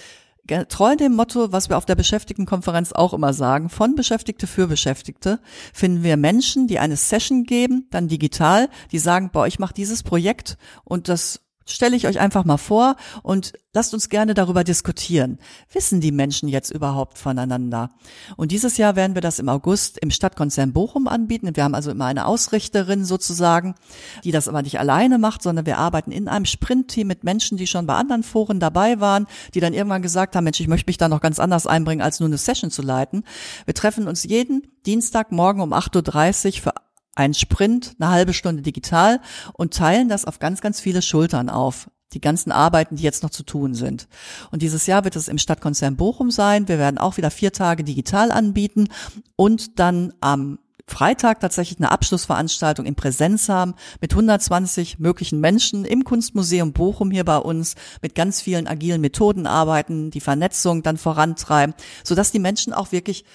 Treu 0.70 0.96
dem 0.96 1.14
Motto, 1.14 1.52
was 1.52 1.68
wir 1.68 1.78
auf 1.78 1.84
der 1.84 1.96
Beschäftigtenkonferenz 1.96 2.94
auch 2.94 3.14
immer 3.14 3.34
sagen, 3.34 3.70
von 3.70 3.96
Beschäftigte 3.96 4.48
für 4.48 4.68
Beschäftigte, 4.68 5.42
finden 5.74 6.04
wir 6.04 6.16
Menschen, 6.16 6.68
die 6.68 6.80
eine 6.80 6.96
Session 6.96 7.44
geben, 7.44 7.88
dann 7.92 8.08
digital, 8.08 8.70
die 8.94 9.00
sagen, 9.00 9.30
boah, 9.34 9.46
ich 9.46 9.60
mache 9.60 9.74
dieses 9.74 10.04
Projekt 10.04 10.58
und 10.86 11.10
das 11.10 11.42
stelle 11.72 11.96
ich 11.96 12.08
euch 12.08 12.20
einfach 12.20 12.46
mal 12.46 12.58
vor 12.58 12.96
und 13.24 13.54
lasst 13.74 13.94
uns 13.94 14.10
gerne 14.10 14.34
darüber 14.34 14.64
diskutieren. 14.64 15.38
Wissen 15.72 16.02
die 16.02 16.12
Menschen 16.12 16.50
jetzt 16.50 16.72
überhaupt 16.72 17.18
voneinander? 17.18 17.92
Und 18.36 18.52
dieses 18.52 18.78
Jahr 18.78 18.96
werden 18.96 19.16
wir 19.16 19.22
das 19.22 19.40
im 19.40 19.50
August 19.50 19.98
im 20.00 20.10
Stadtkonzern 20.10 20.74
Bochum 20.74 21.08
anbieten. 21.08 21.56
Wir 21.56 21.64
haben 21.64 21.76
also 21.76 21.92
immer 21.92 22.06
eine 22.06 22.26
Ausrichterin 22.26 23.06
sozusagen, 23.06 23.76
die 24.24 24.32
das 24.32 24.48
aber 24.48 24.62
nicht 24.62 24.80
alleine 24.80 25.18
macht, 25.18 25.44
sondern 25.44 25.66
wir 25.66 25.78
arbeiten 25.78 26.12
in 26.12 26.28
einem 26.28 26.46
Sprintteam 26.46 27.08
mit 27.08 27.24
Menschen, 27.24 27.58
die 27.58 27.68
schon 27.68 27.86
bei 27.86 27.96
anderen 27.96 28.24
Foren 28.24 28.60
dabei 28.60 29.00
waren, 29.00 29.28
die 29.54 29.60
dann 29.60 29.74
irgendwann 29.74 30.02
gesagt 30.02 30.36
haben, 30.36 30.44
Mensch, 30.44 30.60
ich 30.60 30.68
möchte 30.68 30.90
mich 30.90 30.98
da 30.98 31.10
noch 31.10 31.22
ganz 31.22 31.40
anders 31.40 31.68
einbringen, 31.68 32.02
als 32.02 32.20
nur 32.20 32.28
eine 32.28 32.38
Session 32.38 32.72
zu 32.72 32.82
leiten. 32.82 33.24
Wir 33.66 33.74
treffen 33.74 34.08
uns 34.08 34.24
jeden 34.24 34.68
Dienstagmorgen 34.86 35.62
um 35.62 35.74
8.30 35.74 36.48
Uhr 36.48 36.62
für 36.64 36.87
ein 37.18 37.34
Sprint, 37.34 37.96
eine 38.00 38.12
halbe 38.12 38.34
Stunde 38.34 38.62
digital 38.62 39.20
und 39.54 39.74
teilen 39.74 40.08
das 40.08 40.26
auf 40.26 40.38
ganz, 40.40 40.62
ganz 40.62 40.80
viele 40.80 41.02
Schultern 41.02 41.50
auf. 41.50 41.90
Die 42.14 42.22
ganzen 42.22 42.54
Arbeiten, 42.54 42.96
die 42.96 43.04
jetzt 43.04 43.24
noch 43.24 43.32
zu 43.32 43.44
tun 43.44 43.74
sind. 43.74 44.08
Und 44.52 44.62
dieses 44.62 44.88
Jahr 44.88 45.04
wird 45.04 45.18
es 45.18 45.28
im 45.28 45.38
Stadtkonzern 45.38 45.98
Bochum 45.98 46.32
sein. 46.32 46.70
Wir 46.70 46.78
werden 46.78 46.98
auch 46.98 47.18
wieder 47.18 47.32
vier 47.32 47.52
Tage 47.52 47.84
digital 47.84 48.32
anbieten 48.32 48.88
und 49.36 49.78
dann 49.80 50.14
am 50.22 50.60
Freitag 50.88 51.42
tatsächlich 51.42 51.80
eine 51.80 51.92
Abschlussveranstaltung 51.92 52.86
in 52.86 52.96
Präsenz 52.96 53.50
haben 53.50 53.74
mit 54.00 54.14
120 54.14 55.00
möglichen 55.00 55.42
Menschen 55.42 55.84
im 55.84 56.06
Kunstmuseum 56.06 56.72
Bochum 56.72 57.12
hier 57.12 57.26
bei 57.26 57.38
uns 57.40 57.76
mit 58.02 58.16
ganz 58.16 58.42
vielen 58.42 58.68
agilen 58.68 59.02
Methoden 59.02 59.48
arbeiten, 59.48 60.12
die 60.12 60.22
Vernetzung 60.22 60.84
dann 60.84 60.98
vorantreiben, 60.98 61.76
sodass 62.06 62.32
die 62.32 62.40
Menschen 62.40 62.72
auch 62.72 62.94
wirklich 62.94 63.26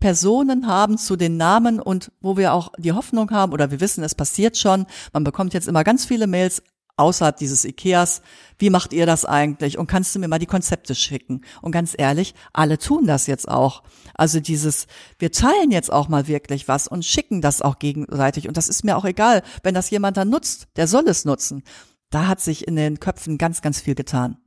Personen 0.00 0.66
haben 0.66 0.98
zu 0.98 1.16
den 1.16 1.36
Namen 1.36 1.80
und 1.80 2.12
wo 2.20 2.36
wir 2.36 2.52
auch 2.52 2.72
die 2.78 2.92
Hoffnung 2.92 3.30
haben 3.30 3.52
oder 3.52 3.70
wir 3.70 3.80
wissen, 3.80 4.04
es 4.04 4.14
passiert 4.14 4.56
schon. 4.56 4.86
Man 5.12 5.24
bekommt 5.24 5.54
jetzt 5.54 5.68
immer 5.68 5.84
ganz 5.84 6.04
viele 6.04 6.26
Mails 6.26 6.62
außerhalb 6.98 7.36
dieses 7.36 7.64
Ikeas. 7.64 8.22
Wie 8.58 8.70
macht 8.70 8.92
ihr 8.92 9.06
das 9.06 9.24
eigentlich? 9.24 9.78
Und 9.78 9.86
kannst 9.86 10.14
du 10.14 10.18
mir 10.18 10.28
mal 10.28 10.38
die 10.38 10.46
Konzepte 10.46 10.94
schicken? 10.94 11.42
Und 11.62 11.72
ganz 11.72 11.94
ehrlich, 11.96 12.34
alle 12.52 12.78
tun 12.78 13.06
das 13.06 13.26
jetzt 13.26 13.48
auch. 13.48 13.82
Also 14.14 14.40
dieses, 14.40 14.86
wir 15.18 15.32
teilen 15.32 15.70
jetzt 15.70 15.92
auch 15.92 16.08
mal 16.08 16.26
wirklich 16.26 16.68
was 16.68 16.88
und 16.88 17.04
schicken 17.04 17.40
das 17.40 17.62
auch 17.62 17.78
gegenseitig. 17.78 18.48
Und 18.48 18.56
das 18.56 18.68
ist 18.68 18.84
mir 18.84 18.96
auch 18.96 19.04
egal, 19.04 19.42
wenn 19.62 19.74
das 19.74 19.90
jemand 19.90 20.16
dann 20.16 20.30
nutzt, 20.30 20.66
der 20.76 20.88
soll 20.88 21.08
es 21.08 21.24
nutzen. 21.24 21.62
Da 22.10 22.26
hat 22.26 22.40
sich 22.40 22.66
in 22.66 22.76
den 22.76 23.00
Köpfen 23.00 23.38
ganz, 23.38 23.62
ganz 23.62 23.80
viel 23.80 23.94
getan. 23.94 24.38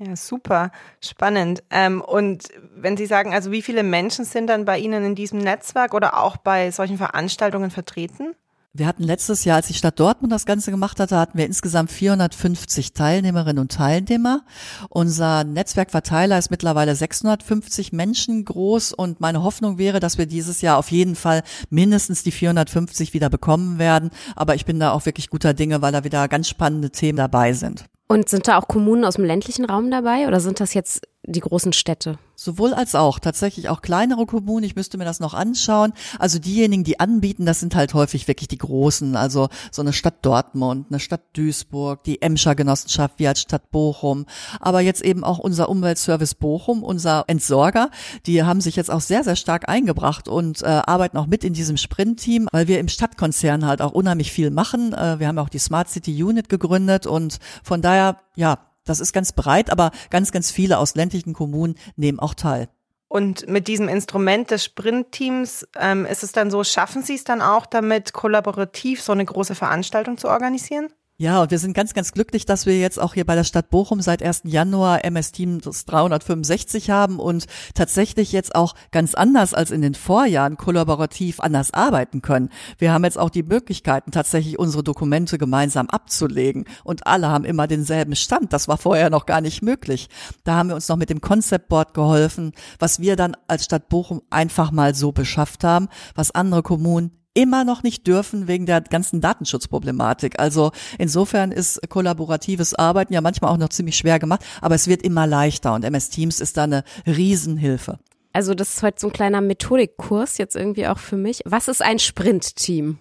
Ja, 0.00 0.14
super, 0.14 0.70
spannend. 1.00 1.64
Ähm, 1.70 2.00
und 2.00 2.44
wenn 2.76 2.96
Sie 2.96 3.06
sagen, 3.06 3.34
also 3.34 3.50
wie 3.50 3.62
viele 3.62 3.82
Menschen 3.82 4.24
sind 4.24 4.46
dann 4.46 4.64
bei 4.64 4.78
Ihnen 4.78 5.04
in 5.04 5.14
diesem 5.16 5.40
Netzwerk 5.40 5.92
oder 5.92 6.22
auch 6.22 6.36
bei 6.36 6.70
solchen 6.70 6.98
Veranstaltungen 6.98 7.70
vertreten? 7.70 8.36
Wir 8.74 8.86
hatten 8.86 9.02
letztes 9.02 9.44
Jahr, 9.44 9.56
als 9.56 9.66
die 9.66 9.74
Stadt 9.74 9.98
Dortmund 9.98 10.32
das 10.32 10.46
Ganze 10.46 10.70
gemacht 10.70 11.00
hatte, 11.00 11.18
hatten 11.18 11.36
wir 11.36 11.46
insgesamt 11.46 11.90
450 11.90 12.92
Teilnehmerinnen 12.92 13.60
und 13.60 13.72
Teilnehmer. 13.72 14.44
Unser 14.88 15.42
Netzwerkverteiler 15.42 16.38
ist 16.38 16.52
mittlerweile 16.52 16.94
650 16.94 17.92
Menschen 17.92 18.44
groß 18.44 18.92
und 18.92 19.18
meine 19.20 19.42
Hoffnung 19.42 19.78
wäre, 19.78 19.98
dass 19.98 20.16
wir 20.16 20.26
dieses 20.26 20.60
Jahr 20.60 20.76
auf 20.76 20.92
jeden 20.92 21.16
Fall 21.16 21.42
mindestens 21.70 22.22
die 22.22 22.30
450 22.30 23.14
wieder 23.14 23.30
bekommen 23.30 23.80
werden. 23.80 24.10
Aber 24.36 24.54
ich 24.54 24.64
bin 24.64 24.78
da 24.78 24.92
auch 24.92 25.06
wirklich 25.06 25.28
guter 25.28 25.54
Dinge, 25.54 25.82
weil 25.82 25.90
da 25.90 26.04
wieder 26.04 26.28
ganz 26.28 26.48
spannende 26.48 26.90
Themen 26.90 27.16
dabei 27.16 27.54
sind. 27.54 27.86
Und 28.08 28.28
sind 28.28 28.48
da 28.48 28.58
auch 28.58 28.68
Kommunen 28.68 29.04
aus 29.04 29.14
dem 29.16 29.24
ländlichen 29.24 29.66
Raum 29.66 29.90
dabei 29.90 30.26
oder 30.26 30.40
sind 30.40 30.60
das 30.60 30.72
jetzt 30.72 31.06
die 31.24 31.40
großen 31.40 31.74
Städte? 31.74 32.18
Sowohl 32.40 32.72
als 32.72 32.94
auch. 32.94 33.18
Tatsächlich 33.18 33.68
auch 33.68 33.82
kleinere 33.82 34.24
Kommunen. 34.24 34.62
Ich 34.62 34.76
müsste 34.76 34.96
mir 34.96 35.04
das 35.04 35.18
noch 35.18 35.34
anschauen. 35.34 35.92
Also 36.20 36.38
diejenigen, 36.38 36.84
die 36.84 37.00
anbieten, 37.00 37.44
das 37.46 37.58
sind 37.58 37.74
halt 37.74 37.94
häufig 37.94 38.28
wirklich 38.28 38.46
die 38.46 38.58
großen. 38.58 39.16
Also 39.16 39.48
so 39.72 39.82
eine 39.82 39.92
Stadt 39.92 40.24
Dortmund, 40.24 40.86
eine 40.88 41.00
Stadt 41.00 41.22
Duisburg, 41.32 42.04
die 42.04 42.22
Emscher 42.22 42.54
Genossenschaft, 42.54 43.18
wie 43.18 43.26
als 43.26 43.40
Stadt 43.40 43.72
Bochum. 43.72 44.24
Aber 44.60 44.80
jetzt 44.80 45.02
eben 45.02 45.24
auch 45.24 45.38
unser 45.40 45.68
Umweltservice 45.68 46.36
Bochum, 46.36 46.84
unser 46.84 47.24
Entsorger. 47.26 47.90
Die 48.26 48.44
haben 48.44 48.60
sich 48.60 48.76
jetzt 48.76 48.92
auch 48.92 49.00
sehr, 49.00 49.24
sehr 49.24 49.34
stark 49.34 49.68
eingebracht 49.68 50.28
und 50.28 50.62
äh, 50.62 50.66
arbeiten 50.66 51.16
auch 51.16 51.26
mit 51.26 51.42
in 51.42 51.54
diesem 51.54 51.76
Sprintteam, 51.76 52.46
weil 52.52 52.68
wir 52.68 52.78
im 52.78 52.86
Stadtkonzern 52.86 53.66
halt 53.66 53.82
auch 53.82 53.90
unheimlich 53.90 54.30
viel 54.30 54.52
machen. 54.52 54.92
Äh, 54.92 55.18
wir 55.18 55.26
haben 55.26 55.38
auch 55.38 55.48
die 55.48 55.58
Smart 55.58 55.88
City 55.88 56.22
Unit 56.22 56.48
gegründet 56.48 57.04
und 57.04 57.38
von 57.64 57.82
daher, 57.82 58.18
ja, 58.36 58.67
das 58.88 59.00
ist 59.00 59.12
ganz 59.12 59.32
breit, 59.32 59.70
aber 59.70 59.90
ganz, 60.10 60.32
ganz 60.32 60.50
viele 60.50 60.78
aus 60.78 60.94
ländlichen 60.94 61.32
Kommunen 61.32 61.76
nehmen 61.96 62.18
auch 62.18 62.34
teil. 62.34 62.68
Und 63.08 63.48
mit 63.48 63.68
diesem 63.68 63.88
Instrument 63.88 64.50
des 64.50 64.64
Sprintteams 64.64 65.66
ähm, 65.78 66.04
ist 66.04 66.22
es 66.22 66.32
dann 66.32 66.50
so, 66.50 66.62
schaffen 66.62 67.02
Sie 67.02 67.14
es 67.14 67.24
dann 67.24 67.40
auch 67.40 67.64
damit, 67.64 68.12
kollaborativ 68.12 69.02
so 69.02 69.12
eine 69.12 69.24
große 69.24 69.54
Veranstaltung 69.54 70.18
zu 70.18 70.28
organisieren? 70.28 70.88
Ja, 71.20 71.42
und 71.42 71.50
wir 71.50 71.58
sind 71.58 71.74
ganz, 71.74 71.94
ganz 71.94 72.12
glücklich, 72.12 72.46
dass 72.46 72.64
wir 72.64 72.78
jetzt 72.78 73.00
auch 73.00 73.12
hier 73.12 73.26
bei 73.26 73.34
der 73.34 73.42
Stadt 73.42 73.70
Bochum 73.70 74.00
seit 74.00 74.22
1. 74.22 74.42
Januar 74.44 75.04
MS 75.04 75.32
Team 75.32 75.60
365 75.60 76.90
haben 76.90 77.18
und 77.18 77.46
tatsächlich 77.74 78.30
jetzt 78.30 78.54
auch 78.54 78.76
ganz 78.92 79.16
anders 79.16 79.52
als 79.52 79.72
in 79.72 79.82
den 79.82 79.96
Vorjahren 79.96 80.56
kollaborativ 80.56 81.40
anders 81.40 81.74
arbeiten 81.74 82.22
können. 82.22 82.50
Wir 82.78 82.92
haben 82.92 83.02
jetzt 83.02 83.18
auch 83.18 83.30
die 83.30 83.42
Möglichkeiten, 83.42 84.12
tatsächlich 84.12 84.60
unsere 84.60 84.84
Dokumente 84.84 85.38
gemeinsam 85.38 85.90
abzulegen 85.90 86.66
und 86.84 87.08
alle 87.08 87.26
haben 87.26 87.44
immer 87.44 87.66
denselben 87.66 88.14
Stand. 88.14 88.52
Das 88.52 88.68
war 88.68 88.78
vorher 88.78 89.10
noch 89.10 89.26
gar 89.26 89.40
nicht 89.40 89.60
möglich. 89.60 90.08
Da 90.44 90.54
haben 90.54 90.68
wir 90.68 90.76
uns 90.76 90.86
noch 90.86 90.96
mit 90.96 91.10
dem 91.10 91.20
Concept 91.20 91.68
Board 91.68 91.94
geholfen, 91.94 92.52
was 92.78 93.00
wir 93.00 93.16
dann 93.16 93.36
als 93.48 93.64
Stadt 93.64 93.88
Bochum 93.88 94.22
einfach 94.30 94.70
mal 94.70 94.94
so 94.94 95.10
beschafft 95.10 95.64
haben, 95.64 95.88
was 96.14 96.30
andere 96.30 96.62
Kommunen 96.62 97.10
immer 97.38 97.62
noch 97.62 97.84
nicht 97.84 98.04
dürfen 98.08 98.48
wegen 98.48 98.66
der 98.66 98.80
ganzen 98.80 99.20
Datenschutzproblematik. 99.20 100.40
Also 100.40 100.72
insofern 100.98 101.52
ist 101.52 101.88
kollaboratives 101.88 102.74
Arbeiten 102.74 103.12
ja 103.12 103.20
manchmal 103.20 103.52
auch 103.52 103.58
noch 103.58 103.68
ziemlich 103.68 103.96
schwer 103.96 104.18
gemacht, 104.18 104.44
aber 104.60 104.74
es 104.74 104.88
wird 104.88 105.02
immer 105.02 105.24
leichter 105.24 105.72
und 105.72 105.84
MS 105.84 106.10
Teams 106.10 106.40
ist 106.40 106.56
da 106.56 106.64
eine 106.64 106.82
Riesenhilfe. 107.06 108.00
Also 108.32 108.54
das 108.54 108.74
ist 108.74 108.82
heute 108.82 109.00
so 109.00 109.06
ein 109.06 109.12
kleiner 109.12 109.40
Methodikkurs 109.40 110.38
jetzt 110.38 110.56
irgendwie 110.56 110.88
auch 110.88 110.98
für 110.98 111.16
mich. 111.16 111.42
Was 111.44 111.68
ist 111.68 111.80
ein 111.80 112.00
Sprintteam? 112.00 112.98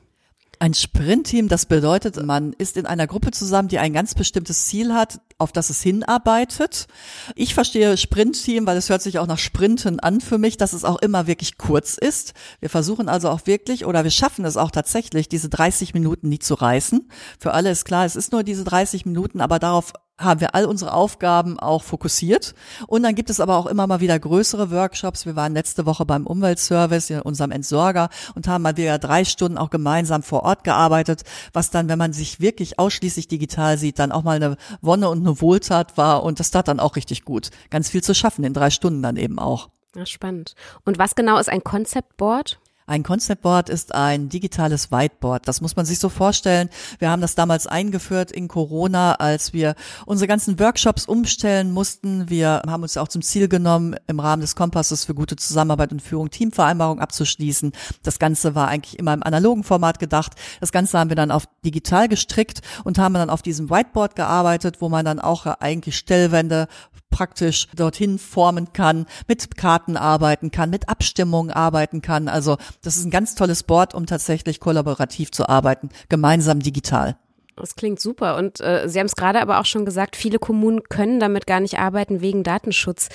Ein 0.59 0.75
Sprintteam, 0.75 1.47
das 1.47 1.65
bedeutet, 1.65 2.23
man 2.23 2.53
ist 2.53 2.77
in 2.77 2.85
einer 2.85 3.07
Gruppe 3.07 3.31
zusammen, 3.31 3.69
die 3.69 3.79
ein 3.79 3.93
ganz 3.93 4.13
bestimmtes 4.13 4.67
Ziel 4.67 4.93
hat, 4.93 5.19
auf 5.38 5.51
das 5.51 5.69
es 5.69 5.81
hinarbeitet. 5.81 6.88
Ich 7.35 7.53
verstehe 7.53 7.97
Sprintteam, 7.97 8.65
weil 8.65 8.77
es 8.77 8.89
hört 8.89 9.01
sich 9.01 9.19
auch 9.19 9.27
nach 9.27 9.38
Sprinten 9.38 9.99
an 9.99 10.21
für 10.21 10.38
mich, 10.38 10.57
dass 10.57 10.73
es 10.73 10.83
auch 10.83 10.99
immer 11.01 11.27
wirklich 11.27 11.57
kurz 11.57 11.97
ist. 11.97 12.33
Wir 12.59 12.69
versuchen 12.69 13.09
also 13.09 13.29
auch 13.29 13.45
wirklich 13.45 13.85
oder 13.85 14.03
wir 14.03 14.11
schaffen 14.11 14.45
es 14.45 14.57
auch 14.57 14.71
tatsächlich, 14.71 15.29
diese 15.29 15.49
30 15.49 15.93
Minuten 15.93 16.29
nie 16.29 16.39
zu 16.39 16.55
reißen. 16.55 17.09
Für 17.39 17.53
alle 17.53 17.69
ist 17.71 17.85
klar, 17.85 18.05
es 18.05 18.15
ist 18.15 18.31
nur 18.31 18.43
diese 18.43 18.63
30 18.63 19.05
Minuten, 19.05 19.41
aber 19.41 19.59
darauf 19.59 19.93
haben 20.18 20.41
wir 20.41 20.55
all 20.55 20.65
unsere 20.65 20.93
Aufgaben 20.93 21.59
auch 21.59 21.84
fokussiert. 21.84 22.55
Und 22.88 23.03
dann 23.03 23.15
gibt 23.15 23.30
es 23.30 23.39
aber 23.39 23.57
auch 23.57 23.68
immer 23.68 23.88
mal 23.88 23.99
wieder 23.99 24.18
größere 24.18 24.72
Workshops. 24.72 25.26
Wir 25.26 25.36
waren 25.36 25.53
letzte 25.53 25.86
Woche 25.86 26.05
beim 26.05 26.26
Umweltservice, 26.26 27.09
in 27.11 27.22
unserem 27.22 27.51
Entsorger 27.51 28.09
und 28.36 28.47
haben 28.47 28.63
mal 28.63 28.78
wieder 28.78 28.97
drei 28.97 29.26
Stunden 29.26 29.57
auch 29.57 29.70
gemeinsam 29.70 30.24
vor 30.24 30.43
Ort 30.43 30.63
gearbeitet, 30.63 31.24
was 31.53 31.70
dann, 31.70 31.89
wenn 31.89 31.99
man 31.99 32.13
sich 32.13 32.39
wirklich 32.39 32.80
ausschließlich 32.80 33.28
digital 33.28 33.78
sieht, 33.78 33.99
dann 33.99 34.11
auch 34.11 34.24
mal 34.24 34.38
eine 34.38 34.57
Wonne 34.82 35.09
und 35.09 35.20
eine 35.20 35.39
Wohltat 35.41 35.97
war. 35.97 36.24
Und 36.24 36.39
das 36.39 36.51
tat 36.51 36.68
dann 36.68 36.80
auch 36.80 36.95
richtig 36.95 37.24
gut. 37.24 37.51
Ganz 37.70 37.89
viel 37.89 38.03
zu 38.03 38.15
schaffen 38.15 38.43
in 38.43 38.53
drei 38.53 38.70
Stunden 38.70 39.01
dann 39.01 39.18
eben 39.18 39.39
auch. 39.39 39.70
Ja, 39.95 40.05
spannend. 40.05 40.55
Und 40.86 40.99
was 40.99 41.15
genau 41.15 41.38
ist 41.38 41.49
ein 41.49 41.63
Concept 41.63 42.18
Board? 42.18 42.59
Ein 42.89 43.03
Conceptboard 43.03 43.67
ist 43.67 43.93
ein 43.93 44.29
digitales 44.29 44.93
Whiteboard. 44.93 45.45
Das 45.45 45.59
muss 45.59 45.75
man 45.75 45.85
sich 45.85 45.99
so 45.99 46.07
vorstellen. 46.07 46.69
Wir 46.99 47.09
haben 47.09 47.21
das 47.21 47.35
damals 47.35 47.67
eingeführt 47.67 48.31
in 48.31 48.47
Corona, 48.47 49.15
als 49.15 49.51
wir 49.51 49.75
unsere 50.05 50.29
ganzen 50.29 50.57
Workshops 50.57 51.05
umstellen 51.05 51.73
mussten. 51.73 52.29
Wir 52.29 52.61
haben 52.65 52.83
uns 52.83 52.95
auch 52.95 53.09
zum 53.09 53.21
Ziel 53.21 53.49
genommen, 53.49 53.97
im 54.07 54.21
Rahmen 54.21 54.39
des 54.39 54.55
Kompasses 54.55 55.03
für 55.03 55.13
gute 55.13 55.35
Zusammenarbeit 55.35 55.91
und 55.91 56.01
Führung 56.01 56.29
Teamvereinbarung 56.29 57.01
abzuschließen. 57.01 57.73
Das 58.03 58.19
Ganze 58.19 58.55
war 58.55 58.69
eigentlich 58.69 58.97
immer 58.97 59.13
im 59.13 59.23
analogen 59.23 59.65
Format 59.65 59.99
gedacht. 59.99 60.35
Das 60.61 60.71
Ganze 60.71 60.97
haben 60.97 61.09
wir 61.09 61.17
dann 61.17 61.29
auf 61.29 61.43
digital 61.65 62.07
gestrickt 62.07 62.61
und 62.85 62.99
haben 62.99 63.15
dann 63.15 63.29
auf 63.29 63.41
diesem 63.41 63.69
Whiteboard 63.69 64.15
gearbeitet, 64.15 64.79
wo 64.79 64.88
man 64.88 65.03
dann 65.03 65.19
auch 65.19 65.45
eigentlich 65.45 65.97
Stellwände 65.97 66.69
praktisch 67.10 67.68
dorthin 67.76 68.20
formen 68.20 68.74
kann, 68.74 69.05
mit 69.28 69.58
Karten 69.58 69.97
arbeiten 69.97 70.51
kann, 70.51 70.70
mit 70.70 70.89
Abstimmungen 70.89 71.51
arbeiten 71.51 72.01
kann. 72.01 72.28
Also 72.28 72.58
das 72.82 72.97
ist 72.97 73.05
ein 73.05 73.12
ganz 73.12 73.36
tolles 73.36 73.64
Board, 73.64 73.93
um 73.93 74.05
tatsächlich 74.05 74.60
kollaborativ 74.60 75.32
zu 75.32 75.47
arbeiten, 75.47 75.89
gemeinsam 76.10 76.60
digital. 76.60 77.18
Das 77.55 77.76
klingt 77.76 77.99
super. 77.99 78.38
Und 78.38 78.62
äh, 78.62 78.88
Sie 78.88 78.99
haben 78.99 79.08
es 79.08 79.16
gerade 79.16 79.41
aber 79.41 79.60
auch 79.60 79.66
schon 79.66 79.86
gesagt, 79.86 80.16
viele 80.16 80.38
Kommunen 80.39 80.84
können 80.84 81.20
damit 81.20 81.47
gar 81.47 81.60
nicht 81.60 81.80
arbeiten 81.80 82.22
wegen 82.22 82.43
Datenschutz. 82.43 83.10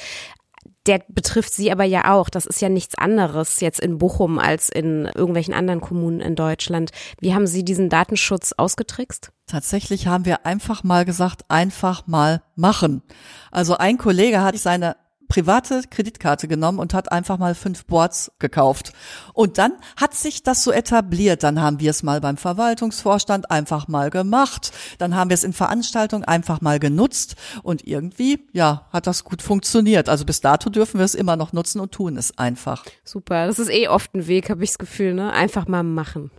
Der 0.86 1.00
betrifft 1.08 1.54
Sie 1.54 1.70
aber 1.70 1.84
ja 1.84 2.12
auch. 2.12 2.28
Das 2.28 2.44
ist 2.46 2.60
ja 2.60 2.68
nichts 2.68 2.96
anderes 2.96 3.60
jetzt 3.60 3.80
in 3.80 3.98
Bochum 3.98 4.38
als 4.38 4.68
in 4.68 5.06
irgendwelchen 5.14 5.54
anderen 5.54 5.80
Kommunen 5.80 6.20
in 6.20 6.34
Deutschland. 6.34 6.90
Wie 7.20 7.34
haben 7.34 7.46
Sie 7.46 7.64
diesen 7.64 7.88
Datenschutz 7.88 8.52
ausgetrickst? 8.56 9.30
Tatsächlich 9.46 10.06
haben 10.06 10.24
wir 10.24 10.46
einfach 10.46 10.82
mal 10.82 11.04
gesagt, 11.04 11.42
einfach 11.48 12.06
mal 12.06 12.42
machen. 12.56 13.02
Also 13.50 13.76
ein 13.76 13.98
Kollege 13.98 14.40
hat 14.40 14.56
seine 14.56 14.96
private 15.32 15.80
Kreditkarte 15.88 16.46
genommen 16.46 16.78
und 16.78 16.92
hat 16.92 17.10
einfach 17.10 17.38
mal 17.38 17.54
fünf 17.54 17.86
Boards 17.86 18.32
gekauft. 18.38 18.92
Und 19.32 19.56
dann 19.56 19.72
hat 19.96 20.12
sich 20.12 20.42
das 20.42 20.62
so 20.62 20.70
etabliert. 20.70 21.42
Dann 21.42 21.58
haben 21.58 21.80
wir 21.80 21.90
es 21.90 22.02
mal 22.02 22.20
beim 22.20 22.36
Verwaltungsvorstand 22.36 23.50
einfach 23.50 23.88
mal 23.88 24.10
gemacht. 24.10 24.72
Dann 24.98 25.16
haben 25.16 25.30
wir 25.30 25.34
es 25.34 25.42
in 25.42 25.54
Veranstaltungen 25.54 26.24
einfach 26.24 26.60
mal 26.60 26.78
genutzt. 26.78 27.36
Und 27.62 27.86
irgendwie, 27.86 28.46
ja, 28.52 28.86
hat 28.92 29.06
das 29.06 29.24
gut 29.24 29.40
funktioniert. 29.40 30.10
Also 30.10 30.26
bis 30.26 30.42
dato 30.42 30.68
dürfen 30.68 30.98
wir 30.98 31.06
es 31.06 31.14
immer 31.14 31.36
noch 31.36 31.54
nutzen 31.54 31.80
und 31.80 31.92
tun 31.92 32.18
es 32.18 32.36
einfach. 32.36 32.84
Super. 33.02 33.46
Das 33.46 33.58
ist 33.58 33.70
eh 33.70 33.88
oft 33.88 34.14
ein 34.14 34.26
Weg, 34.26 34.50
habe 34.50 34.62
ich 34.62 34.70
das 34.72 34.78
Gefühl, 34.78 35.14
ne? 35.14 35.32
Einfach 35.32 35.66
mal 35.66 35.82
machen. 35.82 36.30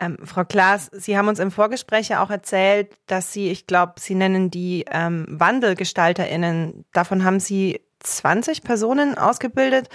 Ähm, 0.00 0.16
Frau 0.24 0.44
Klaas, 0.44 0.90
Sie 0.92 1.16
haben 1.16 1.28
uns 1.28 1.38
im 1.38 1.52
Vorgespräch 1.52 2.08
ja 2.08 2.24
auch 2.24 2.30
erzählt, 2.30 2.96
dass 3.06 3.32
Sie, 3.32 3.48
ich 3.48 3.68
glaube, 3.68 3.92
Sie 4.00 4.16
nennen 4.16 4.50
die 4.50 4.86
ähm, 4.90 5.26
WandelgestalterInnen, 5.28 6.84
davon 6.92 7.22
haben 7.22 7.38
Sie 7.38 7.80
20 8.00 8.62
Personen 8.62 9.16
ausgebildet, 9.16 9.88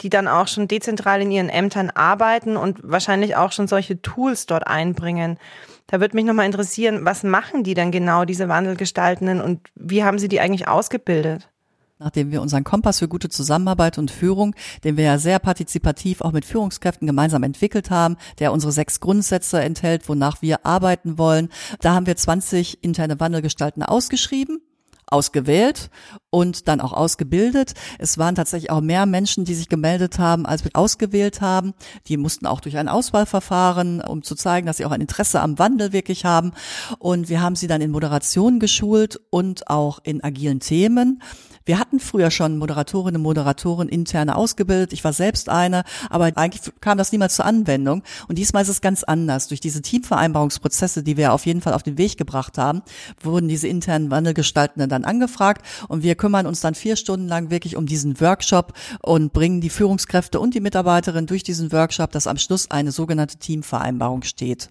die 0.00 0.10
dann 0.10 0.28
auch 0.28 0.48
schon 0.48 0.68
dezentral 0.68 1.22
in 1.22 1.30
ihren 1.30 1.48
Ämtern 1.48 1.90
arbeiten 1.90 2.56
und 2.56 2.80
wahrscheinlich 2.82 3.36
auch 3.36 3.52
schon 3.52 3.68
solche 3.68 4.00
Tools 4.02 4.46
dort 4.46 4.66
einbringen. 4.66 5.38
Da 5.86 6.00
würde 6.00 6.16
mich 6.16 6.24
nochmal 6.24 6.46
interessieren, 6.46 7.04
was 7.04 7.22
machen 7.22 7.62
die 7.62 7.74
denn 7.74 7.92
genau, 7.92 8.24
diese 8.24 8.48
Wandelgestaltenden, 8.48 9.40
und 9.40 9.60
wie 9.74 10.04
haben 10.04 10.18
Sie 10.18 10.28
die 10.28 10.40
eigentlich 10.40 10.68
ausgebildet? 10.68 11.48
nachdem 11.98 12.30
wir 12.30 12.42
unseren 12.42 12.64
Kompass 12.64 12.98
für 12.98 13.08
gute 13.08 13.28
Zusammenarbeit 13.28 13.96
und 13.98 14.10
Führung, 14.10 14.54
den 14.84 14.96
wir 14.96 15.04
ja 15.04 15.18
sehr 15.18 15.38
partizipativ 15.38 16.20
auch 16.20 16.32
mit 16.32 16.44
Führungskräften 16.44 17.06
gemeinsam 17.06 17.42
entwickelt 17.42 17.90
haben, 17.90 18.16
der 18.38 18.52
unsere 18.52 18.72
sechs 18.72 19.00
Grundsätze 19.00 19.60
enthält, 19.60 20.08
wonach 20.08 20.42
wir 20.42 20.66
arbeiten 20.66 21.18
wollen. 21.18 21.48
Da 21.80 21.94
haben 21.94 22.06
wir 22.06 22.16
20 22.16 22.84
interne 22.84 23.18
Wandelgestalten 23.18 23.82
ausgeschrieben 23.82 24.60
ausgewählt 25.06 25.90
und 26.30 26.68
dann 26.68 26.80
auch 26.80 26.92
ausgebildet. 26.92 27.74
Es 27.98 28.18
waren 28.18 28.34
tatsächlich 28.34 28.70
auch 28.70 28.80
mehr 28.80 29.06
Menschen, 29.06 29.44
die 29.44 29.54
sich 29.54 29.68
gemeldet 29.68 30.18
haben, 30.18 30.46
als 30.46 30.64
wir 30.64 30.72
ausgewählt 30.74 31.40
haben. 31.40 31.74
Die 32.08 32.16
mussten 32.16 32.46
auch 32.46 32.60
durch 32.60 32.76
ein 32.76 32.88
Auswahlverfahren, 32.88 34.00
um 34.00 34.22
zu 34.22 34.34
zeigen, 34.34 34.66
dass 34.66 34.78
sie 34.78 34.84
auch 34.84 34.90
ein 34.90 35.00
Interesse 35.00 35.40
am 35.40 35.58
Wandel 35.58 35.92
wirklich 35.92 36.24
haben. 36.24 36.52
Und 36.98 37.28
wir 37.28 37.40
haben 37.40 37.56
sie 37.56 37.68
dann 37.68 37.80
in 37.80 37.90
Moderation 37.90 38.58
geschult 38.58 39.20
und 39.30 39.68
auch 39.68 40.00
in 40.02 40.22
agilen 40.22 40.60
Themen. 40.60 41.22
Wir 41.66 41.80
hatten 41.80 41.98
früher 41.98 42.30
schon 42.30 42.58
Moderatorinnen 42.58 43.16
und 43.16 43.22
Moderatoren 43.22 43.88
interne 43.88 44.36
ausgebildet. 44.36 44.92
Ich 44.92 45.02
war 45.02 45.12
selbst 45.12 45.48
eine, 45.48 45.82
aber 46.08 46.30
eigentlich 46.36 46.72
kam 46.80 46.96
das 46.96 47.10
niemals 47.10 47.34
zur 47.34 47.44
Anwendung. 47.44 48.04
Und 48.28 48.38
diesmal 48.38 48.62
ist 48.62 48.68
es 48.68 48.80
ganz 48.80 49.02
anders. 49.02 49.48
Durch 49.48 49.60
diese 49.60 49.82
Teamvereinbarungsprozesse, 49.82 51.02
die 51.02 51.16
wir 51.16 51.32
auf 51.32 51.44
jeden 51.44 51.60
Fall 51.60 51.74
auf 51.74 51.82
den 51.82 51.98
Weg 51.98 52.16
gebracht 52.16 52.56
haben, 52.56 52.82
wurden 53.20 53.48
diese 53.48 53.66
internen 53.66 54.12
Wandelgestaltenden 54.12 54.88
dann 54.88 55.04
angefragt 55.04 55.66
und 55.88 56.04
wir 56.04 56.14
kümmern 56.14 56.46
uns 56.46 56.60
dann 56.60 56.76
vier 56.76 56.94
Stunden 56.94 57.26
lang 57.26 57.50
wirklich 57.50 57.74
um 57.74 57.86
diesen 57.86 58.20
Workshop 58.20 58.72
und 59.02 59.32
bringen 59.32 59.60
die 59.60 59.70
Führungskräfte 59.70 60.38
und 60.38 60.54
die 60.54 60.60
Mitarbeiterin 60.60 61.26
durch 61.26 61.42
diesen 61.42 61.72
Workshop, 61.72 62.12
dass 62.12 62.28
am 62.28 62.38
Schluss 62.38 62.70
eine 62.70 62.92
sogenannte 62.92 63.38
Teamvereinbarung 63.38 64.22
steht. 64.22 64.70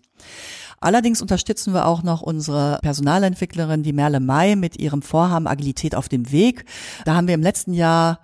Allerdings 0.80 1.22
unterstützen 1.22 1.74
wir 1.74 1.86
auch 1.86 2.04
noch 2.04 2.22
unsere 2.22 2.80
Personalentwicklerin, 2.82 3.84
die 3.84 3.94
Merle 3.94 4.20
May, 4.20 4.56
mit 4.56 4.78
ihrem 4.78 5.02
Vorhaben 5.02 5.48
Agilität 5.48 5.96
auf 5.96 6.10
dem 6.10 6.32
Weg. 6.32 6.66
Da 7.06 7.16
haben 7.16 7.28
wir 7.28 7.36
im 7.36 7.42
letzten 7.42 7.74
Jahr 7.74 8.20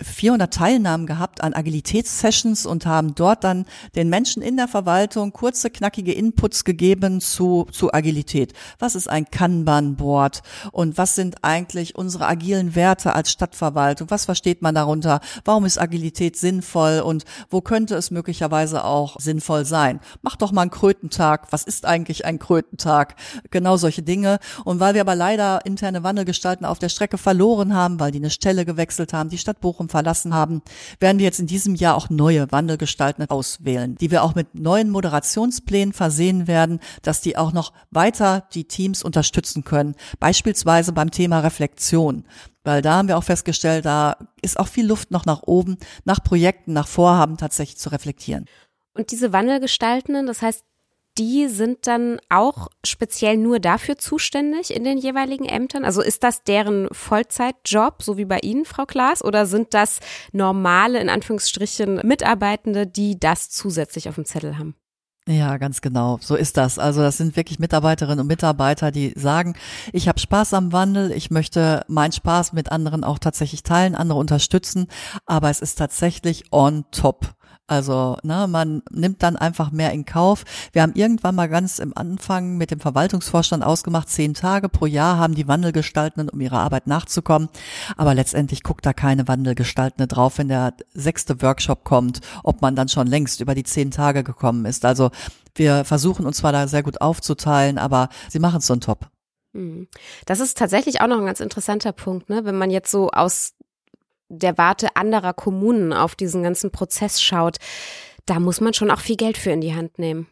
400 0.00 0.54
Teilnahmen 0.54 1.06
gehabt 1.06 1.42
an 1.42 1.54
Agilitätssessions 1.54 2.66
und 2.66 2.86
haben 2.86 3.16
dort 3.16 3.42
dann 3.42 3.66
den 3.96 4.08
Menschen 4.08 4.42
in 4.42 4.56
der 4.56 4.68
Verwaltung 4.68 5.32
kurze, 5.32 5.70
knackige 5.70 6.12
Inputs 6.12 6.64
gegeben 6.64 7.20
zu, 7.20 7.66
zu 7.72 7.92
Agilität. 7.92 8.52
Was 8.78 8.94
ist 8.94 9.08
ein 9.08 9.28
Kanban-Board 9.28 10.42
und 10.70 10.98
was 10.98 11.16
sind 11.16 11.42
eigentlich 11.42 11.96
unsere 11.96 12.26
agilen 12.26 12.76
Werte 12.76 13.14
als 13.14 13.32
Stadtverwaltung? 13.32 14.08
Was 14.10 14.24
versteht 14.24 14.62
man 14.62 14.76
darunter? 14.76 15.20
Warum 15.44 15.64
ist 15.64 15.80
Agilität 15.80 16.36
sinnvoll 16.36 17.00
und 17.00 17.24
wo 17.50 17.60
könnte 17.60 17.96
es 17.96 18.12
möglicherweise 18.12 18.84
auch 18.84 19.18
sinnvoll 19.18 19.64
sein? 19.64 19.98
Mach 20.22 20.36
doch 20.36 20.52
mal 20.52 20.62
einen 20.62 20.70
Krötentag. 20.70 21.48
Was 21.50 21.64
ist 21.64 21.86
eigentlich 21.86 22.24
ein 22.24 22.38
Krötentag? 22.38 23.16
Genau 23.50 23.76
solche 23.76 24.02
Dinge. 24.02 24.38
Und 24.64 24.78
weil 24.78 24.94
wir 24.94 25.00
aber 25.00 25.16
leider 25.16 25.66
interne 25.66 26.04
Wandelgestalten 26.04 26.64
auf 26.64 26.78
der 26.78 26.88
Strecke 26.88 27.18
verloren 27.18 27.74
haben, 27.74 27.98
weil 27.98 28.12
die 28.12 28.18
eine 28.18 28.30
Stelle 28.30 28.64
gewechselt 28.64 29.12
haben, 29.12 29.28
die 29.28 29.38
Stadt 29.38 29.60
Bochum 29.60 29.87
verlassen 29.88 30.34
haben, 30.34 30.62
werden 31.00 31.18
wir 31.18 31.24
jetzt 31.24 31.40
in 31.40 31.46
diesem 31.46 31.74
Jahr 31.74 31.96
auch 31.96 32.10
neue 32.10 32.50
Wandelgestalten 32.50 33.28
auswählen, 33.28 33.96
die 33.96 34.10
wir 34.10 34.22
auch 34.22 34.34
mit 34.34 34.54
neuen 34.54 34.90
Moderationsplänen 34.90 35.92
versehen 35.92 36.46
werden, 36.46 36.80
dass 37.02 37.20
die 37.20 37.36
auch 37.36 37.52
noch 37.52 37.72
weiter 37.90 38.44
die 38.52 38.64
Teams 38.64 39.02
unterstützen 39.02 39.64
können. 39.64 39.94
Beispielsweise 40.20 40.92
beim 40.92 41.10
Thema 41.10 41.40
Reflexion. 41.40 42.24
Weil 42.64 42.82
da 42.82 42.96
haben 42.96 43.08
wir 43.08 43.16
auch 43.16 43.24
festgestellt, 43.24 43.86
da 43.86 44.16
ist 44.42 44.58
auch 44.58 44.68
viel 44.68 44.86
Luft 44.86 45.10
noch 45.10 45.24
nach 45.24 45.42
oben, 45.44 45.78
nach 46.04 46.22
Projekten, 46.22 46.72
nach 46.72 46.86
Vorhaben 46.86 47.36
tatsächlich 47.36 47.78
zu 47.78 47.88
reflektieren. 47.90 48.44
Und 48.92 49.10
diese 49.12 49.32
Wandelgestaltenden, 49.32 50.26
das 50.26 50.42
heißt, 50.42 50.64
die 51.18 51.48
sind 51.48 51.86
dann 51.86 52.20
auch 52.28 52.68
speziell 52.84 53.36
nur 53.36 53.58
dafür 53.58 53.98
zuständig 53.98 54.74
in 54.74 54.84
den 54.84 54.98
jeweiligen 54.98 55.44
Ämtern? 55.44 55.84
Also 55.84 56.00
ist 56.00 56.22
das 56.22 56.44
deren 56.44 56.88
Vollzeitjob, 56.92 58.02
so 58.02 58.16
wie 58.16 58.24
bei 58.24 58.38
Ihnen, 58.40 58.64
Frau 58.64 58.86
Klaas, 58.86 59.24
oder 59.24 59.46
sind 59.46 59.74
das 59.74 60.00
normale, 60.32 61.00
in 61.00 61.08
Anführungsstrichen, 61.10 62.00
Mitarbeitende, 62.04 62.86
die 62.86 63.18
das 63.18 63.50
zusätzlich 63.50 64.08
auf 64.08 64.14
dem 64.14 64.24
Zettel 64.24 64.58
haben? 64.58 64.76
Ja, 65.28 65.58
ganz 65.58 65.82
genau. 65.82 66.18
So 66.22 66.36
ist 66.36 66.56
das. 66.56 66.78
Also 66.78 67.02
das 67.02 67.18
sind 67.18 67.36
wirklich 67.36 67.58
Mitarbeiterinnen 67.58 68.20
und 68.20 68.28
Mitarbeiter, 68.28 68.90
die 68.90 69.12
sagen, 69.14 69.56
ich 69.92 70.08
habe 70.08 70.18
Spaß 70.18 70.54
am 70.54 70.72
Wandel, 70.72 71.12
ich 71.12 71.30
möchte 71.30 71.84
meinen 71.86 72.12
Spaß 72.12 72.54
mit 72.54 72.72
anderen 72.72 73.04
auch 73.04 73.18
tatsächlich 73.18 73.62
teilen, 73.62 73.94
andere 73.94 74.18
unterstützen, 74.18 74.86
aber 75.26 75.50
es 75.50 75.60
ist 75.60 75.74
tatsächlich 75.74 76.44
on 76.50 76.86
top. 76.92 77.34
Also 77.68 78.16
ne, 78.22 78.46
man 78.48 78.82
nimmt 78.90 79.22
dann 79.22 79.36
einfach 79.36 79.70
mehr 79.70 79.92
in 79.92 80.06
Kauf. 80.06 80.44
Wir 80.72 80.80
haben 80.82 80.94
irgendwann 80.94 81.34
mal 81.34 81.50
ganz 81.50 81.78
im 81.78 81.96
Anfang 81.96 82.56
mit 82.56 82.70
dem 82.70 82.80
Verwaltungsvorstand 82.80 83.62
ausgemacht, 83.62 84.08
zehn 84.08 84.32
Tage 84.32 84.70
pro 84.70 84.86
Jahr 84.86 85.18
haben 85.18 85.34
die 85.34 85.46
Wandelgestaltenden, 85.46 86.30
um 86.30 86.40
ihrer 86.40 86.60
Arbeit 86.60 86.86
nachzukommen. 86.86 87.50
Aber 87.98 88.14
letztendlich 88.14 88.62
guckt 88.62 88.86
da 88.86 88.94
keine 88.94 89.28
Wandelgestaltende 89.28 90.08
drauf, 90.08 90.38
wenn 90.38 90.48
der 90.48 90.72
sechste 90.94 91.42
Workshop 91.42 91.84
kommt, 91.84 92.20
ob 92.42 92.62
man 92.62 92.74
dann 92.74 92.88
schon 92.88 93.06
längst 93.06 93.42
über 93.42 93.54
die 93.54 93.64
zehn 93.64 93.90
Tage 93.90 94.24
gekommen 94.24 94.64
ist. 94.64 94.86
Also 94.86 95.10
wir 95.54 95.84
versuchen 95.84 96.24
uns 96.24 96.38
zwar 96.38 96.52
da 96.52 96.68
sehr 96.68 96.82
gut 96.82 97.02
aufzuteilen, 97.02 97.76
aber 97.76 98.08
sie 98.30 98.38
machen 98.38 98.58
es 98.58 98.66
so 98.66 98.72
ein 98.72 98.80
Top. 98.80 99.10
Hm. 99.52 99.88
Das 100.24 100.40
ist 100.40 100.56
tatsächlich 100.56 101.02
auch 101.02 101.06
noch 101.06 101.18
ein 101.18 101.26
ganz 101.26 101.40
interessanter 101.40 101.92
Punkt, 101.92 102.30
ne? 102.30 102.44
wenn 102.44 102.56
man 102.56 102.70
jetzt 102.70 102.90
so 102.90 103.10
aus 103.10 103.54
der 104.28 104.58
Warte 104.58 104.96
anderer 104.96 105.32
Kommunen 105.32 105.92
auf 105.92 106.14
diesen 106.14 106.42
ganzen 106.42 106.70
Prozess 106.70 107.20
schaut, 107.20 107.58
da 108.26 108.40
muss 108.40 108.60
man 108.60 108.74
schon 108.74 108.90
auch 108.90 109.00
viel 109.00 109.16
Geld 109.16 109.38
für 109.38 109.50
in 109.50 109.60
die 109.60 109.74
Hand 109.74 109.98
nehmen. 109.98 110.26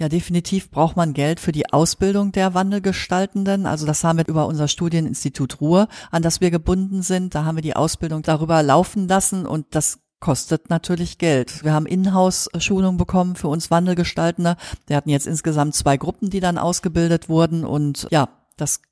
Ja, 0.00 0.08
definitiv 0.08 0.70
braucht 0.70 0.96
man 0.96 1.12
Geld 1.12 1.40
für 1.40 1.50
die 1.50 1.72
Ausbildung 1.72 2.30
der 2.30 2.54
Wandelgestaltenden. 2.54 3.66
Also 3.66 3.84
das 3.84 4.04
haben 4.04 4.18
wir 4.18 4.28
über 4.28 4.46
unser 4.46 4.68
Studieninstitut 4.68 5.60
Ruhr, 5.60 5.88
an 6.12 6.22
das 6.22 6.40
wir 6.40 6.52
gebunden 6.52 7.02
sind. 7.02 7.34
Da 7.34 7.44
haben 7.44 7.56
wir 7.56 7.62
die 7.62 7.74
Ausbildung 7.74 8.22
darüber 8.22 8.62
laufen 8.62 9.08
lassen 9.08 9.44
und 9.44 9.66
das 9.74 9.98
kostet 10.20 10.70
natürlich 10.70 11.18
Geld. 11.18 11.64
Wir 11.64 11.72
haben 11.72 11.86
Inhouse-Schulung 11.86 12.96
bekommen 12.96 13.34
für 13.34 13.48
uns 13.48 13.72
Wandelgestaltende. 13.72 14.56
Wir 14.86 14.96
hatten 14.96 15.10
jetzt 15.10 15.26
insgesamt 15.26 15.74
zwei 15.74 15.96
Gruppen, 15.96 16.30
die 16.30 16.40
dann 16.40 16.58
ausgebildet 16.58 17.28
wurden 17.28 17.64
und 17.64 18.06
ja, 18.10 18.28
das 18.56 18.82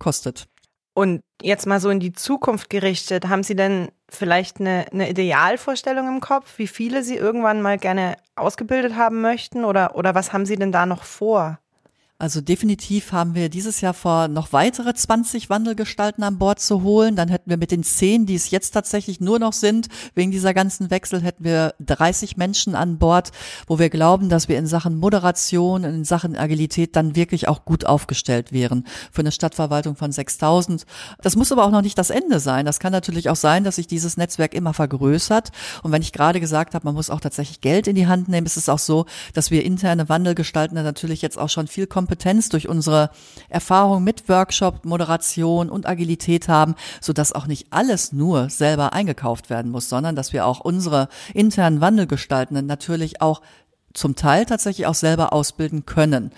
kostet. 0.00 0.48
Und 0.98 1.20
jetzt 1.42 1.66
mal 1.66 1.78
so 1.78 1.90
in 1.90 2.00
die 2.00 2.14
Zukunft 2.14 2.70
gerichtet, 2.70 3.28
haben 3.28 3.42
Sie 3.42 3.54
denn 3.54 3.90
vielleicht 4.08 4.60
eine, 4.60 4.86
eine 4.90 5.10
Idealvorstellung 5.10 6.08
im 6.08 6.20
Kopf, 6.20 6.56
wie 6.56 6.66
viele 6.66 7.02
Sie 7.02 7.16
irgendwann 7.16 7.60
mal 7.60 7.76
gerne 7.76 8.16
ausgebildet 8.34 8.96
haben 8.96 9.20
möchten 9.20 9.66
oder, 9.66 9.94
oder 9.94 10.14
was 10.14 10.32
haben 10.32 10.46
Sie 10.46 10.56
denn 10.56 10.72
da 10.72 10.86
noch 10.86 11.04
vor? 11.04 11.58
Also 12.18 12.40
definitiv 12.40 13.12
haben 13.12 13.34
wir 13.34 13.50
dieses 13.50 13.82
Jahr 13.82 13.92
vor, 13.92 14.28
noch 14.28 14.54
weitere 14.54 14.94
20 14.94 15.50
Wandelgestalten 15.50 16.24
an 16.24 16.38
Bord 16.38 16.60
zu 16.60 16.82
holen. 16.82 17.14
Dann 17.14 17.28
hätten 17.28 17.50
wir 17.50 17.58
mit 17.58 17.70
den 17.70 17.82
10, 17.82 18.24
die 18.24 18.34
es 18.34 18.50
jetzt 18.50 18.70
tatsächlich 18.70 19.20
nur 19.20 19.38
noch 19.38 19.52
sind, 19.52 19.88
wegen 20.14 20.30
dieser 20.30 20.54
ganzen 20.54 20.88
Wechsel, 20.88 21.20
hätten 21.20 21.44
wir 21.44 21.74
30 21.80 22.38
Menschen 22.38 22.74
an 22.74 22.96
Bord, 22.96 23.32
wo 23.66 23.78
wir 23.78 23.90
glauben, 23.90 24.30
dass 24.30 24.48
wir 24.48 24.56
in 24.56 24.66
Sachen 24.66 24.96
Moderation, 24.96 25.84
in 25.84 26.04
Sachen 26.04 26.36
Agilität 26.36 26.96
dann 26.96 27.16
wirklich 27.16 27.48
auch 27.48 27.66
gut 27.66 27.84
aufgestellt 27.84 28.50
wären 28.50 28.86
für 29.12 29.20
eine 29.20 29.30
Stadtverwaltung 29.30 29.94
von 29.94 30.10
6000. 30.10 30.86
Das 31.20 31.36
muss 31.36 31.52
aber 31.52 31.66
auch 31.66 31.70
noch 31.70 31.82
nicht 31.82 31.98
das 31.98 32.08
Ende 32.08 32.40
sein. 32.40 32.64
Das 32.64 32.80
kann 32.80 32.92
natürlich 32.92 33.28
auch 33.28 33.36
sein, 33.36 33.62
dass 33.62 33.76
sich 33.76 33.88
dieses 33.88 34.16
Netzwerk 34.16 34.54
immer 34.54 34.72
vergrößert. 34.72 35.50
Und 35.82 35.92
wenn 35.92 36.00
ich 36.00 36.14
gerade 36.14 36.40
gesagt 36.40 36.74
habe, 36.74 36.86
man 36.86 36.94
muss 36.94 37.10
auch 37.10 37.20
tatsächlich 37.20 37.60
Geld 37.60 37.86
in 37.86 37.94
die 37.94 38.06
Hand 38.06 38.28
nehmen, 38.28 38.46
ist 38.46 38.56
es 38.56 38.70
auch 38.70 38.78
so, 38.78 39.04
dass 39.34 39.50
wir 39.50 39.66
interne 39.66 40.08
Wandelgestalten 40.08 40.82
natürlich 40.82 41.20
jetzt 41.20 41.36
auch 41.36 41.50
schon 41.50 41.66
viel 41.66 41.86
Kompetenz 42.06 42.48
durch 42.50 42.68
unsere 42.68 43.10
Erfahrung 43.48 44.04
mit 44.04 44.28
Workshop, 44.28 44.84
Moderation 44.84 45.68
und 45.68 45.86
Agilität 45.86 46.46
haben, 46.46 46.76
so 47.00 47.12
dass 47.12 47.32
auch 47.32 47.48
nicht 47.48 47.66
alles 47.70 48.12
nur 48.12 48.48
selber 48.48 48.92
eingekauft 48.92 49.50
werden 49.50 49.72
muss, 49.72 49.88
sondern 49.88 50.14
dass 50.14 50.32
wir 50.32 50.46
auch 50.46 50.60
unsere 50.60 51.08
internen 51.34 51.80
Wandelgestaltenden 51.80 52.66
natürlich 52.66 53.20
auch 53.20 53.42
zum 53.92 54.14
Teil 54.14 54.46
tatsächlich 54.46 54.86
auch 54.86 54.94
selber 54.94 55.32
ausbilden 55.32 55.84
können. 55.84 56.30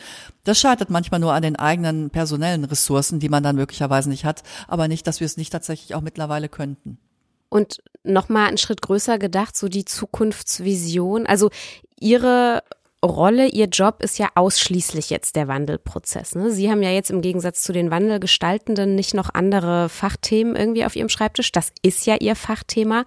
Das 0.45 0.59
scheitert 0.59 0.89
manchmal 0.89 1.21
nur 1.21 1.35
an 1.35 1.43
den 1.43 1.57
eigenen 1.57 2.09
personellen 2.09 2.65
Ressourcen, 2.65 3.21
die 3.21 3.29
man 3.29 3.43
dann 3.43 3.57
möglicherweise 3.57 4.09
nicht 4.09 4.25
hat, 4.25 4.43
aber 4.69 4.89
nicht, 4.89 5.07
dass 5.07 5.21
wir 5.21 5.27
es 5.27 5.37
nicht 5.37 5.51
tatsächlich 5.51 5.95
auch 5.95 6.01
mittlerweile 6.01 6.49
könnten. 6.49 6.99
Und 7.51 7.83
nochmal 8.05 8.49
einen 8.49 8.59
Schritt 8.59 8.81
größer 8.81 9.19
gedacht, 9.19 9.55
so 9.55 9.69
die 9.69 9.85
Zukunftsvision. 9.85 11.27
Also 11.27 11.51
Ihre 12.01 12.63
Rolle, 13.05 13.47
Ihr 13.49 13.67
Job 13.67 14.03
ist 14.03 14.19
ja 14.19 14.29
ausschließlich 14.35 15.09
jetzt 15.11 15.37
der 15.37 15.47
Wandelprozess. 15.47 16.35
Ne? 16.35 16.51
Sie 16.51 16.71
haben 16.71 16.83
ja 16.83 16.91
jetzt 16.91 17.11
im 17.11 17.21
Gegensatz 17.21 17.63
zu 17.63 17.73
den 17.73 17.91
Wandelgestaltenden 17.91 18.97
nicht 18.97 19.15
noch 19.15 19.33
andere 19.33 19.89
Fachthemen 19.89 20.57
irgendwie 20.57 20.85
auf 20.85 20.97
Ihrem 20.97 21.09
Schreibtisch. 21.09 21.53
Das 21.53 21.71
ist 21.83 22.07
ja 22.07 22.17
Ihr 22.21 22.35
Fachthema. 22.35 23.05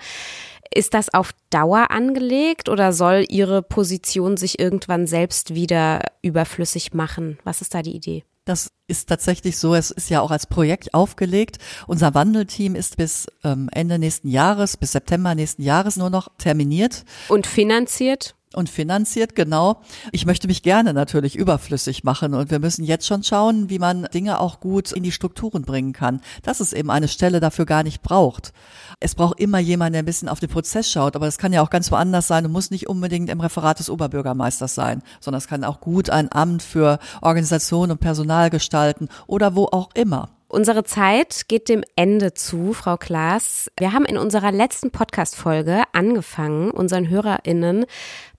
Ist 0.73 0.93
das 0.93 1.13
auf 1.13 1.31
Dauer 1.49 1.91
angelegt 1.91 2.69
oder 2.69 2.93
soll 2.93 3.25
Ihre 3.27 3.61
Position 3.61 4.37
sich 4.37 4.59
irgendwann 4.59 5.07
selbst 5.07 5.53
wieder 5.53 6.01
überflüssig 6.21 6.93
machen? 6.93 7.37
Was 7.43 7.61
ist 7.61 7.73
da 7.73 7.81
die 7.81 7.95
Idee? 7.95 8.23
Das 8.45 8.71
ist 8.87 9.09
tatsächlich 9.09 9.57
so. 9.57 9.75
Es 9.75 9.91
ist 9.91 10.09
ja 10.09 10.21
auch 10.21 10.31
als 10.31 10.47
Projekt 10.47 10.93
aufgelegt. 10.93 11.57
Unser 11.87 12.15
Wandelteam 12.15 12.75
ist 12.75 12.95
bis 12.95 13.27
ähm, 13.43 13.69
Ende 13.73 13.99
nächsten 13.99 14.29
Jahres, 14.29 14.77
bis 14.77 14.93
September 14.93 15.35
nächsten 15.35 15.61
Jahres 15.61 15.97
nur 15.97 16.09
noch 16.09 16.29
terminiert. 16.37 17.03
Und 17.27 17.45
finanziert? 17.45 18.35
Und 18.53 18.69
finanziert, 18.69 19.35
genau. 19.35 19.81
Ich 20.11 20.25
möchte 20.25 20.47
mich 20.47 20.63
gerne 20.63 20.93
natürlich 20.93 21.35
überflüssig 21.35 22.03
machen 22.03 22.33
und 22.33 22.51
wir 22.51 22.59
müssen 22.59 22.83
jetzt 22.83 23.07
schon 23.07 23.23
schauen, 23.23 23.69
wie 23.69 23.79
man 23.79 24.07
Dinge 24.13 24.39
auch 24.39 24.59
gut 24.59 24.91
in 24.91 25.03
die 25.03 25.11
Strukturen 25.11 25.63
bringen 25.63 25.93
kann, 25.93 26.21
dass 26.43 26.59
es 26.59 26.73
eben 26.73 26.91
eine 26.91 27.07
Stelle 27.07 27.39
dafür 27.39 27.65
gar 27.65 27.83
nicht 27.83 28.01
braucht. 28.01 28.53
Es 28.99 29.15
braucht 29.15 29.39
immer 29.39 29.59
jemand, 29.59 29.95
der 29.95 30.03
ein 30.03 30.05
bisschen 30.05 30.29
auf 30.29 30.39
den 30.39 30.49
Prozess 30.49 30.89
schaut, 30.89 31.15
aber 31.15 31.27
es 31.27 31.37
kann 31.37 31.53
ja 31.53 31.61
auch 31.61 31.69
ganz 31.69 31.91
woanders 31.91 32.27
sein 32.27 32.45
und 32.45 32.51
muss 32.51 32.71
nicht 32.71 32.87
unbedingt 32.87 33.29
im 33.29 33.39
Referat 33.39 33.79
des 33.79 33.89
Oberbürgermeisters 33.89 34.75
sein, 34.75 35.01
sondern 35.19 35.39
es 35.39 35.47
kann 35.47 35.63
auch 35.63 35.79
gut 35.79 36.09
ein 36.09 36.31
Amt 36.31 36.61
für 36.61 36.99
Organisation 37.21 37.91
und 37.91 37.99
Personal 37.99 38.49
gestalten 38.49 39.09
oder 39.27 39.55
wo 39.55 39.65
auch 39.65 39.89
immer. 39.93 40.29
Unsere 40.51 40.83
Zeit 40.83 41.47
geht 41.47 41.69
dem 41.69 41.81
Ende 41.95 42.33
zu, 42.33 42.73
Frau 42.73 42.97
Klaas. 42.97 43.71
Wir 43.79 43.93
haben 43.93 44.03
in 44.03 44.17
unserer 44.17 44.51
letzten 44.51 44.91
Podcast-Folge 44.91 45.83
angefangen, 45.93 46.71
unseren 46.71 47.07
HörerInnen 47.07 47.85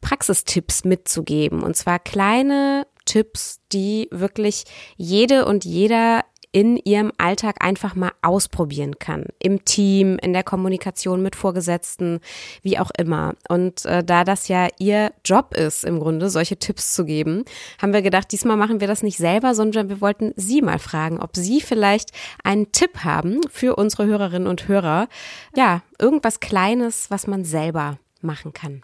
Praxistipps 0.02 0.84
mitzugeben. 0.84 1.62
Und 1.62 1.74
zwar 1.74 1.98
kleine 1.98 2.86
Tipps, 3.06 3.60
die 3.72 4.08
wirklich 4.10 4.64
jede 4.98 5.46
und 5.46 5.64
jeder 5.64 6.20
in 6.52 6.76
ihrem 6.76 7.12
Alltag 7.16 7.64
einfach 7.64 7.94
mal 7.94 8.12
ausprobieren 8.20 8.98
kann. 8.98 9.24
Im 9.38 9.64
Team, 9.64 10.18
in 10.18 10.34
der 10.34 10.44
Kommunikation 10.44 11.22
mit 11.22 11.34
Vorgesetzten, 11.34 12.20
wie 12.60 12.78
auch 12.78 12.90
immer. 12.98 13.34
Und 13.48 13.86
äh, 13.86 14.04
da 14.04 14.22
das 14.24 14.48
ja 14.48 14.68
ihr 14.78 15.12
Job 15.24 15.54
ist, 15.54 15.84
im 15.84 15.98
Grunde 15.98 16.28
solche 16.28 16.58
Tipps 16.58 16.94
zu 16.94 17.06
geben, 17.06 17.44
haben 17.80 17.94
wir 17.94 18.02
gedacht, 18.02 18.30
diesmal 18.30 18.58
machen 18.58 18.80
wir 18.80 18.86
das 18.86 19.02
nicht 19.02 19.16
selber, 19.16 19.54
sondern 19.54 19.88
wir 19.88 20.02
wollten 20.02 20.32
Sie 20.36 20.60
mal 20.60 20.78
fragen, 20.78 21.20
ob 21.20 21.36
Sie 21.36 21.62
vielleicht 21.62 22.10
einen 22.44 22.70
Tipp 22.70 22.98
haben 22.98 23.40
für 23.50 23.76
unsere 23.76 24.04
Hörerinnen 24.04 24.46
und 24.46 24.68
Hörer. 24.68 25.08
Ja, 25.56 25.80
irgendwas 25.98 26.40
Kleines, 26.40 27.10
was 27.10 27.26
man 27.26 27.44
selber 27.44 27.98
machen 28.20 28.52
kann. 28.52 28.82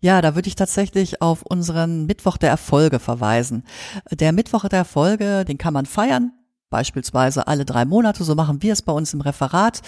Ja, 0.00 0.20
da 0.20 0.34
würde 0.34 0.48
ich 0.48 0.56
tatsächlich 0.56 1.22
auf 1.22 1.42
unseren 1.42 2.06
Mittwoch 2.06 2.36
der 2.36 2.50
Erfolge 2.50 2.98
verweisen. 2.98 3.64
Der 4.10 4.32
Mittwoch 4.32 4.68
der 4.68 4.80
Erfolge, 4.80 5.44
den 5.46 5.56
kann 5.58 5.72
man 5.72 5.86
feiern 5.86 6.32
beispielsweise 6.74 7.46
alle 7.46 7.64
drei 7.64 7.84
Monate, 7.84 8.24
so 8.24 8.34
machen 8.34 8.60
wir 8.60 8.72
es 8.72 8.82
bei 8.82 8.92
uns 8.92 9.14
im 9.14 9.20
Referat, 9.20 9.80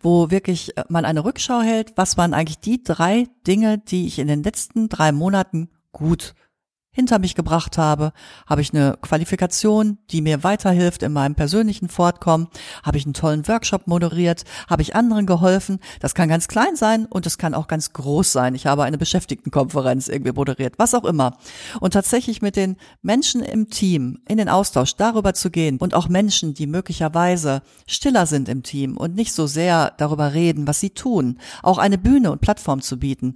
wo 0.00 0.30
wirklich 0.30 0.76
äh, 0.76 0.84
man 0.90 1.06
eine 1.06 1.24
Rückschau 1.24 1.62
hält, 1.62 1.94
was 1.96 2.18
waren 2.18 2.34
eigentlich 2.34 2.60
die 2.60 2.84
drei 2.84 3.28
Dinge, 3.46 3.78
die 3.78 4.06
ich 4.06 4.18
in 4.18 4.28
den 4.28 4.42
letzten 4.42 4.90
drei 4.90 5.10
Monaten 5.10 5.70
gut 5.92 6.34
hinter 6.94 7.18
mich 7.18 7.34
gebracht 7.34 7.76
habe? 7.76 8.12
Habe 8.46 8.62
ich 8.62 8.72
eine 8.72 8.96
Qualifikation, 9.02 9.98
die 10.10 10.22
mir 10.22 10.42
weiterhilft 10.42 11.02
in 11.02 11.12
meinem 11.12 11.34
persönlichen 11.34 11.88
Fortkommen? 11.88 12.48
Habe 12.82 12.96
ich 12.96 13.04
einen 13.04 13.12
tollen 13.12 13.46
Workshop 13.46 13.86
moderiert? 13.86 14.44
Habe 14.70 14.80
ich 14.80 14.96
anderen 14.96 15.26
geholfen? 15.26 15.80
Das 16.00 16.14
kann 16.14 16.30
ganz 16.30 16.48
klein 16.48 16.76
sein 16.76 17.04
und 17.04 17.26
es 17.26 17.36
kann 17.36 17.52
auch 17.52 17.66
ganz 17.66 17.92
groß 17.92 18.32
sein. 18.32 18.54
Ich 18.54 18.66
habe 18.66 18.84
eine 18.84 18.96
Beschäftigtenkonferenz 18.96 20.08
irgendwie 20.08 20.32
moderiert, 20.32 20.74
was 20.78 20.94
auch 20.94 21.04
immer. 21.04 21.36
Und 21.80 21.92
tatsächlich 21.92 22.40
mit 22.40 22.56
den 22.56 22.76
Menschen 23.02 23.42
im 23.42 23.68
Team 23.68 24.20
in 24.28 24.38
den 24.38 24.48
Austausch 24.48 24.94
darüber 24.96 25.34
zu 25.34 25.50
gehen 25.50 25.78
und 25.78 25.94
auch 25.94 26.08
Menschen, 26.08 26.54
die 26.54 26.66
möglicherweise 26.66 27.62
stiller 27.86 28.26
sind 28.26 28.48
im 28.48 28.62
Team 28.62 28.96
und 28.96 29.16
nicht 29.16 29.32
so 29.32 29.46
sehr 29.46 29.92
darüber 29.98 30.32
reden, 30.32 30.66
was 30.68 30.78
sie 30.78 30.90
tun, 30.90 31.38
auch 31.62 31.78
eine 31.78 31.98
Bühne 31.98 32.30
und 32.30 32.40
Plattform 32.40 32.80
zu 32.80 32.98
bieten 32.98 33.34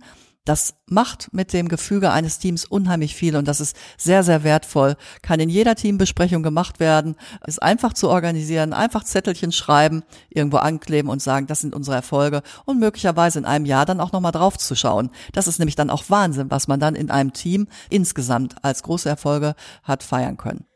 das 0.49 0.76
macht 0.86 1.28
mit 1.32 1.53
dem 1.53 1.68
Gefüge 1.68 2.11
eines 2.11 2.38
Teams 2.38 2.64
unheimlich 2.64 3.14
viel 3.14 3.36
und 3.36 3.46
das 3.46 3.61
ist 3.61 3.76
sehr, 3.99 4.22
sehr 4.22 4.44
wertvoll. 4.44 4.96
Kann 5.20 5.40
in 5.40 5.51
jeder 5.51 5.74
Teambesprechung 5.74 6.42
gemacht 6.42 6.80
werden, 6.80 7.16
ist 7.46 7.62
einfach 7.62 7.92
zu 7.92 8.09
organisieren, 8.09 8.72
einfach 8.72 9.05
Zettelchen 9.05 9.53
schreiben, 9.53 10.05
irgendwo 10.30 10.57
ankleben 10.57 11.11
und 11.11 11.20
sagen, 11.20 11.46
das 11.46 11.61
sind 11.61 11.74
unsere 11.74 11.96
Erfolge 11.96 12.42
und 12.64 12.80
möglicherweise 12.80 13.38
in 13.38 13.44
einem 13.44 13.66
Jahr 13.66 13.84
dann 13.84 14.01
auch 14.01 14.12
nochmal 14.12 14.32
drauf 14.32 14.57
zu 14.57 14.74
schauen. 14.74 15.11
Das 15.32 15.49
ist 15.49 15.59
nämlich 15.59 15.76
dann 15.76 15.90
auch 15.90 16.05
Wahnsinn, 16.09 16.51
was 16.51 16.66
man 16.66 16.80
dann 16.80 16.94
in 16.94 17.11
einem 17.11 17.34
Team 17.34 17.68
insgesamt 17.90 18.64
als 18.64 18.82
große 18.82 19.09
Erfolge 19.09 19.55
hat 19.82 20.03
feiern 20.03 20.38
können. 20.38 20.67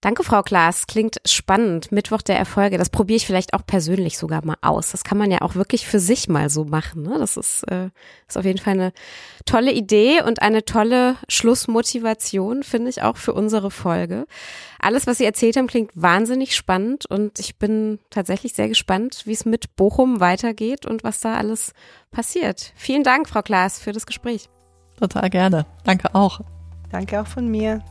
Danke, 0.00 0.22
Frau 0.22 0.42
Klaas. 0.42 0.86
Klingt 0.86 1.16
spannend. 1.26 1.90
Mittwoch 1.90 2.22
der 2.22 2.38
Erfolge. 2.38 2.78
Das 2.78 2.88
probiere 2.88 3.16
ich 3.16 3.26
vielleicht 3.26 3.52
auch 3.52 3.66
persönlich 3.66 4.16
sogar 4.16 4.44
mal 4.44 4.56
aus. 4.60 4.92
Das 4.92 5.02
kann 5.02 5.18
man 5.18 5.32
ja 5.32 5.42
auch 5.42 5.56
wirklich 5.56 5.88
für 5.88 5.98
sich 5.98 6.28
mal 6.28 6.50
so 6.50 6.64
machen. 6.64 7.02
Ne? 7.02 7.16
Das 7.18 7.36
ist, 7.36 7.64
äh, 7.64 7.90
ist 8.28 8.38
auf 8.38 8.44
jeden 8.44 8.60
Fall 8.60 8.74
eine 8.74 8.92
tolle 9.44 9.72
Idee 9.72 10.22
und 10.22 10.40
eine 10.40 10.64
tolle 10.64 11.16
Schlussmotivation, 11.28 12.62
finde 12.62 12.90
ich 12.90 13.02
auch 13.02 13.16
für 13.16 13.34
unsere 13.34 13.72
Folge. 13.72 14.26
Alles, 14.78 15.08
was 15.08 15.18
Sie 15.18 15.24
erzählt 15.24 15.56
haben, 15.56 15.66
klingt 15.66 15.90
wahnsinnig 15.94 16.54
spannend 16.54 17.06
und 17.06 17.40
ich 17.40 17.56
bin 17.56 17.98
tatsächlich 18.10 18.52
sehr 18.52 18.68
gespannt, 18.68 19.22
wie 19.24 19.32
es 19.32 19.44
mit 19.44 19.74
Bochum 19.74 20.20
weitergeht 20.20 20.86
und 20.86 21.02
was 21.02 21.18
da 21.18 21.34
alles 21.34 21.72
passiert. 22.12 22.72
Vielen 22.76 23.02
Dank, 23.02 23.28
Frau 23.28 23.42
Klaas, 23.42 23.80
für 23.80 23.90
das 23.90 24.06
Gespräch. 24.06 24.48
Total 25.00 25.28
gerne. 25.28 25.66
Danke 25.82 26.14
auch. 26.14 26.40
Danke 26.90 27.20
auch 27.20 27.26
von 27.26 27.48
mir. 27.48 27.82